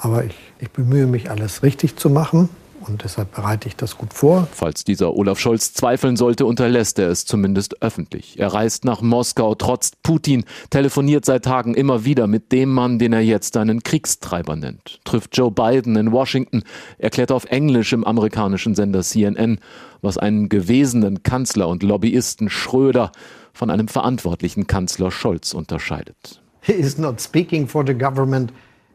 Aber 0.02 0.26
ich, 0.26 0.36
ich 0.60 0.72
bemühe 0.72 1.06
mich, 1.06 1.30
alles 1.30 1.62
richtig 1.62 1.96
zu 1.96 2.10
machen. 2.10 2.50
Und 2.88 3.04
deshalb 3.04 3.36
bereite 3.36 3.68
ich 3.68 3.76
das 3.76 3.96
gut 3.96 4.12
vor. 4.12 4.48
Falls 4.52 4.84
dieser 4.84 5.14
Olaf 5.14 5.40
Scholz 5.40 5.74
zweifeln 5.74 6.18
sollte, 6.18 6.48
unterlässt 6.48 6.98
er 6.98 7.10
es 7.10 7.26
zumindest 7.26 7.84
öffentlich. 7.84 8.40
Er 8.40 8.48
reist 8.48 8.86
nach 8.86 9.02
Moskau, 9.02 9.54
trotz 9.54 9.92
Putin, 10.02 10.46
telefoniert 10.72 11.24
seit 11.24 11.46
Tagen 11.46 11.76
immer 11.76 12.06
wieder 12.06 12.26
mit 12.26 12.52
dem 12.52 12.74
Mann, 12.74 12.98
den 12.98 13.14
er 13.14 13.22
jetzt 13.22 13.56
einen 13.56 13.84
Kriegstreiber 13.84 14.56
nennt, 14.56 15.00
trifft 15.04 15.38
Joe 15.38 15.52
Biden 15.52 15.96
in 15.96 16.12
Washington, 16.12 16.64
erklärt 16.98 17.32
auf 17.32 17.46
Englisch 17.46 17.94
im 17.94 18.04
amerikanischen 18.04 18.74
Sender 18.74 19.04
CNN, 19.04 19.60
was 20.02 20.18
einen 20.18 20.50
gewesenen 20.50 21.22
Kanzler 21.22 21.68
und 21.68 21.84
Lobbyisten 21.84 22.50
Schröder 22.50 23.12
von 23.54 23.70
einem 23.70 23.90
verantwortlichen 23.90 24.66
Kanzler 24.66 25.12
Scholz 25.12 25.54
unterscheidet. 25.54 26.42
He 26.62 26.74
is 26.74 26.98
not 26.98 27.22
speaking 27.22 27.68
for 27.68 27.86
the 27.86 27.94
government. 27.94 28.52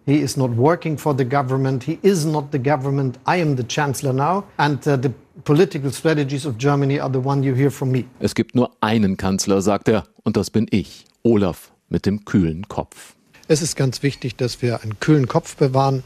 He 0.06 0.22
is 0.22 0.36
not 0.36 0.50
working 0.56 0.96
for 0.96 1.16
the 1.16 1.24
government. 1.24 1.82
He 1.82 1.98
is 2.02 2.24
not 2.24 2.52
the 2.52 2.60
government. 2.60 3.18
I 3.26 3.40
am 3.40 3.56
the 3.56 3.64
chancellor 3.66 4.12
now. 4.12 4.44
And 4.56 4.78
uh, 4.86 4.96
the 4.96 5.12
political 5.42 5.90
strategies 5.90 6.46
of 6.46 6.58
Germany 6.58 7.00
are 7.00 7.10
the 7.10 7.18
one 7.18 7.42
you 7.42 7.54
hear 7.54 7.72
from 7.72 7.90
me. 7.90 8.04
Es 8.20 8.36
gibt 8.36 8.54
nur 8.54 8.70
einen 8.80 9.16
Kanzler, 9.16 9.60
sagt 9.62 9.88
er, 9.88 10.04
und 10.22 10.36
das 10.36 10.50
bin 10.50 10.68
ich, 10.70 11.06
Olaf 11.24 11.72
mit 11.88 12.06
dem 12.06 12.24
kühlen 12.24 12.68
Kopf. 12.68 13.14
Es 13.48 13.62
ist 13.62 13.74
ganz 13.74 14.04
wichtig, 14.04 14.36
dass 14.36 14.62
wir 14.62 14.80
einen 14.82 15.00
kühlen 15.00 15.26
Kopf 15.26 15.56
bewahren, 15.56 16.04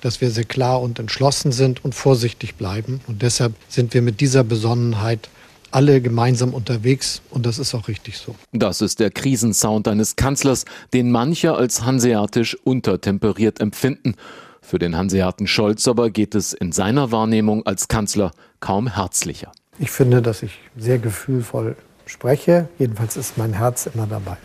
dass 0.00 0.22
wir 0.22 0.30
sehr 0.30 0.44
klar 0.44 0.80
und 0.80 0.98
entschlossen 0.98 1.52
sind 1.52 1.84
und 1.84 1.94
vorsichtig 1.94 2.54
bleiben. 2.54 3.00
Und 3.06 3.20
deshalb 3.20 3.52
sind 3.68 3.92
wir 3.92 4.00
mit 4.00 4.20
dieser 4.20 4.44
Besonnenheit 4.44 5.28
alle 5.72 6.00
gemeinsam 6.00 6.54
unterwegs 6.54 7.22
und 7.30 7.46
das 7.46 7.58
ist 7.58 7.74
auch 7.74 7.88
richtig 7.88 8.18
so. 8.18 8.34
Das 8.52 8.80
ist 8.80 9.00
der 9.00 9.10
Krisensound 9.10 9.88
eines 9.88 10.16
Kanzlers, 10.16 10.64
den 10.92 11.10
manche 11.10 11.54
als 11.54 11.84
hanseatisch 11.84 12.56
untertemperiert 12.64 13.60
empfinden. 13.60 14.14
Für 14.60 14.78
den 14.78 14.96
Hanseaten 14.96 15.46
Scholz 15.46 15.88
aber 15.88 16.10
geht 16.10 16.34
es 16.34 16.52
in 16.52 16.72
seiner 16.72 17.10
Wahrnehmung 17.10 17.66
als 17.66 17.88
Kanzler 17.88 18.30
kaum 18.60 18.94
herzlicher. 18.94 19.52
Ich 19.78 19.90
finde, 19.90 20.22
dass 20.22 20.42
ich 20.42 20.60
sehr 20.76 20.98
gefühlvoll 20.98 21.76
spreche. 22.06 22.68
Jedenfalls 22.78 23.16
ist 23.16 23.38
mein 23.38 23.54
Herz 23.54 23.86
immer 23.86 24.06
dabei. 24.06 24.36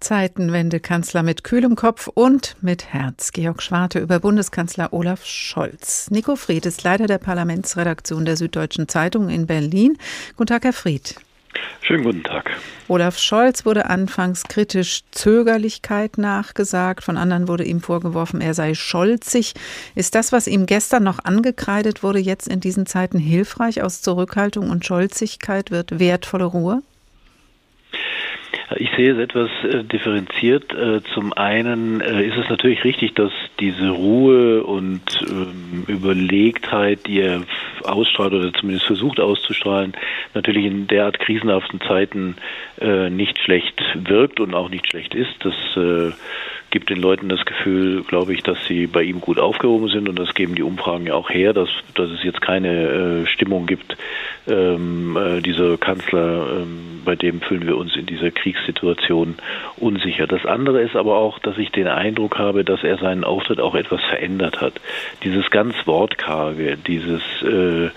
Zeitenwende-Kanzler 0.00 1.22
mit 1.22 1.44
kühlem 1.44 1.76
Kopf 1.76 2.08
und 2.08 2.56
mit 2.60 2.92
Herz. 2.92 3.32
Georg 3.32 3.62
Schwarte 3.62 3.98
über 3.98 4.18
Bundeskanzler 4.18 4.92
Olaf 4.92 5.24
Scholz. 5.24 6.10
Nico 6.10 6.36
Fried 6.36 6.66
ist 6.66 6.82
Leiter 6.82 7.06
der 7.06 7.18
Parlamentsredaktion 7.18 8.24
der 8.24 8.36
Süddeutschen 8.36 8.88
Zeitung 8.88 9.28
in 9.28 9.46
Berlin. 9.46 9.98
Guten 10.36 10.48
Tag, 10.48 10.64
Herr 10.64 10.72
Fried. 10.72 11.14
Schönen 11.82 12.04
guten 12.04 12.22
Tag. 12.22 12.50
Olaf 12.88 13.18
Scholz 13.18 13.66
wurde 13.66 13.86
anfangs 13.86 14.44
kritisch 14.44 15.02
Zögerlichkeit 15.10 16.18
nachgesagt. 16.18 17.04
Von 17.04 17.16
anderen 17.16 17.48
wurde 17.48 17.64
ihm 17.64 17.80
vorgeworfen, 17.80 18.40
er 18.40 18.54
sei 18.54 18.74
scholzig. 18.74 19.54
Ist 19.94 20.14
das, 20.14 20.32
was 20.32 20.46
ihm 20.46 20.66
gestern 20.66 21.02
noch 21.02 21.24
angekreidet 21.24 22.02
wurde, 22.02 22.18
jetzt 22.18 22.48
in 22.48 22.60
diesen 22.60 22.86
Zeiten 22.86 23.18
hilfreich? 23.18 23.82
Aus 23.82 24.02
Zurückhaltung 24.02 24.70
und 24.70 24.86
Scholzigkeit 24.86 25.70
wird 25.70 25.98
wertvolle 25.98 26.44
Ruhe? 26.44 26.82
Ich 28.76 28.90
sehe 28.96 29.12
es 29.12 29.18
etwas 29.18 29.50
äh, 29.64 29.82
differenziert. 29.82 30.72
Äh, 30.72 31.02
zum 31.14 31.32
einen 31.32 32.00
äh, 32.00 32.22
ist 32.22 32.36
es 32.36 32.48
natürlich 32.48 32.84
richtig, 32.84 33.14
dass 33.14 33.32
diese 33.58 33.90
Ruhe 33.90 34.62
und 34.62 35.02
ähm, 35.28 35.84
Überlegtheit, 35.88 37.06
die 37.06 37.20
er 37.20 37.42
ausstrahlt 37.82 38.32
oder 38.32 38.52
zumindest 38.52 38.86
versucht 38.86 39.18
auszustrahlen, 39.18 39.94
natürlich 40.34 40.66
in 40.66 40.86
derart 40.86 41.18
krisenhaften 41.18 41.80
Zeiten 41.80 42.36
nicht 43.10 43.38
schlecht 43.38 43.82
wirkt 43.94 44.40
und 44.40 44.54
auch 44.54 44.70
nicht 44.70 44.88
schlecht 44.88 45.14
ist. 45.14 45.34
Das 45.40 45.54
gibt 46.70 46.90
den 46.90 47.00
Leuten 47.00 47.28
das 47.28 47.44
Gefühl, 47.44 48.02
glaube 48.04 48.32
ich, 48.32 48.42
dass 48.42 48.58
sie 48.66 48.86
bei 48.86 49.02
ihm 49.02 49.20
gut 49.20 49.38
aufgehoben 49.38 49.88
sind 49.88 50.08
und 50.08 50.18
das 50.18 50.34
geben 50.34 50.54
die 50.54 50.62
Umfragen 50.62 51.06
ja 51.06 51.14
auch 51.14 51.30
her, 51.30 51.52
dass, 51.52 51.68
dass 51.94 52.10
es 52.10 52.22
jetzt 52.22 52.40
keine 52.40 53.22
äh, 53.22 53.26
Stimmung 53.26 53.66
gibt, 53.66 53.96
ähm, 54.48 55.16
äh, 55.16 55.40
dieser 55.40 55.76
Kanzler, 55.78 56.62
ähm, 56.62 57.02
bei 57.04 57.16
dem 57.16 57.40
fühlen 57.40 57.66
wir 57.66 57.76
uns 57.76 57.96
in 57.96 58.06
dieser 58.06 58.30
Kriegssituation 58.30 59.36
unsicher. 59.78 60.26
Das 60.26 60.46
andere 60.46 60.82
ist 60.82 60.96
aber 60.96 61.16
auch, 61.16 61.38
dass 61.38 61.58
ich 61.58 61.70
den 61.70 61.88
Eindruck 61.88 62.38
habe, 62.38 62.64
dass 62.64 62.84
er 62.84 62.98
seinen 62.98 63.24
Auftritt 63.24 63.60
auch 63.60 63.74
etwas 63.74 64.02
verändert 64.04 64.60
hat. 64.60 64.74
Dieses 65.24 65.50
ganz 65.50 65.74
wortkarge, 65.86 66.76
dieses 66.76 67.22
äh, 67.42 67.90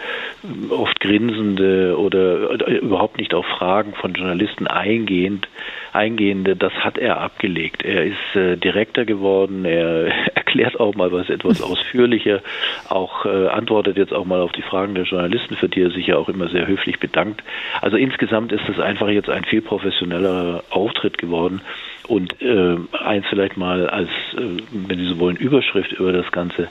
oft 0.70 1.00
grinsende 1.00 1.98
oder, 1.98 2.50
oder 2.52 2.68
überhaupt 2.68 3.18
nicht 3.18 3.34
auf 3.34 3.46
Fragen 3.46 3.94
von 3.94 4.14
Journalisten 4.14 4.68
eingehend, 4.68 5.48
eingehende, 5.94 6.56
das 6.56 6.74
hat 6.74 6.98
er 6.98 7.22
abgelegt. 7.22 7.84
Er 7.84 8.06
ist 8.06 8.36
äh, 8.36 8.58
direkter 8.58 9.06
geworden, 9.06 9.66
er 9.66 10.08
erklärt 10.36 10.80
auch 10.80 10.96
mal 10.96 11.12
was 11.12 11.30
etwas 11.30 11.62
ausführlicher, 11.64 12.42
auch 12.90 13.26
äh, 13.26 13.48
antwortet 13.48 13.98
jetzt 13.98 14.14
auch 14.14 14.26
mal 14.26 14.42
auf 14.42 14.52
die 14.52 14.62
Fragen 14.62 14.96
der 14.96 15.06
Journalisten, 15.06 15.56
für 15.56 15.70
die 15.70 15.82
er 15.82 15.92
sich 15.92 16.08
ja 16.08 16.18
auch 16.18 16.30
immer 16.30 16.50
sehr 16.50 16.68
höflich 16.68 17.00
bedankt. 17.00 17.44
Also 17.82 17.98
insgesamt 17.98 18.52
ist 18.52 18.68
es 18.70 18.80
einfach 18.80 19.10
jetzt 19.10 19.30
ein 19.30 19.44
viel 19.44 19.62
professionellerer 19.62 20.64
Auftritt 20.70 21.18
geworden. 21.18 21.62
Und 22.08 22.42
äh, 22.42 22.76
eins 23.04 23.26
vielleicht 23.30 23.56
mal 23.56 23.90
als, 23.90 24.10
äh, 24.36 24.62
wenn 24.72 25.00
Sie 25.00 25.06
so 25.06 25.20
wollen, 25.20 25.38
Überschrift 25.38 25.94
über 25.94 26.12
das 26.12 26.32
Ganze 26.32 26.68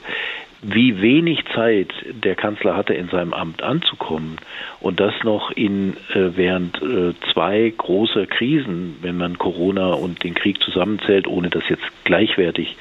wie 0.63 1.01
wenig 1.01 1.43
Zeit 1.53 1.93
der 2.07 2.35
Kanzler 2.35 2.75
hatte, 2.75 2.93
in 2.93 3.09
seinem 3.09 3.33
Amt 3.33 3.61
anzukommen 3.61 4.37
und 4.79 4.99
das 4.99 5.13
noch 5.23 5.51
in 5.51 5.97
äh, 6.13 6.35
während 6.35 6.81
äh, 6.81 7.13
zwei 7.33 7.73
großer 7.75 8.25
Krisen, 8.25 8.97
wenn 9.01 9.17
man 9.17 9.37
Corona 9.37 9.93
und 9.93 10.23
den 10.23 10.33
Krieg 10.33 10.61
zusammenzählt, 10.63 11.27
ohne 11.27 11.49
das 11.49 11.63
jetzt 11.69 11.83
gleichwertig 12.05 12.77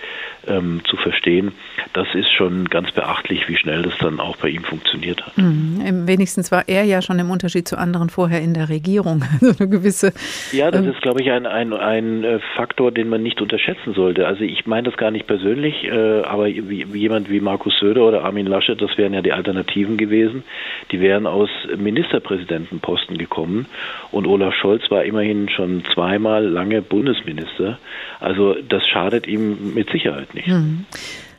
ähm, 0.47 0.80
zu 0.84 0.97
verstehen, 0.97 1.53
das 1.93 2.09
ist 2.14 2.32
schon 2.32 2.68
ganz 2.68 2.93
beachtlich, 2.93 3.49
wie 3.49 3.57
schnell 3.57 3.82
das 3.82 3.97
dann 3.99 4.20
auch 4.20 4.36
bei 4.36 4.49
ihm 4.49 4.64
funktioniert 4.64 5.24
hat. 5.24 5.36
Mhm. 5.38 6.07
Wenigstens 6.07 6.51
war 6.51 6.64
er 6.66 6.84
ja 6.84 7.03
schon 7.03 7.18
im 7.18 7.30
Unterschied 7.30 7.68
zu 7.68 7.78
anderen 7.78 8.11
vorher 8.11 8.40
in 8.40 8.55
der 8.55 8.68
Regierung. 8.68 9.24
Also 9.43 9.64
eine 9.64 9.70
gewisse. 9.70 10.12
Ja, 10.53 10.70
das 10.70 10.82
ähm, 10.82 10.93
ist, 10.93 11.01
glaube 11.01 11.20
ich, 11.20 11.30
ein, 11.30 11.47
ein, 11.47 11.72
ein 11.72 12.22
äh, 12.22 12.38
Faktor, 12.55 12.93
den 12.93 13.09
man 13.09 13.22
nicht 13.22 13.40
unterschätzen 13.40 13.93
sollte. 13.93 14.26
Also 14.26 14.45
ich 14.45 14.66
meine 14.66 14.88
das 14.88 14.97
gar 14.97 15.11
nicht 15.11 15.26
persönlich, 15.26 15.84
äh, 15.84 16.22
aber 16.22 16.47
wie, 16.47 16.93
wie 16.93 16.99
jemand 16.99 17.28
wie 17.28 17.40
Markus 17.40 17.76
Söder 17.80 18.03
oder 18.03 18.24
Armin 18.24 18.47
Laschet, 18.47 18.80
das 18.80 18.97
wären 18.99 19.14
ja 19.14 19.22
die 19.22 19.32
Alternativen 19.32 19.97
gewesen. 19.97 20.45
Die 20.93 21.01
wären 21.01 21.26
aus 21.26 21.49
Ministerpräsidentenposten 21.76 23.18
gekommen 23.18 23.66
und 24.12 24.26
Olaf 24.26 24.55
Scholz 24.55 24.90
war 24.90 25.05
immerhin 25.05 25.49
schon 25.49 25.84
zweimal 25.93 26.47
lange 26.47 26.82
Bundesminister. 26.82 27.78
Also 28.20 28.55
das 28.68 28.86
schadet 28.86 29.26
ihm 29.26 29.74
mit 29.74 29.90
Sicherheit 29.90 30.32
nicht. 30.35 30.47
Hm. 30.47 30.87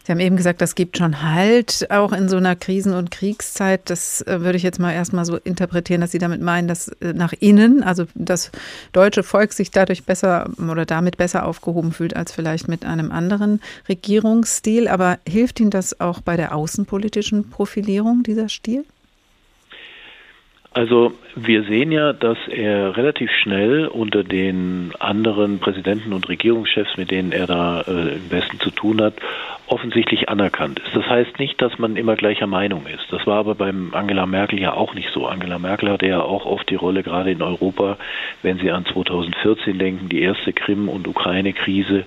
Sie 0.06 0.12
haben 0.12 0.20
eben 0.20 0.36
gesagt, 0.36 0.62
das 0.62 0.76
gibt 0.76 0.98
schon 0.98 1.22
Halt, 1.22 1.88
auch 1.89 2.12
in 2.12 2.28
so 2.28 2.36
einer 2.36 2.58
Krisen- 2.58 2.94
und 2.94 3.10
Kriegszeit. 3.10 3.89
Das 3.89 4.22
äh, 4.24 4.41
würde 4.41 4.58
ich 4.58 4.64
jetzt 4.64 4.80
mal 4.80 4.91
erstmal 4.91 5.24
so 5.24 5.38
interpretieren, 5.38 6.02
dass 6.02 6.12
Sie 6.12 6.18
damit 6.18 6.41
meinen, 6.41 6.68
dass 6.68 6.89
äh, 6.89 7.14
nach 7.14 7.32
innen, 7.39 7.84
also 7.84 8.04
das 8.14 8.52
deutsche 8.91 9.24
Volk 9.24 9.54
sich 9.54 9.72
dadurch 9.72 10.04
besser 10.04 10.50
oder 10.58 10.86
damit 10.86 11.16
besser 11.16 11.46
aufgehoben 11.46 11.94
fühlt 11.94 12.18
als 12.18 12.34
vielleicht 12.34 12.68
mit 12.68 12.84
einem 12.84 13.14
anderen 13.14 13.62
Regierungsstil. 13.88 14.89
Aber 14.89 15.20
hilft 15.26 15.62
Ihnen 15.62 15.72
das 15.72 16.02
auch 16.02 16.20
bei 16.20 16.36
der 16.36 16.54
außenpolitischen 16.54 17.50
Profilierung, 17.50 18.24
dieser 18.24 18.50
Stil? 18.50 18.84
Also 20.74 21.13
wir 21.36 21.63
sehen 21.63 21.91
ja, 21.91 22.13
dass 22.13 22.38
er 22.47 22.97
relativ 22.97 23.30
schnell 23.32 23.86
unter 23.88 24.24
den 24.24 24.91
anderen 24.99 25.59
Präsidenten 25.59 26.13
und 26.13 26.28
Regierungschefs, 26.30 26.97
mit 26.97 27.11
denen 27.11 27.32
er 27.32 27.45
da 27.45 27.82
äh, 27.82 28.15
im 28.15 28.32
Westen 28.32 28.59
zu 28.59 28.71
tun 28.71 28.99
hat, 28.99 29.13
offensichtlich 29.74 30.30
anerkannt 30.30 30.80
ist. 30.80 30.95
Das 30.95 31.09
heißt 31.09 31.39
nicht, 31.39 31.59
dass 31.59 31.80
man 31.80 31.95
immer 31.95 32.15
gleicher 32.15 32.45
Meinung 32.45 32.86
ist. 32.86 33.05
Das 33.09 33.26
war 33.26 33.39
aber 33.39 33.55
beim 33.55 33.89
Angela 33.93 34.28
Merkel 34.28 34.59
ja 34.59 34.74
auch 34.74 34.93
nicht 34.93 35.09
so. 35.11 35.26
Angela 35.26 35.57
Merkel 35.57 35.89
hatte 35.89 36.05
ja 36.05 36.21
auch 36.21 36.45
oft 36.45 36.69
die 36.69 36.76
Rolle, 36.76 37.01
gerade 37.01 37.32
in 37.32 37.41
Europa, 37.41 37.97
wenn 38.43 38.59
Sie 38.59 38.69
an 38.69 38.86
2014 38.86 39.80
denken, 39.80 40.09
die 40.09 40.21
erste 40.21 40.53
Krim- 40.53 40.89
und 40.89 41.07
Ukraine-Krise 41.07 42.05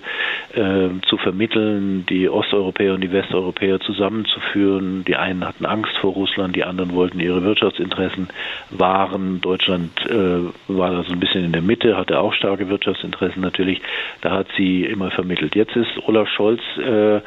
äh, 0.53 0.61
zu 1.09 1.17
vermitteln, 1.17 2.05
die 2.09 2.29
Osteuropäer 2.29 2.93
und 2.93 3.01
die 3.01 3.11
Westeuropäer 3.11 3.81
zusammenzuführen. 3.81 5.03
Die 5.05 5.17
einen 5.17 5.45
hatten 5.45 5.65
Angst 5.65 5.97
vor 5.97 6.13
Russland, 6.13 6.55
die 6.55 6.63
anderen 6.63 6.93
wollten 6.93 7.19
ihre 7.19 7.43
Wirtschaftsinteressen 7.43 8.29
wahren. 8.69 9.41
Deutschland 9.41 9.91
äh, 10.05 10.39
war 10.69 10.91
da 10.91 11.03
so 11.03 11.11
ein 11.11 11.19
bisschen 11.19 11.43
in 11.43 11.51
der 11.51 11.61
Mitte, 11.61 11.97
hatte 11.97 12.17
auch 12.21 12.33
starke 12.33 12.69
Wirtschaftsinteressen 12.69 13.41
natürlich. 13.41 13.81
Da 14.21 14.31
hat 14.31 14.47
sie 14.55 14.85
immer 14.85 15.11
vermittelt. 15.11 15.53
Jetzt 15.53 15.75
ist 15.75 16.07
Olaf 16.07 16.29
Scholz 16.29 16.61
äh, 16.77 17.19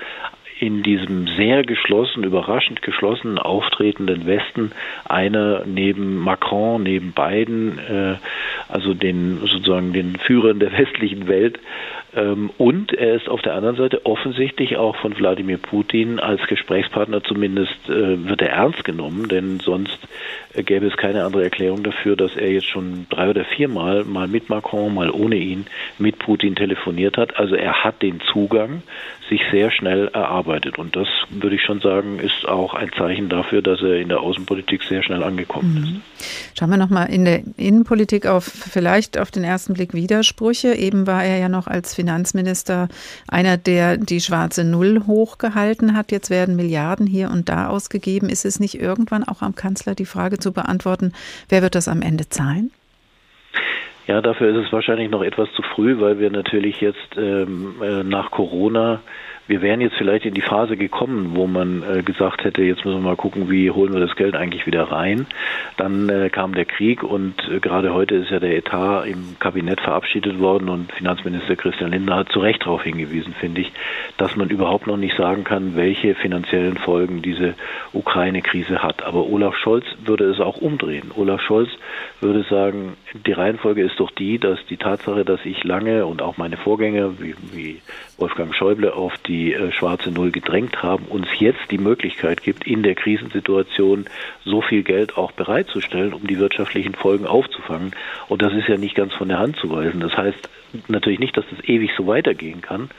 in 0.60 0.82
diesem 0.82 1.26
sehr 1.38 1.62
geschlossen, 1.62 2.22
überraschend 2.22 2.82
geschlossenen 2.82 3.38
auftretenden 3.38 4.26
Westen 4.26 4.72
einer 5.08 5.64
neben 5.64 6.16
Macron, 6.16 6.82
neben 6.82 7.12
Biden, 7.12 7.78
äh, 7.78 8.16
also 8.68 8.92
den 8.92 9.38
sozusagen 9.40 9.94
den 9.94 10.16
Führern 10.16 10.58
der 10.58 10.72
westlichen 10.78 11.28
Welt. 11.28 11.58
Ähm, 12.14 12.50
und 12.58 12.92
er 12.92 13.14
ist 13.14 13.28
auf 13.28 13.40
der 13.40 13.54
anderen 13.54 13.76
Seite 13.76 14.04
offensichtlich 14.04 14.76
auch 14.76 14.96
von 14.96 15.16
Wladimir 15.16 15.58
Putin 15.58 16.18
als 16.18 16.46
Gesprächspartner 16.46 17.22
zumindest 17.22 17.88
äh, 17.88 18.28
wird 18.28 18.42
er 18.42 18.50
ernst 18.50 18.84
genommen, 18.84 19.28
denn 19.28 19.60
sonst 19.60 19.98
äh, 20.54 20.62
gäbe 20.62 20.86
es 20.86 20.96
keine 20.96 21.24
andere 21.24 21.44
Erklärung 21.44 21.82
dafür, 21.84 22.16
dass 22.16 22.36
er 22.36 22.50
jetzt 22.50 22.66
schon 22.66 23.06
drei 23.08 23.30
oder 23.30 23.44
viermal 23.44 24.04
mal 24.04 24.28
mit 24.28 24.50
Macron, 24.50 24.92
mal 24.92 25.10
ohne 25.10 25.36
ihn 25.36 25.66
mit 25.98 26.18
Putin 26.18 26.54
telefoniert 26.54 27.16
hat. 27.16 27.38
Also 27.38 27.54
er 27.54 27.84
hat 27.84 28.02
den 28.02 28.20
Zugang 28.20 28.82
sich 29.30 29.40
sehr 29.50 29.70
schnell 29.70 30.08
erarbeitet. 30.08 30.78
Und 30.78 30.96
das 30.96 31.08
würde 31.30 31.56
ich 31.56 31.62
schon 31.62 31.80
sagen, 31.80 32.18
ist 32.18 32.46
auch 32.46 32.74
ein 32.74 32.90
Zeichen 32.92 33.28
dafür, 33.28 33.62
dass 33.62 33.80
er 33.80 33.96
in 33.96 34.08
der 34.08 34.20
Außenpolitik 34.20 34.82
sehr 34.82 35.02
schnell 35.02 35.22
angekommen 35.22 35.74
mhm. 35.74 35.82
ist. 35.82 36.58
Schauen 36.58 36.70
wir 36.70 36.76
nochmal 36.76 37.08
in 37.10 37.24
der 37.24 37.42
Innenpolitik 37.56 38.26
auf 38.26 38.44
vielleicht 38.44 39.18
auf 39.18 39.30
den 39.30 39.44
ersten 39.44 39.72
Blick 39.72 39.94
Widersprüche. 39.94 40.74
Eben 40.74 41.06
war 41.06 41.24
er 41.24 41.38
ja 41.38 41.48
noch 41.48 41.66
als 41.66 41.94
Finanzminister 41.94 42.88
einer, 43.28 43.56
der 43.56 43.96
die 43.96 44.20
schwarze 44.20 44.64
Null 44.64 45.04
hochgehalten 45.06 45.96
hat. 45.96 46.12
Jetzt 46.12 46.28
werden 46.28 46.56
Milliarden 46.56 47.06
hier 47.06 47.30
und 47.30 47.48
da 47.48 47.68
ausgegeben. 47.68 48.28
Ist 48.28 48.44
es 48.44 48.60
nicht 48.60 48.78
irgendwann 48.78 49.24
auch 49.24 49.40
am 49.40 49.54
Kanzler 49.54 49.94
die 49.94 50.04
Frage 50.04 50.38
zu 50.38 50.52
beantworten, 50.52 51.12
wer 51.48 51.62
wird 51.62 51.74
das 51.74 51.88
am 51.88 52.02
Ende 52.02 52.28
zahlen? 52.28 52.70
Ja, 54.06 54.20
dafür 54.20 54.48
ist 54.50 54.66
es 54.66 54.72
wahrscheinlich 54.72 55.10
noch 55.10 55.22
etwas 55.22 55.52
zu 55.52 55.62
früh, 55.62 56.00
weil 56.00 56.18
wir 56.18 56.30
natürlich 56.30 56.80
jetzt 56.80 57.16
ähm, 57.16 57.76
äh, 57.82 58.02
nach 58.02 58.30
Corona 58.30 59.00
wir 59.50 59.62
wären 59.62 59.80
jetzt 59.80 59.96
vielleicht 59.96 60.24
in 60.26 60.34
die 60.34 60.42
Phase 60.42 60.76
gekommen, 60.76 61.32
wo 61.34 61.48
man 61.48 61.82
äh, 61.82 62.02
gesagt 62.04 62.44
hätte, 62.44 62.62
jetzt 62.62 62.84
müssen 62.84 62.98
wir 62.98 63.08
mal 63.08 63.16
gucken, 63.16 63.50
wie 63.50 63.68
holen 63.68 63.92
wir 63.92 63.98
das 63.98 64.14
Geld 64.14 64.36
eigentlich 64.36 64.64
wieder 64.64 64.84
rein. 64.84 65.26
Dann 65.76 66.08
äh, 66.08 66.30
kam 66.30 66.54
der 66.54 66.66
Krieg 66.66 67.02
und 67.02 67.34
äh, 67.48 67.58
gerade 67.58 67.92
heute 67.92 68.14
ist 68.14 68.30
ja 68.30 68.38
der 68.38 68.56
Etat 68.56 69.06
im 69.06 69.34
Kabinett 69.40 69.80
verabschiedet 69.80 70.38
worden 70.38 70.68
und 70.68 70.92
Finanzminister 70.92 71.56
Christian 71.56 71.90
Lindner 71.90 72.14
hat 72.14 72.30
zu 72.30 72.38
Recht 72.38 72.62
darauf 72.62 72.84
hingewiesen, 72.84 73.34
finde 73.40 73.62
ich, 73.62 73.72
dass 74.18 74.36
man 74.36 74.50
überhaupt 74.50 74.86
noch 74.86 74.96
nicht 74.96 75.16
sagen 75.16 75.42
kann, 75.42 75.74
welche 75.74 76.14
finanziellen 76.14 76.76
Folgen 76.76 77.20
diese 77.20 77.54
Ukraine-Krise 77.92 78.84
hat. 78.84 79.02
Aber 79.02 79.26
Olaf 79.26 79.56
Scholz 79.56 79.84
würde 80.04 80.26
es 80.30 80.38
auch 80.38 80.58
umdrehen. 80.58 81.10
Olaf 81.16 81.40
Scholz 81.40 81.70
würde 82.20 82.44
sagen, 82.48 82.96
die 83.26 83.32
Reihenfolge 83.32 83.82
ist 83.82 83.89
doch 83.96 84.10
die, 84.10 84.38
dass 84.38 84.58
die 84.66 84.76
Tatsache, 84.76 85.24
dass 85.24 85.40
ich 85.44 85.64
lange 85.64 86.06
und 86.06 86.22
auch 86.22 86.36
meine 86.36 86.56
Vorgänger 86.56 87.20
wie, 87.20 87.34
wie 87.52 87.80
Wolfgang 88.18 88.54
Schäuble 88.54 88.94
auf 88.94 89.16
die 89.26 89.52
äh, 89.52 89.72
schwarze 89.72 90.10
Null 90.10 90.30
gedrängt 90.30 90.82
haben, 90.82 91.06
uns 91.06 91.26
jetzt 91.38 91.70
die 91.70 91.78
Möglichkeit 91.78 92.42
gibt, 92.42 92.66
in 92.66 92.82
der 92.82 92.94
Krisensituation 92.94 94.06
so 94.44 94.60
viel 94.60 94.82
Geld 94.82 95.16
auch 95.16 95.32
bereitzustellen, 95.32 96.12
um 96.12 96.26
die 96.26 96.38
wirtschaftlichen 96.38 96.94
Folgen 96.94 97.26
aufzufangen. 97.26 97.92
Und 98.28 98.42
das 98.42 98.52
ist 98.52 98.68
ja 98.68 98.76
nicht 98.76 98.94
ganz 98.94 99.14
von 99.14 99.28
der 99.28 99.38
Hand 99.38 99.56
zu 99.56 99.70
weisen. 99.70 100.00
Das 100.00 100.16
heißt 100.16 100.48
natürlich 100.88 101.20
nicht, 101.20 101.36
dass 101.36 101.44
das 101.50 101.64
ewig 101.68 101.90
so 101.96 102.06
weitergehen 102.06 102.60
kann. 102.60 102.90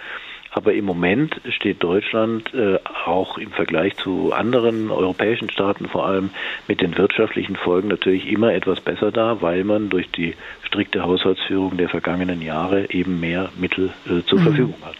Aber 0.54 0.74
im 0.74 0.84
Moment 0.84 1.39
steht 1.49 1.82
Deutschland 1.82 2.54
äh, 2.54 2.78
auch 3.06 3.38
im 3.38 3.52
Vergleich 3.52 3.95
zu 3.95 4.34
anderen 4.34 4.91
europäischen 4.91 5.49
Staaten 5.49 5.88
vor 5.88 6.06
allem 6.06 6.30
mit 6.68 6.82
den 6.82 6.97
wirtschaftlichen 6.97 7.56
Folgen 7.56 7.88
natürlich 7.88 8.28
immer 8.28 8.54
etwas 8.54 8.82
besser 8.82 9.12
da, 9.12 9.41
weil 9.41 9.64
man 9.64 9.89
durch 9.89 10.12
die 10.12 10.36
strikte 10.64 11.04
Haushaltsführung 11.04 11.78
der 11.78 11.88
vergangenen 11.88 12.41
Jahre 12.41 12.89
eben 12.89 13.20
mehr 13.22 13.49
Mittel 13.58 13.91
äh, 14.06 14.24
zur 14.28 14.39
mhm. 14.39 14.43
Verfügung 14.43 14.76
hat. 14.84 14.97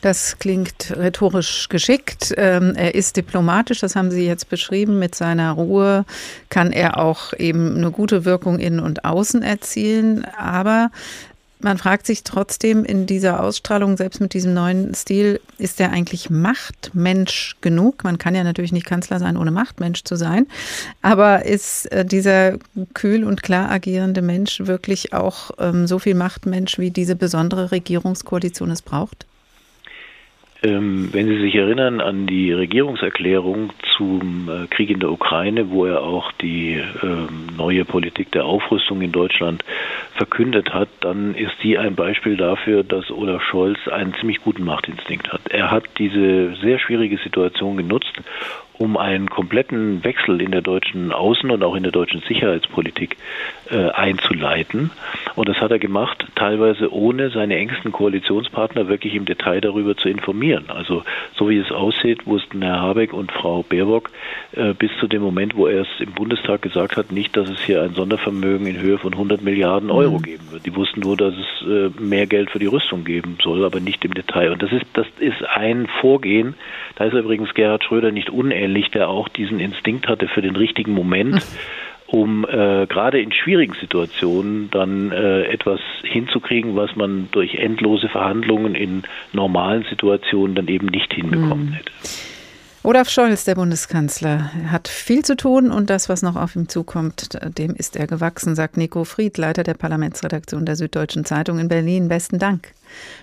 Das 0.00 0.38
klingt 0.38 0.94
rhetorisch 0.96 1.68
geschickt. 1.68 2.32
Ähm, 2.36 2.74
er 2.76 2.94
ist 2.94 3.16
diplomatisch, 3.16 3.80
das 3.80 3.96
haben 3.96 4.10
Sie 4.10 4.26
jetzt 4.26 4.48
beschrieben. 4.48 4.98
Mit 4.98 5.14
seiner 5.14 5.52
Ruhe 5.52 6.04
kann 6.50 6.70
er 6.70 6.98
auch 6.98 7.32
eben 7.32 7.76
eine 7.76 7.90
gute 7.90 8.24
Wirkung 8.24 8.60
innen 8.60 8.78
und 8.78 9.04
außen 9.04 9.42
erzielen. 9.42 10.24
Aber 10.36 10.90
man 11.60 11.78
fragt 11.78 12.06
sich 12.06 12.24
trotzdem 12.24 12.84
in 12.84 13.06
dieser 13.06 13.42
Ausstrahlung, 13.42 13.96
selbst 13.96 14.20
mit 14.20 14.34
diesem 14.34 14.54
neuen 14.54 14.94
Stil, 14.94 15.40
ist 15.58 15.80
er 15.80 15.90
eigentlich 15.92 16.30
Machtmensch 16.30 17.56
genug? 17.60 18.04
Man 18.04 18.18
kann 18.18 18.34
ja 18.34 18.44
natürlich 18.44 18.72
nicht 18.72 18.86
Kanzler 18.86 19.18
sein, 19.18 19.36
ohne 19.36 19.50
Machtmensch 19.50 20.04
zu 20.04 20.16
sein. 20.16 20.46
Aber 21.02 21.44
ist 21.44 21.86
äh, 21.92 22.04
dieser 22.04 22.58
kühl 22.94 23.24
und 23.24 23.42
klar 23.42 23.70
agierende 23.70 24.22
Mensch 24.22 24.60
wirklich 24.64 25.12
auch 25.12 25.50
ähm, 25.58 25.86
so 25.86 25.98
viel 25.98 26.14
Machtmensch, 26.14 26.78
wie 26.78 26.90
diese 26.90 27.16
besondere 27.16 27.70
Regierungskoalition 27.70 28.70
es 28.70 28.82
braucht? 28.82 29.27
Ähm, 30.60 31.10
wenn 31.12 31.28
Sie 31.28 31.40
sich 31.40 31.54
erinnern 31.54 32.00
an 32.00 32.26
die 32.26 32.52
Regierungserklärung 32.52 33.70
zum 33.96 34.48
äh, 34.48 34.66
Krieg 34.66 34.90
in 34.90 34.98
der 34.98 35.12
Ukraine, 35.12 35.70
wo 35.70 35.84
er 35.86 36.02
auch 36.02 36.32
die 36.32 36.82
ähm, 37.02 37.46
neue 37.56 37.84
Politik 37.84 38.32
der 38.32 38.44
Aufrüstung 38.44 39.00
in 39.00 39.12
Deutschland 39.12 39.62
verkündet 40.16 40.74
hat, 40.74 40.88
dann 41.00 41.36
ist 41.36 41.52
die 41.62 41.78
ein 41.78 41.94
Beispiel 41.94 42.36
dafür, 42.36 42.82
dass 42.82 43.08
Olaf 43.12 43.42
Scholz 43.42 43.78
einen 43.86 44.14
ziemlich 44.14 44.40
guten 44.40 44.64
Machtinstinkt 44.64 45.32
hat. 45.32 45.42
Er 45.48 45.70
hat 45.70 45.84
diese 45.98 46.56
sehr 46.56 46.80
schwierige 46.80 47.18
Situation 47.18 47.76
genutzt, 47.76 48.12
um 48.78 48.96
einen 48.96 49.28
kompletten 49.28 50.04
Wechsel 50.04 50.40
in 50.40 50.52
der 50.52 50.62
deutschen 50.62 51.12
Außen- 51.12 51.50
und 51.50 51.62
auch 51.64 51.74
in 51.74 51.82
der 51.82 51.92
deutschen 51.92 52.22
Sicherheitspolitik 52.22 53.16
äh, 53.70 53.90
einzuleiten. 53.90 54.90
Und 55.34 55.48
das 55.48 55.60
hat 55.60 55.72
er 55.72 55.80
gemacht, 55.80 56.24
teilweise 56.36 56.92
ohne 56.92 57.30
seine 57.30 57.56
engsten 57.56 57.90
Koalitionspartner 57.90 58.88
wirklich 58.88 59.14
im 59.14 59.24
Detail 59.24 59.60
darüber 59.60 59.96
zu 59.96 60.08
informieren. 60.08 60.66
Also 60.68 61.02
so 61.34 61.50
wie 61.50 61.58
es 61.58 61.72
aussieht, 61.72 62.26
wussten 62.26 62.62
Herr 62.62 62.80
Habeck 62.80 63.12
und 63.12 63.32
Frau 63.32 63.64
Baerbock 63.64 64.10
äh, 64.52 64.74
bis 64.74 64.90
zu 65.00 65.08
dem 65.08 65.22
Moment, 65.22 65.56
wo 65.56 65.66
er 65.66 65.82
es 65.82 66.00
im 66.00 66.12
Bundestag 66.12 66.62
gesagt 66.62 66.96
hat, 66.96 67.10
nicht, 67.10 67.36
dass 67.36 67.50
es 67.50 67.60
hier 67.60 67.82
ein 67.82 67.94
Sondervermögen 67.94 68.66
in 68.66 68.80
Höhe 68.80 68.98
von 68.98 69.12
100 69.12 69.42
Milliarden 69.42 69.90
Euro 69.90 70.18
mhm. 70.18 70.22
geben 70.22 70.44
wird. 70.50 70.66
Die 70.66 70.76
wussten 70.76 71.00
nur, 71.00 71.16
dass 71.16 71.34
es 71.34 71.66
äh, 71.66 71.90
mehr 72.00 72.26
Geld 72.26 72.50
für 72.50 72.60
die 72.60 72.66
Rüstung 72.66 73.04
geben 73.04 73.38
soll, 73.42 73.64
aber 73.64 73.80
nicht 73.80 74.04
im 74.04 74.14
Detail. 74.14 74.52
Und 74.52 74.62
das 74.62 74.70
ist, 74.70 74.86
das 74.94 75.06
ist 75.18 75.42
ein 75.42 75.88
Vorgehen. 76.00 76.54
Da 76.94 77.04
ist 77.04 77.14
übrigens 77.14 77.54
Gerhard 77.54 77.84
Schröder 77.84 78.12
nicht 78.12 78.30
unehrlich 78.30 78.67
ähnlich, 78.68 78.90
der 78.90 79.08
auch 79.08 79.28
diesen 79.28 79.60
Instinkt 79.60 80.08
hatte 80.08 80.28
für 80.28 80.42
den 80.42 80.56
richtigen 80.56 80.92
Moment, 80.92 81.44
um 82.06 82.44
äh, 82.44 82.86
gerade 82.86 83.20
in 83.20 83.32
schwierigen 83.32 83.74
Situationen 83.74 84.70
dann 84.70 85.10
äh, 85.12 85.42
etwas 85.44 85.80
hinzukriegen, 86.02 86.76
was 86.76 86.96
man 86.96 87.28
durch 87.32 87.54
endlose 87.56 88.08
Verhandlungen 88.08 88.74
in 88.74 89.02
normalen 89.32 89.84
Situationen 89.88 90.54
dann 90.54 90.68
eben 90.68 90.86
nicht 90.86 91.12
hinbekommen 91.12 91.66
mhm. 91.66 91.72
hätte. 91.72 91.92
Olaf 92.88 93.10
Scholz, 93.10 93.44
der 93.44 93.54
Bundeskanzler, 93.54 94.50
hat 94.70 94.88
viel 94.88 95.22
zu 95.22 95.36
tun 95.36 95.70
und 95.70 95.90
das, 95.90 96.08
was 96.08 96.22
noch 96.22 96.36
auf 96.36 96.56
ihm 96.56 96.70
zukommt, 96.70 97.28
dem 97.58 97.74
ist 97.74 97.96
er 97.96 98.06
gewachsen, 98.06 98.54
sagt 98.54 98.78
Nico 98.78 99.04
Fried, 99.04 99.36
Leiter 99.36 99.62
der 99.62 99.74
Parlamentsredaktion 99.74 100.64
der 100.64 100.74
Süddeutschen 100.74 101.26
Zeitung 101.26 101.58
in 101.58 101.68
Berlin. 101.68 102.08
Besten 102.08 102.38
Dank. 102.38 102.72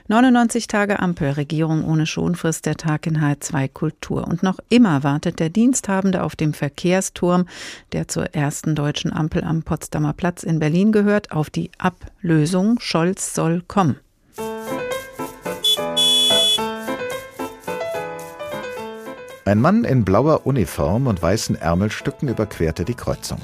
99 0.07 0.67
Tage 0.67 0.99
Ampelregierung 0.99 1.83
ohne 1.83 2.05
Schonfrist, 2.05 2.67
der 2.67 2.75
Tag 2.75 3.07
in 3.07 3.17
H2 3.17 3.67
Kultur. 3.69 4.27
Und 4.27 4.43
noch 4.43 4.59
immer 4.69 5.03
wartet 5.03 5.39
der 5.39 5.49
Diensthabende 5.49 6.21
auf 6.21 6.35
dem 6.35 6.53
Verkehrsturm, 6.53 7.47
der 7.91 8.07
zur 8.07 8.35
ersten 8.35 8.75
deutschen 8.75 9.11
Ampel 9.11 9.43
am 9.43 9.63
Potsdamer 9.63 10.13
Platz 10.13 10.43
in 10.43 10.59
Berlin 10.59 10.91
gehört, 10.91 11.31
auf 11.31 11.49
die 11.49 11.71
Ablösung. 11.79 12.77
Scholz 12.79 13.33
soll 13.33 13.63
kommen. 13.67 13.99
Ein 19.45 19.61
Mann 19.61 19.83
in 19.83 20.03
blauer 20.03 20.45
Uniform 20.45 21.07
und 21.07 21.21
weißen 21.21 21.55
Ärmelstücken 21.55 22.27
überquerte 22.29 22.83
die 22.83 22.95
Kreuzung. 22.95 23.39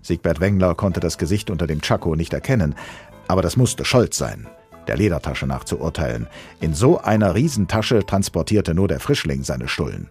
Siegbert 0.00 0.40
Wengler 0.40 0.74
konnte 0.74 1.00
das 1.00 1.18
Gesicht 1.18 1.50
unter 1.50 1.66
dem 1.66 1.80
Tschako 1.80 2.14
nicht 2.14 2.32
erkennen, 2.32 2.74
aber 3.26 3.42
das 3.42 3.56
musste 3.56 3.84
Scholz 3.84 4.16
sein 4.16 4.46
der 4.86 4.96
Ledertasche 4.96 5.46
nach 5.46 5.64
zu 5.64 5.80
urteilen. 5.80 6.26
In 6.60 6.74
so 6.74 7.00
einer 7.00 7.34
Riesentasche 7.34 8.04
transportierte 8.06 8.74
nur 8.74 8.88
der 8.88 9.00
Frischling 9.00 9.42
seine 9.42 9.68
Stullen. 9.68 10.08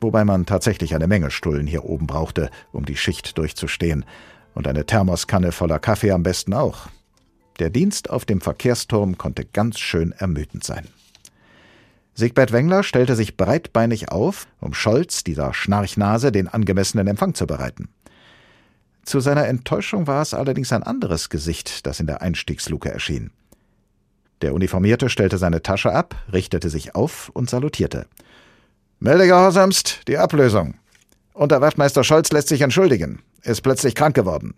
Wobei 0.00 0.24
man 0.24 0.46
tatsächlich 0.46 0.94
eine 0.94 1.08
Menge 1.08 1.30
Stullen 1.30 1.66
hier 1.66 1.84
oben 1.84 2.06
brauchte, 2.06 2.50
um 2.72 2.84
die 2.84 2.96
Schicht 2.96 3.36
durchzustehen. 3.36 4.04
Und 4.54 4.66
eine 4.66 4.86
Thermoskanne 4.86 5.52
voller 5.52 5.78
Kaffee 5.78 6.12
am 6.12 6.22
besten 6.22 6.54
auch. 6.54 6.88
Der 7.58 7.70
Dienst 7.70 8.10
auf 8.10 8.24
dem 8.24 8.40
Verkehrsturm 8.40 9.18
konnte 9.18 9.44
ganz 9.44 9.78
schön 9.78 10.12
ermüdend 10.12 10.64
sein. 10.64 10.86
Sigbert 12.18 12.50
Wengler 12.50 12.82
stellte 12.82 13.14
sich 13.14 13.36
breitbeinig 13.36 14.10
auf, 14.10 14.48
um 14.60 14.74
Scholz, 14.74 15.22
dieser 15.22 15.54
Schnarchnase, 15.54 16.32
den 16.32 16.48
angemessenen 16.48 17.06
Empfang 17.06 17.34
zu 17.34 17.46
bereiten. 17.46 17.90
Zu 19.04 19.20
seiner 19.20 19.46
Enttäuschung 19.46 20.08
war 20.08 20.20
es 20.20 20.34
allerdings 20.34 20.72
ein 20.72 20.82
anderes 20.82 21.28
Gesicht, 21.28 21.86
das 21.86 22.00
in 22.00 22.08
der 22.08 22.20
Einstiegsluke 22.20 22.90
erschien. 22.90 23.30
Der 24.42 24.52
Uniformierte 24.52 25.10
stellte 25.10 25.38
seine 25.38 25.62
Tasche 25.62 25.92
ab, 25.92 26.16
richtete 26.32 26.70
sich 26.70 26.96
auf 26.96 27.28
und 27.34 27.48
salutierte. 27.48 28.08
Melde 28.98 29.28
gehorsamst 29.28 30.00
die 30.08 30.18
Ablösung. 30.18 30.74
Unterwachtmeister 31.34 32.02
Scholz 32.02 32.32
lässt 32.32 32.48
sich 32.48 32.62
entschuldigen, 32.62 33.22
ist 33.42 33.62
plötzlich 33.62 33.94
krank 33.94 34.16
geworden. 34.16 34.54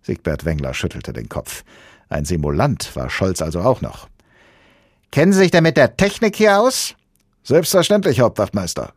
Siegbert 0.00 0.46
Wengler 0.46 0.72
schüttelte 0.72 1.12
den 1.12 1.28
Kopf. 1.28 1.62
Ein 2.08 2.24
Simulant 2.24 2.96
war 2.96 3.10
Scholz 3.10 3.42
also 3.42 3.60
auch 3.60 3.82
noch. 3.82 4.08
Kennen 5.14 5.32
Sie 5.32 5.38
sich 5.38 5.52
denn 5.52 5.62
mit 5.62 5.76
der 5.76 5.96
Technik 5.96 6.34
hier 6.34 6.58
aus? 6.58 6.96
Selbstverständlich, 7.44 8.18
Hauptwachtmeister. 8.18 8.94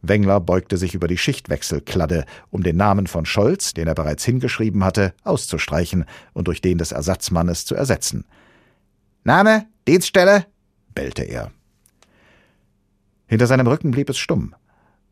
Wengler 0.00 0.40
beugte 0.40 0.78
sich 0.78 0.94
über 0.94 1.08
die 1.08 1.18
Schichtwechselkladde, 1.18 2.24
um 2.48 2.62
den 2.62 2.78
Namen 2.78 3.06
von 3.06 3.26
Scholz, 3.26 3.74
den 3.74 3.86
er 3.86 3.94
bereits 3.94 4.24
hingeschrieben 4.24 4.82
hatte, 4.82 5.12
auszustreichen 5.24 6.06
und 6.32 6.48
durch 6.48 6.62
den 6.62 6.78
des 6.78 6.92
Ersatzmannes 6.92 7.66
zu 7.66 7.74
ersetzen. 7.74 8.24
Name, 9.24 9.66
Dienststelle, 9.86 10.46
bellte 10.94 11.24
er. 11.24 11.50
Hinter 13.26 13.46
seinem 13.46 13.66
Rücken 13.66 13.90
blieb 13.90 14.08
es 14.08 14.16
stumm, 14.16 14.54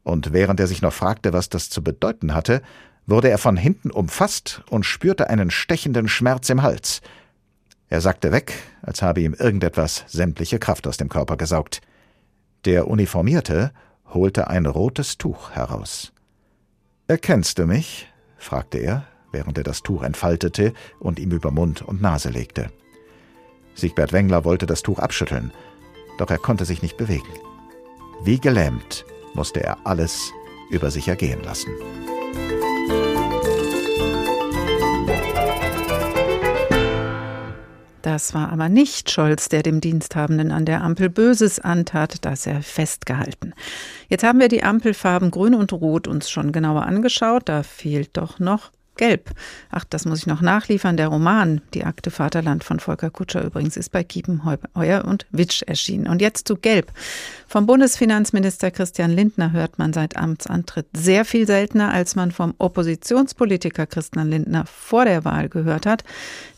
und 0.05 0.33
während 0.33 0.59
er 0.59 0.69
sich 0.69 0.81
noch 0.81 0.95
fragte, 0.95 1.35
was 1.35 1.51
das 1.51 1.69
zu 1.69 1.85
bedeuten 1.85 2.33
hatte, 2.33 2.63
wurde 3.05 3.29
er 3.29 3.37
von 3.37 3.59
hinten 3.59 3.91
umfasst 3.91 4.63
und 4.71 4.87
spürte 4.87 5.29
einen 5.29 5.51
stechenden 5.51 6.09
Schmerz 6.09 6.49
im 6.49 6.63
Hals. 6.63 7.03
Er 7.89 8.01
sackte 8.01 8.33
weg, 8.33 8.55
als 8.83 9.03
habe 9.03 9.21
ihm 9.21 9.35
irgendetwas 9.35 10.05
sämtliche 10.09 10.59
Kraft 10.59 10.87
aus 10.87 10.97
dem 10.97 11.09
Körper 11.09 11.37
gesaugt. 11.37 11.81
Der 12.65 12.89
Uniformierte 12.89 13.73
holte 14.13 14.49
ein 14.49 14.67
rotes 14.67 15.19
Tuch 15.19 15.51
heraus. 15.53 16.13
Erkennst 17.07 17.59
du 17.59 17.67
mich? 17.67 18.09
fragte 18.39 18.79
er, 18.79 19.07
während 19.33 19.59
er 19.59 19.65
das 19.65 19.83
Tuch 19.83 20.03
entfaltete 20.03 20.73
und 20.99 21.19
ihm 21.19 21.33
über 21.33 21.51
Mund 21.51 21.83
und 21.83 22.01
Nase 22.01 22.31
legte. 22.31 22.71
Siegbert 23.75 24.13
Wengler 24.13 24.45
wollte 24.45 24.67
das 24.67 24.83
Tuch 24.83 24.99
abschütteln, 24.99 25.53
doch 26.19 26.31
er 26.31 26.39
konnte 26.39 26.65
sich 26.65 26.81
nicht 26.81 26.97
bewegen. 26.97 27.29
Wie 28.23 28.39
gelähmt 28.39 29.05
musste 29.35 29.63
er 29.63 29.79
alles 29.85 30.33
über 30.71 30.91
sich 30.91 31.09
ergehen 31.09 31.43
lassen. 31.43 31.71
Das 38.05 38.35
war 38.35 38.53
aber 38.53 38.69
nicht 38.69 39.11
Scholz, 39.11 39.49
der 39.49 39.63
dem 39.63 39.81
Diensthabenden 39.81 40.53
an 40.53 40.67
der 40.67 40.83
Ampel 40.83 41.09
Böses 41.09 41.59
antat, 41.59 42.23
das 42.27 42.47
er 42.47 42.61
festgehalten. 42.61 43.55
Jetzt 44.11 44.23
haben 44.23 44.41
wir 44.41 44.49
die 44.49 44.63
Ampelfarben 44.63 45.31
Grün 45.31 45.55
und 45.55 45.73
Rot 45.73 46.07
uns 46.07 46.29
schon 46.29 46.53
genauer 46.53 46.83
angeschaut. 46.83 47.49
Da 47.49 47.63
fehlt 47.63 48.11
doch 48.19 48.39
noch 48.39 48.73
Gelb. 48.97 49.31
Ach, 49.71 49.85
das 49.85 50.05
muss 50.05 50.21
ich 50.21 50.27
noch 50.27 50.41
nachliefern. 50.41 50.97
Der 50.97 51.09
Roman 51.09 51.63
Die 51.73 51.85
Akte 51.85 52.11
Vaterland 52.11 52.63
von 52.63 52.79
Volker 52.79 53.11
Kutscher 53.11 53.43
übrigens 53.43 53.77
ist 53.77 53.91
bei 53.91 54.05
Kiepenheuer 54.05 55.05
und 55.05 55.27
Witsch 55.31 55.63
erschienen. 55.63 56.07
Und 56.07 56.21
jetzt 56.21 56.47
zu 56.47 56.57
Gelb. 56.57 56.93
Vom 57.49 57.67
Bundesfinanzminister 57.67 58.71
Christian 58.71 59.11
Lindner 59.11 59.53
hört 59.53 59.79
man 59.79 59.93
seit 59.93 60.17
Amtsantritt 60.17 60.87
sehr 60.93 61.25
viel 61.25 61.47
seltener, 61.47 61.93
als 61.93 62.15
man 62.15 62.31
vom 62.31 62.55
Oppositionspolitiker 62.59 63.87
Christian 63.87 64.31
Lindner 64.31 64.65
vor 64.67 65.05
der 65.05 65.25
Wahl 65.25 65.49
gehört 65.49 65.87
hat. 65.87 66.05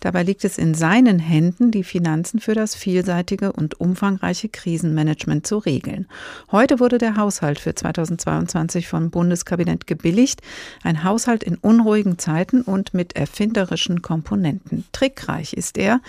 Dabei 0.06 0.22
liegt 0.22 0.44
es 0.44 0.56
in 0.56 0.74
seinen 0.74 1.18
Händen, 1.18 1.72
die 1.72 1.82
Finanzen 1.82 2.38
für 2.38 2.54
das 2.54 2.76
vielseitige 2.76 3.50
und 3.50 3.80
umfangreiche 3.80 4.48
Krisenmanagement 4.48 5.44
zu 5.48 5.58
regeln. 5.58 6.06
Heute 6.52 6.78
wurde 6.78 6.98
der 6.98 7.16
Haushalt 7.16 7.58
für 7.58 7.74
2022 7.74 8.86
vom 8.86 9.10
Bundeskabinett 9.10 9.88
gebilligt. 9.88 10.42
Ein 10.84 11.02
Haushalt 11.02 11.42
in 11.42 11.56
unruhigen 11.56 12.20
Zeiten 12.20 12.62
und 12.62 12.94
mit 12.94 13.16
erfinderischen 13.16 14.00
Komponenten. 14.00 14.84
Trickreich 14.92 15.54
ist 15.54 15.76
er. 15.76 16.00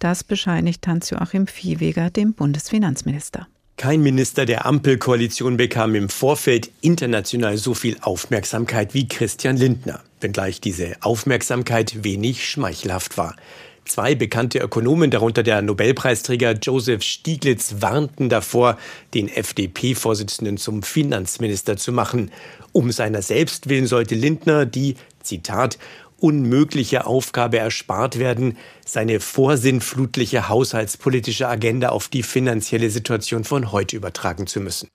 Das 0.00 0.22
bescheinigt 0.22 0.86
Hans-Joachim 0.86 1.46
Viehweger 1.46 2.10
dem 2.10 2.34
Bundesfinanzminister. 2.34 3.48
Kein 3.76 4.00
Minister 4.00 4.46
der 4.46 4.64
Ampelkoalition 4.64 5.58
bekam 5.58 5.94
im 5.94 6.08
Vorfeld 6.08 6.70
international 6.80 7.58
so 7.58 7.74
viel 7.74 7.98
Aufmerksamkeit 8.00 8.94
wie 8.94 9.06
Christian 9.06 9.58
Lindner, 9.58 10.02
wenngleich 10.22 10.62
diese 10.62 10.96
Aufmerksamkeit 11.02 12.02
wenig 12.02 12.48
schmeichelhaft 12.48 13.18
war. 13.18 13.36
Zwei 13.84 14.14
bekannte 14.14 14.60
Ökonomen, 14.60 15.10
darunter 15.10 15.42
der 15.42 15.60
Nobelpreisträger 15.60 16.52
Joseph 16.52 17.02
Stieglitz, 17.02 17.76
warnten 17.80 18.30
davor, 18.30 18.78
den 19.12 19.28
FDP-Vorsitzenden 19.28 20.56
zum 20.56 20.82
Finanzminister 20.82 21.76
zu 21.76 21.92
machen. 21.92 22.30
Um 22.72 22.90
seiner 22.90 23.20
selbst 23.20 23.68
willen 23.68 23.86
sollte 23.86 24.14
Lindner 24.14 24.64
die, 24.64 24.96
Zitat, 25.22 25.78
unmögliche 26.18 27.06
Aufgabe 27.06 27.58
erspart 27.58 28.18
werden, 28.18 28.56
seine 28.84 29.20
vorsinnflutliche 29.20 30.48
haushaltspolitische 30.48 31.48
Agenda 31.48 31.90
auf 31.90 32.08
die 32.08 32.22
finanzielle 32.22 32.90
Situation 32.90 33.44
von 33.44 33.72
heute 33.72 33.96
übertragen 33.96 34.46
zu 34.46 34.60
müssen. 34.60 34.88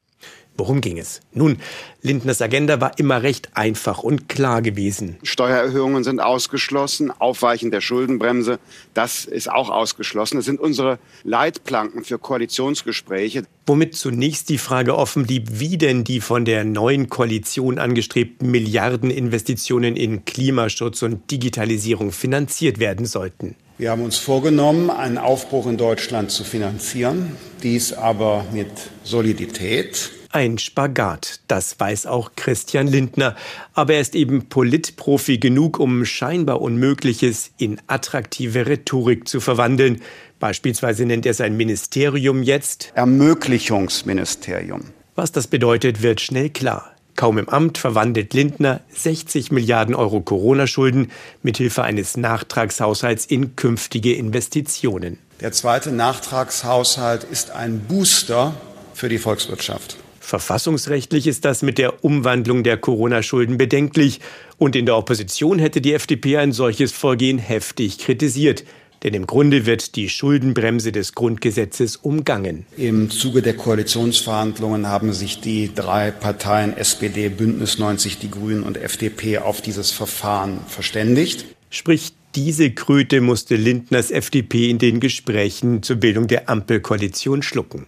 Worum 0.58 0.82
ging 0.82 0.98
es? 0.98 1.22
Nun, 1.34 1.58
Lindners 2.02 2.42
Agenda 2.42 2.82
war 2.82 3.00
immer 3.00 3.24
recht 3.24 3.50
einfach 3.54 4.04
und 4.04 4.28
klar 4.30 4.62
gewesen. 4.62 5.18
Steuererhöhungen 5.24 6.04
sind 6.04 6.20
ausgeschlossen, 6.20 7.10
Aufweichen 7.10 7.72
der 7.72 7.82
Schuldenbremse, 7.82 8.60
das 8.94 9.26
ist 9.26 9.50
auch 9.50 9.70
ausgeschlossen. 9.70 10.36
Das 10.36 10.46
sind 10.46 10.60
unsere 10.60 11.00
Leitplanken 11.24 12.04
für 12.04 12.20
Koalitionsgespräche. 12.20 13.44
Womit 13.66 13.96
zunächst 13.96 14.50
die 14.50 14.58
Frage 14.58 14.98
offen 14.98 15.26
blieb, 15.26 15.48
wie 15.52 15.78
denn 15.78 16.04
die 16.04 16.20
von 16.20 16.46
der 16.46 16.64
neuen 16.64 17.10
Koalition 17.10 17.80
angestrebten 17.80 18.52
Milliardeninvestitionen 18.52 19.96
in 19.96 20.26
Klimaschutz 20.26 21.02
und 21.02 21.32
Digitalisierung 21.32 22.12
finanziert 22.12 22.80
werden 22.80 23.06
sollten. 23.06 23.56
Wir 23.78 23.90
haben 23.90 24.04
uns 24.04 24.18
vorgenommen, 24.18 24.92
einen 24.92 25.18
Aufbruch 25.18 25.66
in 25.66 25.78
Deutschland 25.78 26.30
zu 26.30 26.44
finanzieren, 26.44 27.36
dies 27.64 27.94
aber 27.94 28.46
mit 28.54 28.70
Solidität. 29.04 30.12
Ein 30.34 30.60
Spagat, 30.60 31.42
das 31.50 31.78
weiß 31.78 32.06
auch 32.06 32.32
Christian 32.38 32.88
Lindner. 32.88 33.36
Aber 33.74 33.96
er 33.96 34.02
ist 34.02 34.16
eben 34.16 34.48
Politprofi 34.48 35.40
genug, 35.40 35.78
um 35.78 36.06
scheinbar 36.06 36.62
Unmögliches 36.62 37.52
in 37.58 37.82
attraktive 37.88 38.66
Rhetorik 38.66 39.28
zu 39.28 39.42
verwandeln. 39.42 40.02
Beispielsweise 40.40 41.06
nennt 41.06 41.26
er 41.26 41.34
sein 41.34 41.58
Ministerium 41.58 42.44
jetzt 42.44 42.94
Ermöglichungsministerium. 42.96 44.86
Was 45.16 45.34
das 45.34 45.48
bedeutet, 45.48 46.02
wird 46.02 46.22
schnell 46.22 46.50
klar. 46.50 46.96
Kaum 47.18 47.38
im 47.38 47.50
Amt 47.50 47.78
verwandelt 47.78 48.34
Lindner 48.34 48.80
60 48.94 49.52
Milliarden 49.52 49.94
Euro 49.94 50.22
Corona-Schulden 50.22 51.12
mithilfe 51.44 51.84
eines 51.84 52.16
Nachtragshaushalts 52.16 53.26
in 53.26 53.58
künftige 53.58 54.16
Investitionen. 54.16 55.18
Der 55.42 55.52
zweite 55.52 55.92
Nachtragshaushalt 55.92 57.26
ist 57.26 57.52
ein 57.52 57.82
Booster 57.82 58.54
für 58.94 59.10
die 59.10 59.18
Volkswirtschaft. 59.18 59.98
Verfassungsrechtlich 60.22 61.28
ist 61.28 61.44
das 61.44 61.64
mit 61.64 61.78
der 61.78 62.06
Umwandlung 62.06 62.64
der 62.64 62.78
Corona-Schulden 62.78 63.58
bedenklich. 63.58 64.22
Und 64.58 64.76
in 64.76 64.86
der 64.86 64.96
Opposition 64.96 65.60
hätte 65.60 65.82
die 65.82 65.94
FDP 65.94 66.38
ein 66.38 66.54
solches 66.54 66.92
Vorgehen 66.92 67.40
heftig 67.40 67.98
kritisiert. 67.98 68.64
Denn 69.04 69.16
im 69.16 69.26
Grunde 69.26 69.66
wird 69.66 69.96
die 69.96 70.10
Schuldenbremse 70.10 70.92
des 70.92 71.14
Grundgesetzes 71.16 71.96
umgangen. 71.96 72.68
Im 72.78 73.10
Zuge 73.10 73.42
der 73.42 73.56
Koalitionsverhandlungen 73.56 74.88
haben 74.88 75.12
sich 75.12 75.42
die 75.42 75.74
drei 75.74 76.12
Parteien 76.12 76.78
SPD, 76.78 77.30
Bündnis 77.30 77.80
90, 77.80 78.20
die 78.20 78.30
Grünen 78.30 78.62
und 78.62 78.78
FDP 78.78 79.40
auf 79.40 79.62
dieses 79.62 79.90
Verfahren 79.90 80.60
verständigt. 80.68 81.46
Sprich, 81.72 82.14
diese 82.36 82.70
Kröte 82.70 83.22
musste 83.22 83.56
Lindners 83.56 84.12
FDP 84.12 84.70
in 84.70 84.78
den 84.78 85.00
Gesprächen 85.00 85.82
zur 85.82 85.96
Bildung 85.96 86.28
der 86.28 86.48
Ampelkoalition 86.48 87.42
schlucken. 87.42 87.88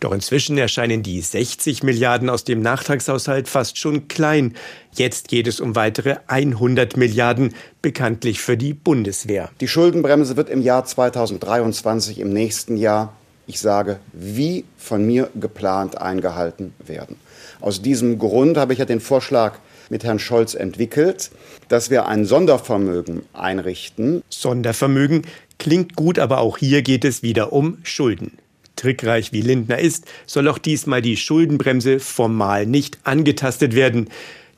Doch 0.00 0.12
inzwischen 0.12 0.58
erscheinen 0.58 1.02
die 1.02 1.20
60 1.20 1.82
Milliarden 1.82 2.30
aus 2.30 2.44
dem 2.44 2.60
Nachtragshaushalt 2.60 3.48
fast 3.48 3.78
schon 3.78 4.08
klein. 4.08 4.54
Jetzt 4.92 5.28
geht 5.28 5.46
es 5.46 5.60
um 5.60 5.76
weitere 5.76 6.16
100 6.26 6.96
Milliarden, 6.96 7.54
bekanntlich 7.82 8.40
für 8.40 8.56
die 8.56 8.74
Bundeswehr. 8.74 9.50
Die 9.60 9.68
Schuldenbremse 9.68 10.36
wird 10.36 10.50
im 10.50 10.62
Jahr 10.62 10.84
2023, 10.84 12.18
im 12.20 12.32
nächsten 12.32 12.76
Jahr, 12.76 13.12
ich 13.46 13.60
sage, 13.60 13.98
wie 14.12 14.64
von 14.76 15.06
mir 15.06 15.30
geplant 15.34 16.00
eingehalten 16.00 16.74
werden. 16.84 17.16
Aus 17.60 17.82
diesem 17.82 18.18
Grund 18.18 18.56
habe 18.56 18.72
ich 18.72 18.78
ja 18.78 18.84
den 18.84 19.00
Vorschlag 19.00 19.54
mit 19.90 20.04
Herrn 20.04 20.18
Scholz 20.18 20.54
entwickelt, 20.54 21.30
dass 21.68 21.90
wir 21.90 22.06
ein 22.06 22.24
Sondervermögen 22.24 23.22
einrichten. 23.32 24.22
Sondervermögen 24.28 25.22
klingt 25.58 25.96
gut, 25.96 26.18
aber 26.18 26.38
auch 26.38 26.58
hier 26.58 26.82
geht 26.82 27.04
es 27.04 27.22
wieder 27.22 27.52
um 27.52 27.78
Schulden. 27.82 28.32
Trickreich 28.78 29.32
wie 29.32 29.42
Lindner 29.42 29.78
ist, 29.78 30.06
soll 30.26 30.48
auch 30.48 30.58
diesmal 30.58 31.02
die 31.02 31.16
Schuldenbremse 31.16 32.00
formal 32.00 32.66
nicht 32.66 32.98
angetastet 33.04 33.74
werden. 33.74 34.08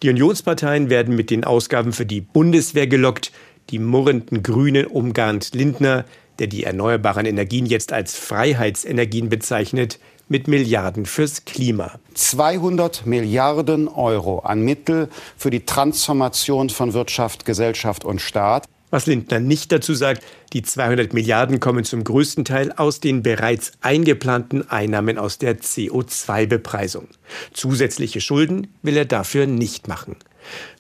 Die 0.03 0.09
Unionsparteien 0.09 0.89
werden 0.89 1.17
mit 1.17 1.31
den 1.31 1.45
Ausgaben 1.45 1.93
für 1.93 2.07
die 2.07 2.21
Bundeswehr 2.21 2.87
gelockt. 2.87 3.33
Die 3.71 3.79
murrenden 3.79 4.43
Grünen 4.43 4.87
umgarnt 4.87 5.55
Lindner, 5.55 6.05
der 6.39 6.47
die 6.47 6.65
erneuerbaren 6.65 7.27
Energien 7.27 7.67
jetzt 7.67 7.93
als 7.93 8.17
Freiheitsenergien 8.17 9.29
bezeichnet, 9.29 9.99
mit 10.29 10.49
Milliarden 10.49 11.07
fürs 11.07 11.45
Klima. 11.45 11.99
200 12.15 13.05
Milliarden 13.05 13.89
Euro 13.89 14.39
an 14.39 14.63
Mittel 14.63 15.09
für 15.37 15.51
die 15.51 15.67
Transformation 15.67 16.71
von 16.71 16.95
Wirtschaft, 16.95 17.45
Gesellschaft 17.45 18.05
und 18.05 18.21
Staat. 18.21 18.67
Was 18.91 19.07
Lindner 19.07 19.39
nicht 19.39 19.71
dazu 19.71 19.95
sagt, 19.95 20.25
die 20.53 20.63
200 20.63 21.15
Milliarden 21.15 21.61
kommen 21.61 21.85
zum 21.85 22.03
größten 22.03 22.45
Teil 22.45 22.73
aus 22.73 23.01
den 23.01 23.23
bereits 23.23 23.73
eingeplanten 23.81 24.69
Einnahmen 24.69 25.17
aus 25.17 25.39
der 25.39 25.61
CO2-Bepreisung. 25.61 27.09
Zusätzliche 27.53 28.21
Schulden 28.21 28.69
will 28.83 28.97
er 28.97 29.05
dafür 29.05 29.47
nicht 29.47 29.87
machen. 29.87 30.17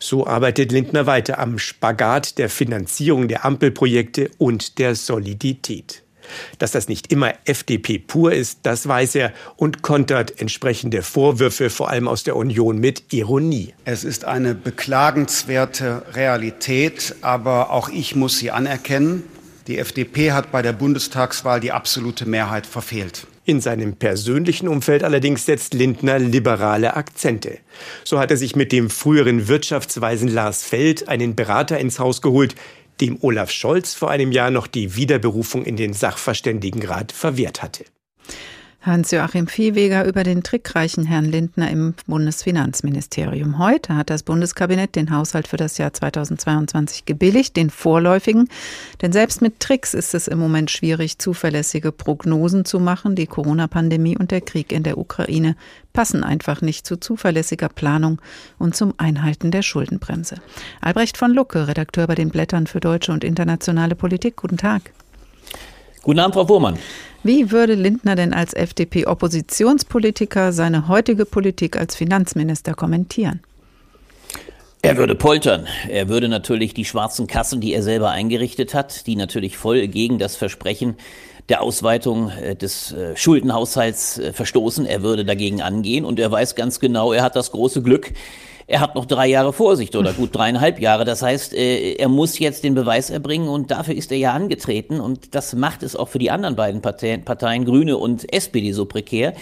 So 0.00 0.26
arbeitet 0.26 0.72
Lindner 0.72 1.06
weiter 1.06 1.38
am 1.38 1.58
Spagat 1.58 2.38
der 2.38 2.50
Finanzierung 2.50 3.28
der 3.28 3.44
Ampelprojekte 3.44 4.30
und 4.38 4.78
der 4.78 4.96
Solidität. 4.96 6.02
Dass 6.58 6.72
das 6.72 6.88
nicht 6.88 7.12
immer 7.12 7.32
FDP 7.44 7.98
pur 7.98 8.32
ist, 8.32 8.60
das 8.62 8.86
weiß 8.86 9.14
er 9.16 9.32
und 9.56 9.82
kontert 9.82 10.40
entsprechende 10.40 11.02
Vorwürfe 11.02 11.70
vor 11.70 11.90
allem 11.90 12.08
aus 12.08 12.24
der 12.24 12.36
Union 12.36 12.78
mit 12.78 13.12
Ironie. 13.12 13.74
Es 13.84 14.04
ist 14.04 14.24
eine 14.24 14.54
beklagenswerte 14.54 16.02
Realität, 16.14 17.14
aber 17.22 17.70
auch 17.70 17.88
ich 17.88 18.16
muss 18.16 18.38
sie 18.38 18.50
anerkennen. 18.50 19.24
Die 19.66 19.78
FDP 19.78 20.32
hat 20.32 20.50
bei 20.50 20.62
der 20.62 20.72
Bundestagswahl 20.72 21.60
die 21.60 21.72
absolute 21.72 22.26
Mehrheit 22.26 22.66
verfehlt. 22.66 23.26
In 23.44 23.60
seinem 23.60 23.96
persönlichen 23.96 24.68
Umfeld 24.68 25.02
allerdings 25.02 25.46
setzt 25.46 25.74
Lindner 25.74 26.18
liberale 26.18 26.94
Akzente. 26.94 27.58
So 28.04 28.18
hat 28.18 28.30
er 28.30 28.36
sich 28.36 28.54
mit 28.54 28.70
dem 28.70 28.90
früheren 28.90 29.48
Wirtschaftsweisen 29.48 30.28
Lars 30.28 30.62
Feld 30.62 31.08
einen 31.08 31.34
Berater 31.34 31.78
ins 31.78 31.98
Haus 31.98 32.22
geholt, 32.22 32.54
dem 33.00 33.18
Olaf 33.22 33.50
Scholz 33.50 33.94
vor 33.94 34.10
einem 34.10 34.32
Jahr 34.32 34.50
noch 34.50 34.66
die 34.66 34.96
Wiederberufung 34.96 35.64
in 35.64 35.76
den 35.76 35.92
Sachverständigenrat 35.92 37.12
verwehrt 37.12 37.62
hatte. 37.62 37.84
Hans-Joachim 38.82 39.46
Viehweger 39.46 40.06
über 40.06 40.24
den 40.24 40.42
trickreichen 40.42 41.04
Herrn 41.04 41.26
Lindner 41.26 41.70
im 41.70 41.92
Bundesfinanzministerium. 42.06 43.58
Heute 43.58 43.94
hat 43.94 44.08
das 44.08 44.22
Bundeskabinett 44.22 44.96
den 44.96 45.10
Haushalt 45.10 45.48
für 45.48 45.58
das 45.58 45.76
Jahr 45.76 45.92
2022 45.92 47.04
gebilligt, 47.04 47.56
den 47.56 47.68
vorläufigen. 47.68 48.48
Denn 49.02 49.12
selbst 49.12 49.42
mit 49.42 49.60
Tricks 49.60 49.92
ist 49.92 50.14
es 50.14 50.28
im 50.28 50.38
Moment 50.38 50.70
schwierig, 50.70 51.18
zuverlässige 51.18 51.92
Prognosen 51.92 52.64
zu 52.64 52.80
machen. 52.80 53.16
Die 53.16 53.26
Corona-Pandemie 53.26 54.16
und 54.16 54.30
der 54.30 54.40
Krieg 54.40 54.72
in 54.72 54.82
der 54.82 54.96
Ukraine 54.96 55.56
passen 55.92 56.24
einfach 56.24 56.62
nicht 56.62 56.86
zu 56.86 56.96
zuverlässiger 56.96 57.68
Planung 57.68 58.18
und 58.58 58.74
zum 58.74 58.94
Einhalten 58.96 59.50
der 59.50 59.62
Schuldenbremse. 59.62 60.36
Albrecht 60.80 61.18
von 61.18 61.34
Lucke, 61.34 61.68
Redakteur 61.68 62.06
bei 62.06 62.14
den 62.14 62.30
Blättern 62.30 62.66
für 62.66 62.80
deutsche 62.80 63.12
und 63.12 63.24
internationale 63.24 63.94
Politik. 63.94 64.36
Guten 64.36 64.56
Tag. 64.56 64.92
Guten 66.02 66.18
Abend, 66.18 66.34
Frau 66.34 66.46
Fuhrmann. 66.46 66.78
Wie 67.22 67.50
würde 67.50 67.74
Lindner 67.74 68.16
denn 68.16 68.32
als 68.32 68.54
FDP-Oppositionspolitiker 68.54 70.52
seine 70.52 70.88
heutige 70.88 71.26
Politik 71.26 71.76
als 71.76 71.94
Finanzminister 71.94 72.72
kommentieren? 72.74 73.40
Er 74.82 74.96
würde 74.96 75.14
poltern. 75.14 75.66
Er 75.90 76.08
würde 76.08 76.30
natürlich 76.30 76.72
die 76.72 76.86
schwarzen 76.86 77.26
Kassen, 77.26 77.60
die 77.60 77.74
er 77.74 77.82
selber 77.82 78.10
eingerichtet 78.10 78.72
hat, 78.72 79.06
die 79.06 79.16
natürlich 79.16 79.58
voll 79.58 79.86
gegen 79.88 80.18
das 80.18 80.36
Versprechen 80.36 80.96
der 81.50 81.60
Ausweitung 81.60 82.30
äh, 82.30 82.56
des 82.56 82.92
äh, 82.92 83.14
Schuldenhaushalts 83.14 84.18
äh, 84.18 84.32
verstoßen. 84.32 84.86
Er 84.86 85.02
würde 85.02 85.26
dagegen 85.26 85.60
angehen 85.60 86.06
und 86.06 86.18
er 86.18 86.30
weiß 86.30 86.54
ganz 86.54 86.80
genau, 86.80 87.12
er 87.12 87.22
hat 87.22 87.36
das 87.36 87.50
große 87.50 87.82
Glück, 87.82 88.12
er 88.70 88.80
hat 88.80 88.94
noch 88.94 89.04
drei 89.04 89.26
Jahre 89.26 89.52
Vorsicht 89.52 89.96
oder 89.96 90.12
gut 90.12 90.34
dreieinhalb 90.34 90.78
Jahre. 90.78 91.04
Das 91.04 91.22
heißt, 91.22 91.54
äh, 91.54 91.94
er 91.94 92.08
muss 92.08 92.38
jetzt 92.38 92.62
den 92.62 92.74
Beweis 92.76 93.10
erbringen 93.10 93.48
und 93.48 93.72
dafür 93.72 93.96
ist 93.96 94.12
er 94.12 94.18
ja 94.18 94.32
angetreten 94.32 95.00
und 95.00 95.34
das 95.34 95.54
macht 95.54 95.82
es 95.82 95.96
auch 95.96 96.08
für 96.08 96.20
die 96.20 96.30
anderen 96.30 96.54
beiden 96.54 96.80
Parteien, 96.80 97.24
Parteien 97.24 97.64
Grüne 97.64 97.96
und 97.96 98.32
SPD 98.32 98.70
so 98.70 98.86
prekär. 98.86 99.34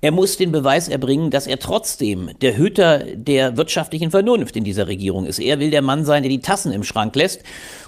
Er 0.00 0.10
muss 0.10 0.36
den 0.36 0.50
Beweis 0.50 0.88
erbringen, 0.88 1.30
dass 1.30 1.46
er 1.46 1.60
trotzdem 1.60 2.30
der 2.42 2.58
Hüter 2.58 3.04
der 3.14 3.56
wirtschaftlichen 3.56 4.10
Vernunft 4.10 4.56
in 4.56 4.64
dieser 4.64 4.88
Regierung 4.88 5.24
ist. 5.24 5.38
Er 5.38 5.60
will 5.60 5.70
der 5.70 5.80
Mann 5.80 6.04
sein, 6.04 6.24
der 6.24 6.30
die 6.30 6.40
Tassen 6.40 6.72
im 6.72 6.82
Schrank 6.82 7.14
lässt. 7.14 7.42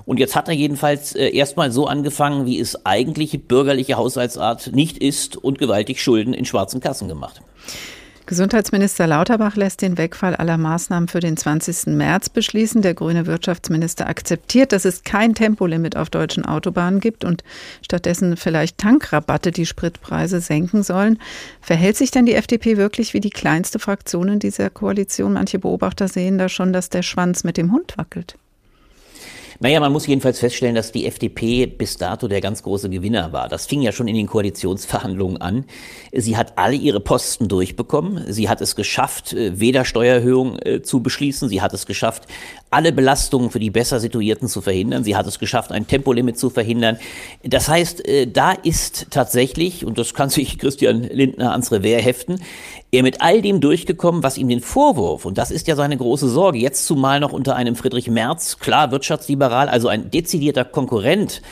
Und 0.06 0.20
jetzt 0.20 0.36
hat 0.36 0.48
er 0.48 0.54
jedenfalls 0.54 1.16
äh, 1.16 1.28
erstmal 1.28 1.72
so 1.72 1.86
angefangen, 1.86 2.46
wie 2.46 2.60
es 2.60 2.86
eigentliche 2.86 3.38
bürgerliche 3.38 3.96
Haushaltsart 3.96 4.70
nicht 4.72 4.98
ist 4.98 5.36
und 5.36 5.58
gewaltig 5.58 6.00
Schulden 6.00 6.32
in 6.32 6.44
schwarzen 6.44 6.80
Kassen 6.80 7.08
gemacht. 7.08 7.42
Gesundheitsminister 8.26 9.06
Lauterbach 9.06 9.54
lässt 9.54 9.82
den 9.82 9.98
Wegfall 9.98 10.34
aller 10.34 10.58
Maßnahmen 10.58 11.08
für 11.08 11.20
den 11.20 11.36
20. 11.36 11.94
März 11.94 12.28
beschließen. 12.28 12.82
Der 12.82 12.92
grüne 12.92 13.26
Wirtschaftsminister 13.26 14.08
akzeptiert, 14.08 14.72
dass 14.72 14.84
es 14.84 15.04
kein 15.04 15.36
Tempolimit 15.36 15.96
auf 15.96 16.10
deutschen 16.10 16.44
Autobahnen 16.44 16.98
gibt 16.98 17.24
und 17.24 17.44
stattdessen 17.82 18.36
vielleicht 18.36 18.78
Tankrabatte 18.78 19.52
die 19.52 19.64
Spritpreise 19.64 20.40
senken 20.40 20.82
sollen. 20.82 21.20
Verhält 21.60 21.96
sich 21.96 22.10
denn 22.10 22.26
die 22.26 22.34
FDP 22.34 22.76
wirklich 22.76 23.14
wie 23.14 23.20
die 23.20 23.30
kleinste 23.30 23.78
Fraktion 23.78 24.26
in 24.26 24.38
dieser 24.40 24.70
Koalition? 24.70 25.34
Manche 25.34 25.60
Beobachter 25.60 26.08
sehen 26.08 26.36
da 26.36 26.48
schon, 26.48 26.72
dass 26.72 26.90
der 26.90 27.02
Schwanz 27.02 27.44
mit 27.44 27.56
dem 27.56 27.70
Hund 27.70 27.96
wackelt. 27.96 28.36
Naja, 29.58 29.80
man 29.80 29.92
muss 29.92 30.06
jedenfalls 30.06 30.38
feststellen, 30.38 30.74
dass 30.74 30.92
die 30.92 31.06
FDP 31.06 31.66
bis 31.66 31.96
dato 31.96 32.28
der 32.28 32.40
ganz 32.40 32.62
große 32.62 32.90
Gewinner 32.90 33.32
war. 33.32 33.48
Das 33.48 33.66
fing 33.66 33.80
ja 33.82 33.92
schon 33.92 34.08
in 34.08 34.14
den 34.14 34.26
Koalitionsverhandlungen 34.26 35.40
an. 35.40 35.64
Sie 36.12 36.36
hat 36.36 36.58
alle 36.58 36.76
ihre 36.76 37.00
Posten 37.00 37.48
durchbekommen. 37.48 38.24
Sie 38.32 38.48
hat 38.48 38.60
es 38.60 38.76
geschafft, 38.76 39.32
äh, 39.32 39.58
weder 39.58 39.84
Steuererhöhung 39.84 40.58
äh, 40.58 40.82
zu 40.82 41.02
beschließen. 41.02 41.48
Sie 41.48 41.62
hat 41.62 41.72
es 41.72 41.86
geschafft, 41.86 42.24
alle 42.70 42.92
Belastungen 42.92 43.50
für 43.50 43.58
die 43.58 43.70
besser 43.70 44.00
Situierten 44.00 44.48
zu 44.48 44.60
verhindern. 44.60 45.04
Sie 45.04 45.16
hat 45.16 45.26
es 45.26 45.38
geschafft, 45.38 45.72
ein 45.72 45.86
Tempolimit 45.86 46.38
zu 46.38 46.50
verhindern. 46.50 46.98
Das 47.44 47.68
heißt, 47.68 48.06
äh, 48.06 48.26
da 48.26 48.52
ist 48.52 49.06
tatsächlich, 49.10 49.84
und 49.84 49.98
das 49.98 50.14
kann 50.14 50.30
sich 50.30 50.58
Christian 50.58 51.02
Lindner 51.02 51.52
ans 51.52 51.70
Revers 51.70 52.04
heften, 52.04 52.40
er 52.90 53.02
mit 53.02 53.20
all 53.20 53.42
dem 53.42 53.60
durchgekommen, 53.60 54.22
was 54.22 54.38
ihm 54.38 54.48
den 54.48 54.60
Vorwurf, 54.60 55.24
und 55.24 55.38
das 55.38 55.50
ist 55.50 55.68
ja 55.68 55.76
seine 55.76 55.96
große 55.96 56.28
Sorge, 56.28 56.58
jetzt 56.58 56.86
zumal 56.86 57.20
noch 57.20 57.32
unter 57.32 57.56
einem 57.56 57.76
Friedrich 57.76 58.08
Merz, 58.08 58.58
klar 58.58 58.90
wirtschaftsliberal, 58.90 59.68
also 59.68 59.88
ein 59.88 60.10
dezidierter 60.10 60.64
Konkurrent, 60.64 61.42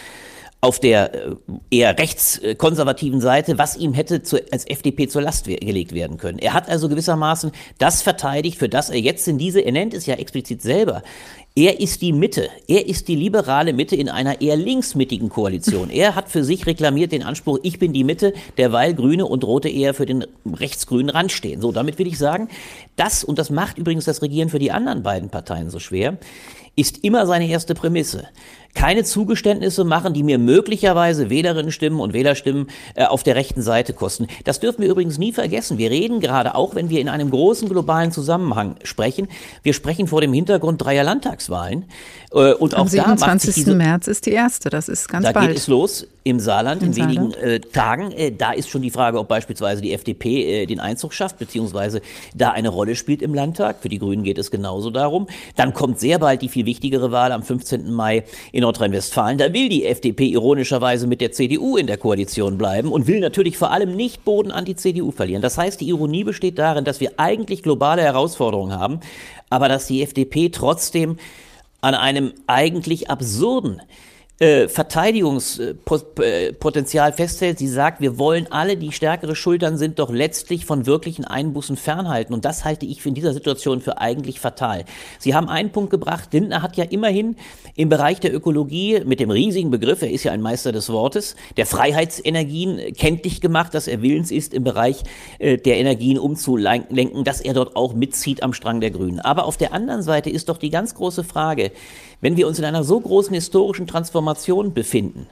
auf 0.65 0.81
der 0.81 1.12
äh, 1.15 1.37
eher 1.71 1.99
rechtskonservativen 1.99 3.21
Seite, 3.21 3.59
was 3.59 3.77
ihm 3.77 3.93
hätte 3.93 4.23
zu, 4.23 4.39
als 4.51 4.67
FDP 4.67 5.09
zur 5.09 5.21
Last 5.21 5.45
gelegt 5.45 5.93
werden 5.93 6.17
können. 6.17 6.39
Er 6.39 6.55
hat 6.55 6.71
also 6.71 6.89
gewissermaßen 6.89 7.53
das 7.77 8.01
verteidigt, 8.01 8.59
für 8.59 8.71
das 8.71 8.89
er 8.89 8.99
jetzt 8.99 9.29
in 9.29 9.37
diese, 9.37 9.61
er 9.61 9.73
nennt 9.73 9.93
es 9.93 10.07
ja 10.07 10.15
explizit 10.15 10.62
selber, 10.62 11.03
er 11.55 11.81
ist 11.81 12.01
die 12.01 12.15
Mitte. 12.15 12.49
Er 12.67 12.89
ist 12.89 13.09
die 13.09 13.15
liberale 13.15 13.75
Mitte 13.75 13.95
in 13.95 14.09
einer 14.09 14.41
eher 14.41 14.57
linksmittigen 14.57 15.29
Koalition. 15.29 15.91
Er 15.91 16.15
hat 16.15 16.31
für 16.31 16.43
sich 16.43 16.65
reklamiert 16.65 17.12
den 17.12 17.23
Anspruch, 17.23 17.59
ich 17.62 17.79
bin 17.79 17.93
die 17.93 18.03
Mitte, 18.03 18.33
derweil 18.57 18.95
Grüne 18.95 19.27
und 19.27 19.45
Rote 19.45 19.69
eher 19.69 19.93
für 19.93 20.07
den 20.07 20.25
rechtsgrünen 20.51 21.11
Rand 21.11 21.31
stehen. 21.31 21.61
So, 21.61 21.73
damit 21.73 21.99
will 21.99 22.07
ich 22.07 22.17
sagen, 22.17 22.49
das, 22.97 23.23
und 23.23 23.39
das 23.39 23.51
macht 23.51 23.77
übrigens 23.77 24.07
das 24.07 24.23
Regieren 24.23 24.49
für 24.49 24.59
die 24.59 24.73
anderen 24.73 25.03
beiden 25.03 25.29
Parteien 25.29 25.69
so 25.69 25.79
schwer, 25.79 26.17
ist 26.75 27.05
immer 27.05 27.27
seine 27.27 27.47
erste 27.47 27.75
Prämisse 27.75 28.25
keine 28.75 29.05
Zugeständnisse 29.05 29.85
machen, 29.85 30.14
die 30.14 30.22
mir 30.22 30.39
möglicherweise 30.39 31.31
Wählerinnenstimmen 31.31 32.01
und 32.01 32.12
Wählerstimmen 32.12 32.68
äh, 32.95 33.05
auf 33.05 33.22
der 33.22 33.37
rechten 33.37 33.62
Seite 33.62 33.93
kosten. 33.93 34.27
Das 34.45 34.61
dürfen 34.61 34.83
wir 34.83 34.91
übrigens 34.91 35.18
nie 35.18 35.33
vergessen. 35.33 35.79
Wir 35.79 35.91
reden 35.91 36.20
gerade, 36.20 36.55
auch 36.55 36.75
wenn 36.75 36.91
wir 36.91 37.01
in 37.01 37.09
einem 37.09 37.31
großen 37.31 37.68
globalen 37.68 38.12
Zusammenhang 38.12 38.77
sprechen, 38.83 39.29
wir 39.62 39.72
sprechen 39.72 40.07
vor 40.07 40.20
dem 40.20 40.33
Hintergrund 40.33 40.83
dreier 40.83 41.05
Landtagswahlen. 41.05 41.85
Äh, 42.33 42.55
und 42.55 42.75
Am 42.75 42.83
auch 42.83 42.89
27. 42.89 43.55
Diese, 43.55 43.75
März 43.75 44.09
ist 44.09 44.27
die 44.27 44.33
erste, 44.33 44.70
das 44.70 44.89
ist 44.89 45.09
ganz 45.09 45.25
da 45.25 45.33
bald. 45.33 45.47
Da 45.47 45.49
geht 45.49 45.59
es 45.59 45.68
los 45.68 46.07
im 46.25 46.41
Saarland 46.41 46.83
Im 46.83 46.89
in 46.89 46.95
Saarland. 46.95 47.37
wenigen 47.37 47.41
äh, 47.43 47.61
Tagen. 47.61 48.11
Äh, 48.12 48.33
da 48.33 48.53
ist 48.53 48.68
schon 48.68 48.83
die 48.83 48.91
Frage, 48.91 49.18
ob 49.18 49.29
beispielsweise 49.29 49.83
die 49.83 49.93
FDP 49.93 50.62
äh, 50.62 50.66
den 50.66 50.81
Einzug 50.81 51.12
schafft, 51.12 51.39
beziehungsweise 51.39 52.01
da 52.35 52.51
eine 52.51 52.70
Rolle 52.70 52.97
spielt 52.97 53.22
im 53.22 53.35
Landtag. 53.35 53.77
Für 53.81 53.89
die 53.89 53.99
Grünen 53.99 54.25
geht 54.25 54.39
es 54.39 54.51
genauso 54.51 54.91
darum. 54.91 55.29
Dann 55.57 55.75
kommt 55.75 56.01
sehr 56.01 56.18
bald 56.18 56.43
die 56.43 56.49
viel 56.49 56.66
wichtigere 56.66 57.12
Wahl 57.12 57.31
am 57.31 57.43
15. 57.43 57.93
Mai 57.93 58.25
in 58.53 58.64
Nordrhein-Westfalen. 58.65 59.39
Da 59.39 59.53
will 59.53 59.69
die 59.69 59.85
FDP 59.85 60.27
ironischerweise 60.27 61.07
mit 61.07 61.21
der 61.21 61.33
CDU 61.33 61.77
in 61.77 61.87
der 61.87 61.99
Koalition 61.99 62.59
bleiben 62.59 62.91
und 62.91 63.07
will 63.07 63.21
natürlich 63.21 63.59
vor 63.59 63.71
allem 63.71 63.95
nicht 63.95 64.25
Boden 64.25 64.51
an 64.51 64.65
die 64.65 64.75
CDU 64.75 65.11
verlieren. 65.11 65.43
Das 65.43 65.59
heißt, 65.59 65.81
die 65.81 65.89
Ironie 65.89 66.25
besteht 66.25 66.59
darin, 66.59 66.85
dass 66.85 67.01
wir 67.01 67.12
eigentlich 67.19 67.62
globale 67.62 68.03
Herausforderungen 68.03 68.73
haben, 68.73 69.01
aber 69.51 69.69
dass 69.69 69.87
die 69.87 70.03
FDP 70.03 70.49
trotzdem 70.49 71.19
an 71.83 71.95
einem 71.95 72.33
eigentlich 72.47 73.11
absurden 73.11 73.83
äh, 74.41 74.66
Verteidigungspotenzial 74.68 77.12
festhält. 77.12 77.61
Sie 77.61 77.68
sagt, 77.68 78.01
wir 78.01 78.18
wollen 78.18 78.51
alle, 78.51 78.76
die 78.76 78.91
stärkere 78.91 79.37
Schultern 79.37 79.78
sind, 79.78 80.01
doch 80.01 80.11
letztlich 80.11 80.66
von 80.66 80.87
wirklichen 80.87 81.24
Einbußen 81.24 81.76
fernhalten. 81.76 82.35
Und 82.35 82.45
das 82.45 82.64
halte 82.64 82.85
ich 82.85 83.07
in 83.07 83.14
dieser 83.14 83.32
Situation 83.32 83.80
für 83.80 83.99
eigentlich 83.99 84.41
fatal. 84.41 84.87
Sie 85.20 85.37
haben 85.37 85.49
einen 85.49 85.70
Punkt 85.70 85.91
gebracht. 85.91 86.32
Lindner 86.32 86.62
hat 86.62 86.76
ja 86.76 86.82
immerhin 86.85 87.37
im 87.76 87.89
Bereich 87.89 88.18
der 88.18 88.35
Ökologie 88.35 89.03
mit 89.05 89.20
dem 89.20 89.30
riesigen 89.30 89.70
Begriff, 89.70 90.03
er 90.03 90.11
ist 90.11 90.24
ja 90.24 90.32
ein 90.32 90.41
Meister 90.41 90.72
des 90.72 90.91
Wortes, 90.91 91.37
der 91.57 91.66
Freiheitsenergien 91.66 92.93
kenntlich 92.97 93.41
gemacht, 93.41 93.72
dass 93.72 93.87
er 93.87 94.03
willens 94.03 94.32
ist, 94.32 94.53
im 94.53 94.64
Bereich 94.64 95.05
äh, 95.39 95.59
der 95.59 95.76
Energien 95.76 96.18
umzulenken, 96.18 97.22
dass 97.22 97.41
er 97.41 97.55
dort 97.55 97.76
auch 97.76 97.95
mitzieht 97.95 98.43
am 98.43 98.53
Strang 98.53 98.80
der 98.80 98.91
Grünen. 98.91 99.20
Aber 99.20 99.45
auf 99.45 99.57
der 99.57 99.72
anderen 99.72 100.03
Seite 100.03 100.30
ist 100.30 100.49
doch 100.49 100.59
die 100.59 100.70
ganz 100.70 100.95
große 100.95 101.22
Frage, 101.22 101.70
wenn 102.25 102.39
wir 102.39 102.49
uns 102.49 102.59
in 102.59 102.64
einer 102.64 102.85
so 102.85 102.99
großen 102.99 103.35
historischen 103.35 103.87
Transformation 103.87 104.72
befinden, 104.72 105.27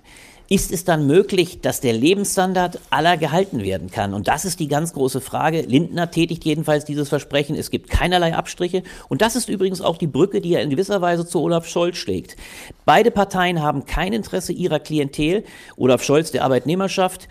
ist 0.51 0.71
es 0.71 0.85
dann 0.85 1.07
möglich, 1.07 1.63
dass 1.63 1.81
der 1.81 1.95
Lebensstandard 1.95 2.81
aller 2.91 3.17
gehalten 3.17 3.63
werden 3.63 3.91
kann? 3.91 4.13
Und 4.13 4.29
das 4.29 4.45
ist 4.45 4.61
die 4.61 4.69
ganz 4.69 4.93
große 4.93 5.23
Frage. 5.23 5.63
Lindner 5.63 6.11
tätigt 6.11 6.45
jedenfalls 6.45 6.85
dieses 6.85 7.09
Versprechen. 7.09 7.57
Es 7.57 7.71
gibt 7.71 7.89
keinerlei 7.89 8.35
Abstriche. 8.35 8.83
Und 9.09 9.23
das 9.23 9.37
ist 9.37 9.49
übrigens 9.49 9.81
auch 9.81 9.97
die 9.97 10.07
Brücke, 10.07 10.43
die 10.43 10.53
er 10.53 10.61
in 10.61 10.69
gewisser 10.69 11.01
Weise 11.01 11.27
zu 11.27 11.41
Olaf 11.41 11.67
Scholz 11.67 11.97
schlägt. 11.97 12.37
Beide 12.85 13.11
Parteien 13.11 13.63
haben 13.63 13.87
kein 13.87 14.13
Interesse 14.13 14.53
ihrer 14.53 14.79
Klientel. 14.79 15.45
Olaf 15.79 16.05
Scholz 16.05 16.31
der 16.31 16.45
Arbeitnehmerschaft 16.45 17.27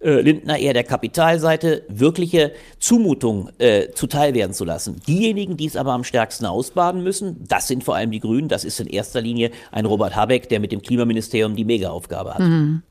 äh, 0.00 0.20
Lindner 0.20 0.58
eher 0.58 0.72
der 0.72 0.84
Kapitalseite 0.84 1.82
wirkliche 1.88 2.52
Zumutungen 2.78 3.50
äh, 3.58 3.88
zuteil 3.92 4.34
werden 4.34 4.52
zu 4.52 4.64
lassen. 4.64 5.00
Diejenigen, 5.06 5.56
die 5.56 5.66
es 5.66 5.76
aber 5.76 5.92
am 5.92 6.04
stärksten 6.04 6.46
ausbaden 6.46 7.02
müssen, 7.02 7.44
das 7.46 7.68
sind 7.68 7.84
vor 7.84 7.96
allem 7.96 8.10
die 8.10 8.20
Grünen. 8.20 8.48
Das 8.48 8.64
ist 8.64 8.80
in 8.80 8.86
erster 8.86 9.20
Linie 9.20 9.50
ein 9.70 9.84
Robert 9.84 10.16
Habeck, 10.16 10.48
der 10.48 10.60
mit 10.60 10.72
dem 10.72 10.80
Klimaministerium 10.80 11.54
die 11.54 11.64
Mega-Aufgabe 11.64 12.34
hat. 12.34 12.40
Mhm. 12.40 12.82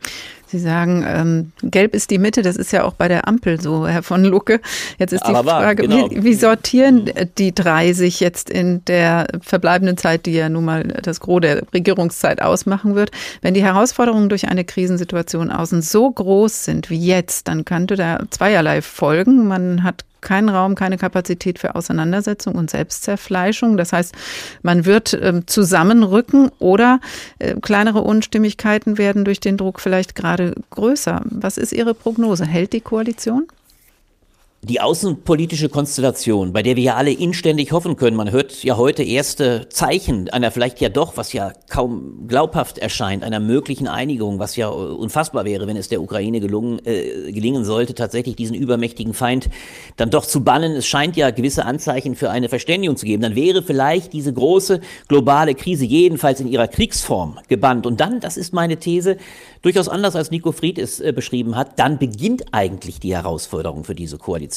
Sie 0.52 0.58
sagen, 0.58 1.06
ähm, 1.08 1.52
gelb 1.62 1.94
ist 1.94 2.10
die 2.10 2.18
Mitte, 2.18 2.42
das 2.42 2.56
ist 2.56 2.72
ja 2.72 2.84
auch 2.84 2.94
bei 2.94 3.08
der 3.08 3.28
Ampel 3.28 3.62
so, 3.62 3.88
Herr 3.88 4.02
von 4.02 4.24
Lucke. 4.24 4.60
Jetzt 4.98 5.14
ist 5.14 5.28
die 5.28 5.36
Aber 5.36 5.52
Frage, 5.52 5.84
genau. 5.84 6.10
wie, 6.10 6.24
wie, 6.24 6.34
sortieren 6.34 7.12
die 7.38 7.54
drei 7.54 7.94
sich 7.94 8.20
jetzt 8.20 8.50
in 8.50 8.84
der 8.86 9.28
verbleibenden 9.42 9.96
Zeit, 9.98 10.26
die 10.26 10.34
ja 10.34 10.50
nun 10.50 10.66
mal 10.66 10.84
das 10.86 11.20
Gros 11.20 11.42
der 11.42 11.62
Regierungszeit 11.72 12.42
ausmachen 12.42 12.96
wird? 12.96 13.12
Wenn 13.44 13.54
die 13.54 13.64
Herausforderungen 13.64 14.28
durch 14.28 14.48
eine 14.48 14.66
Krisensituation 14.66 15.52
außen 15.52 15.84
so 15.84 16.10
groß 16.10 16.66
sind 16.66 16.90
wie 16.90 16.98
jetzt, 16.98 17.48
dann 17.48 17.64
könnte 17.64 17.96
da 17.96 18.20
zweierlei 18.32 18.82
folgen. 18.82 19.48
Man 19.48 19.84
hat 19.84 20.04
keinen 20.22 20.50
Raum, 20.50 20.76
keine 20.76 20.98
Kapazität 20.98 21.60
für 21.60 21.76
Auseinandersetzung 21.76 22.56
und 22.56 22.70
Selbstzerfleischung. 22.70 23.78
Das 23.78 23.94
heißt, 23.94 24.14
man 24.62 24.86
wird 24.86 25.14
äh, 25.14 25.46
zusammenrücken 25.46 26.52
oder 26.60 27.00
äh, 27.40 27.56
kleinere 27.62 28.02
Unstimmigkeiten 28.02 28.98
werden 28.98 29.26
durch 29.26 29.40
den 29.40 29.58
Druck 29.58 29.80
vielleicht 29.80 30.16
gerade 30.16 30.56
größer. 30.70 31.22
Was 31.26 31.58
ist 31.58 31.74
Ihre 31.74 31.94
Prognose? 31.94 32.46
Hält 32.46 32.74
die 32.74 32.82
Koalition? 32.82 33.48
Die 34.62 34.82
außenpolitische 34.82 35.70
Konstellation, 35.70 36.52
bei 36.52 36.62
der 36.62 36.76
wir 36.76 36.84
ja 36.84 36.96
alle 36.96 37.14
inständig 37.14 37.72
hoffen 37.72 37.96
können, 37.96 38.18
man 38.18 38.30
hört 38.30 38.62
ja 38.62 38.76
heute 38.76 39.04
erste 39.04 39.70
Zeichen 39.70 40.30
einer 40.32 40.52
vielleicht 40.52 40.82
ja 40.82 40.90
doch, 40.90 41.16
was 41.16 41.32
ja 41.32 41.54
kaum 41.70 42.28
glaubhaft 42.28 42.78
erscheint, 42.78 43.24
einer 43.24 43.40
möglichen 43.40 43.88
Einigung, 43.88 44.38
was 44.38 44.58
ja 44.58 44.68
unfassbar 44.68 45.46
wäre, 45.46 45.66
wenn 45.66 45.78
es 45.78 45.88
der 45.88 46.02
Ukraine 46.02 46.42
gelungen, 46.42 46.86
äh, 46.86 47.32
gelingen 47.32 47.64
sollte, 47.64 47.94
tatsächlich 47.94 48.36
diesen 48.36 48.54
übermächtigen 48.54 49.14
Feind 49.14 49.50
dann 49.96 50.10
doch 50.10 50.26
zu 50.26 50.44
bannen. 50.44 50.74
Es 50.74 50.86
scheint 50.86 51.16
ja 51.16 51.32
gewisse 51.32 51.64
Anzeichen 51.64 52.16
für 52.16 52.30
eine 52.30 52.50
Verständigung 52.50 52.98
zu 52.98 53.06
geben. 53.06 53.24
Dann 53.24 53.36
wäre 53.36 53.64
vielleicht 53.64 54.12
diese 54.12 54.34
große 54.34 54.82
globale 55.08 55.56
Krise 55.56 55.86
jedenfalls 55.86 56.42
in 56.42 56.50
ihrer 56.50 56.68
Kriegsform 56.68 57.40
gebannt. 57.48 57.86
Und 57.86 58.02
dann, 58.02 58.20
das 58.20 58.36
ist 58.36 58.52
meine 58.52 58.76
These, 58.76 59.16
durchaus 59.62 59.88
anders 59.88 60.18
als 60.18 60.32
Nico 60.32 60.52
Fried 60.52 60.78
es 60.78 61.00
äh, 61.00 61.14
beschrieben 61.14 61.56
hat, 61.56 61.80
dann 61.80 61.98
beginnt 61.98 62.54
eigentlich 62.54 63.00
die 63.00 63.16
Herausforderung 63.16 63.86
für 63.86 63.96
diese 63.96 64.18
Koalition. 64.18 64.49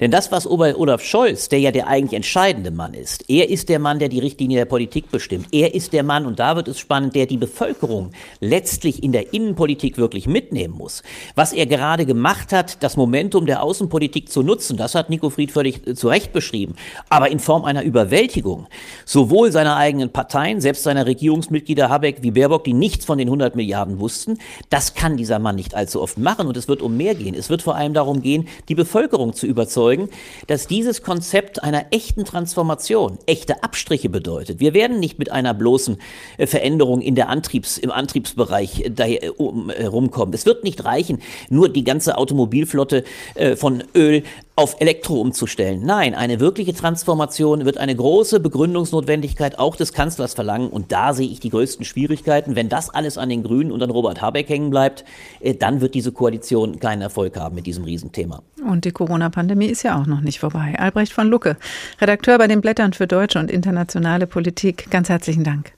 Denn 0.00 0.10
das, 0.10 0.32
was 0.32 0.46
Olaf 0.46 1.02
Scholz, 1.02 1.48
der 1.48 1.60
ja 1.60 1.70
der 1.70 1.86
eigentlich 1.86 2.14
entscheidende 2.16 2.70
Mann 2.70 2.94
ist, 2.94 3.28
er 3.28 3.48
ist 3.48 3.68
der 3.68 3.78
Mann, 3.78 3.98
der 3.98 4.08
die 4.08 4.18
Richtlinie 4.18 4.58
der 4.58 4.64
Politik 4.64 5.10
bestimmt. 5.10 5.48
Er 5.52 5.74
ist 5.74 5.92
der 5.92 6.02
Mann, 6.02 6.26
und 6.26 6.38
da 6.38 6.56
wird 6.56 6.68
es 6.68 6.78
spannend, 6.78 7.14
der 7.14 7.26
die 7.26 7.36
Bevölkerung 7.36 8.10
letztlich 8.40 9.02
in 9.02 9.12
der 9.12 9.32
Innenpolitik 9.32 9.98
wirklich 9.98 10.26
mitnehmen 10.26 10.74
muss. 10.74 11.02
Was 11.34 11.52
er 11.52 11.66
gerade 11.66 12.06
gemacht 12.06 12.52
hat, 12.52 12.82
das 12.82 12.96
Momentum 12.96 13.46
der 13.46 13.62
Außenpolitik 13.62 14.30
zu 14.30 14.42
nutzen, 14.42 14.76
das 14.76 14.94
hat 14.94 15.10
Nico 15.10 15.30
Fried 15.30 15.52
völlig 15.52 15.86
äh, 15.86 15.94
zu 15.94 16.08
Recht 16.08 16.32
beschrieben, 16.32 16.74
aber 17.08 17.30
in 17.30 17.38
Form 17.38 17.64
einer 17.64 17.82
Überwältigung 17.82 18.66
sowohl 19.04 19.52
seiner 19.52 19.76
eigenen 19.76 20.10
Parteien, 20.10 20.60
selbst 20.60 20.82
seiner 20.82 21.06
Regierungsmitglieder 21.06 21.88
Habeck 21.88 22.22
wie 22.22 22.30
Baerbock, 22.30 22.64
die 22.64 22.74
nichts 22.74 23.04
von 23.04 23.18
den 23.18 23.28
100 23.28 23.56
Milliarden 23.56 24.00
wussten. 24.00 24.38
Das 24.70 24.94
kann 24.94 25.16
dieser 25.16 25.38
Mann 25.38 25.56
nicht 25.56 25.74
allzu 25.74 26.02
oft 26.02 26.18
machen 26.18 26.46
und 26.46 26.56
es 26.56 26.68
wird 26.68 26.82
um 26.82 26.96
mehr 26.96 27.14
gehen. 27.14 27.34
Es 27.34 27.50
wird 27.50 27.62
vor 27.62 27.76
allem 27.76 27.94
darum 27.94 28.22
gehen, 28.22 28.48
die 28.68 28.74
Bevölkerung 28.74 29.11
zu 29.34 29.46
überzeugen, 29.46 30.08
dass 30.46 30.66
dieses 30.66 31.02
Konzept 31.02 31.62
einer 31.62 31.86
echten 31.90 32.24
Transformation 32.24 33.18
echte 33.26 33.62
Abstriche 33.62 34.08
bedeutet. 34.08 34.58
Wir 34.58 34.72
werden 34.72 35.00
nicht 35.00 35.18
mit 35.18 35.30
einer 35.30 35.54
bloßen 35.54 35.98
äh, 36.38 36.46
Veränderung 36.46 37.02
in 37.02 37.14
der 37.14 37.28
Antriebs, 37.28 37.76
im 37.76 37.90
Antriebsbereich 37.90 38.86
äh, 38.86 38.90
daher, 38.90 39.38
um, 39.38 39.70
rumkommen. 39.70 40.34
Es 40.34 40.46
wird 40.46 40.64
nicht 40.64 40.84
reichen, 40.84 41.20
nur 41.50 41.68
die 41.68 41.84
ganze 41.84 42.16
Automobilflotte 42.16 43.04
äh, 43.34 43.54
von 43.56 43.84
Öl 43.94 44.22
auf 44.54 44.76
Elektro 44.80 45.20
umzustellen. 45.20 45.84
Nein, 45.84 46.14
eine 46.14 46.38
wirkliche 46.38 46.74
Transformation 46.74 47.64
wird 47.64 47.78
eine 47.78 47.96
große 47.96 48.38
Begründungsnotwendigkeit 48.40 49.58
auch 49.58 49.76
des 49.76 49.94
Kanzlers 49.94 50.34
verlangen. 50.34 50.68
Und 50.68 50.92
da 50.92 51.14
sehe 51.14 51.28
ich 51.28 51.40
die 51.40 51.48
größten 51.48 51.86
Schwierigkeiten. 51.86 52.54
Wenn 52.54 52.68
das 52.68 52.90
alles 52.90 53.16
an 53.16 53.30
den 53.30 53.42
Grünen 53.42 53.72
und 53.72 53.82
an 53.82 53.90
Robert 53.90 54.20
Habeck 54.20 54.48
hängen 54.50 54.70
bleibt, 54.70 55.04
äh, 55.40 55.54
dann 55.54 55.80
wird 55.80 55.94
diese 55.94 56.12
Koalition 56.12 56.80
keinen 56.80 57.00
Erfolg 57.00 57.36
haben 57.38 57.54
mit 57.54 57.66
diesem 57.66 57.84
Riesenthema. 57.84 58.42
Und 58.68 58.84
die 58.84 58.90
Corona-Pandemie 58.92 59.66
ist 59.66 59.84
ja 59.84 60.00
auch 60.00 60.06
noch 60.06 60.20
nicht 60.20 60.38
vorbei. 60.38 60.74
Albrecht 60.78 61.12
von 61.12 61.28
Lucke, 61.28 61.56
Redakteur 62.00 62.36
bei 62.36 62.46
den 62.46 62.60
Blättern 62.60 62.92
für 62.92 63.06
deutsche 63.06 63.38
und 63.38 63.50
internationale 63.50 64.26
Politik. 64.26 64.90
Ganz 64.90 65.08
herzlichen 65.08 65.44
Dank. 65.44 65.72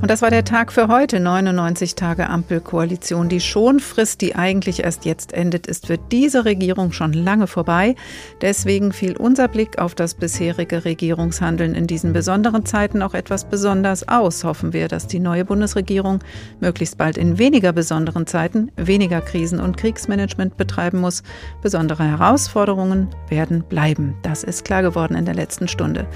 Und 0.00 0.10
das 0.10 0.22
war 0.22 0.30
der 0.30 0.46
Tag 0.46 0.72
für 0.72 0.88
heute. 0.88 1.20
99 1.20 1.94
Tage 1.94 2.30
Ampelkoalition. 2.30 3.28
Die 3.28 3.38
Schonfrist, 3.40 4.22
die 4.22 4.34
eigentlich 4.34 4.82
erst 4.82 5.04
jetzt 5.04 5.34
endet, 5.34 5.66
ist 5.66 5.88
für 5.88 5.98
diese 5.98 6.46
Regierung 6.46 6.92
schon 6.92 7.12
lange 7.12 7.46
vorbei. 7.46 7.94
Deswegen 8.40 8.92
fiel 8.92 9.14
unser 9.18 9.46
Blick 9.46 9.78
auf 9.78 9.94
das 9.94 10.14
bisherige 10.14 10.86
Regierungshandeln 10.86 11.74
in 11.74 11.86
diesen 11.86 12.14
besonderen 12.14 12.64
Zeiten 12.64 13.02
auch 13.02 13.12
etwas 13.12 13.44
besonders 13.44 14.08
aus. 14.08 14.42
Hoffen 14.42 14.72
wir, 14.72 14.88
dass 14.88 15.06
die 15.06 15.20
neue 15.20 15.44
Bundesregierung 15.44 16.20
möglichst 16.60 16.96
bald 16.96 17.18
in 17.18 17.36
weniger 17.36 17.74
besonderen 17.74 18.26
Zeiten 18.26 18.72
weniger 18.76 19.20
Krisen- 19.20 19.60
und 19.60 19.76
Kriegsmanagement 19.76 20.56
betreiben 20.56 21.00
muss. 21.00 21.22
Besondere 21.60 22.04
Herausforderungen 22.04 23.08
werden 23.28 23.64
bleiben. 23.68 24.14
Das 24.22 24.44
ist 24.44 24.64
klar 24.64 24.80
geworden 24.80 25.14
in 25.14 25.26
der 25.26 25.34
letzten 25.34 25.68
Stunde. 25.68 26.06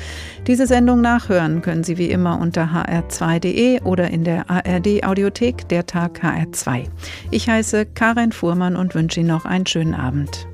Diese 0.47 0.66
Sendung 0.66 1.03
nachhören 1.03 1.61
können 1.61 1.85
Sie 1.85 1.99
wie 1.99 2.11
immer 2.11 2.41
unter 2.41 2.64
hr2.de 2.64 3.74
oder 3.83 4.11
in 4.11 4.25
der 4.25 4.51
ARD 4.51 5.05
Audiothek 5.05 5.68
der 5.68 5.87
Tag 5.87 6.22
HR2. 6.22 6.87
Ich 7.31 7.49
heiße 7.49 7.87
Karin 7.87 8.33
Fuhrmann 8.33 8.77
und 8.77 8.95
wünsche 8.95 9.20
Ihnen 9.20 9.29
noch 9.29 9.45
einen 9.45 9.66
schönen 9.66 9.95
Abend. 9.95 10.47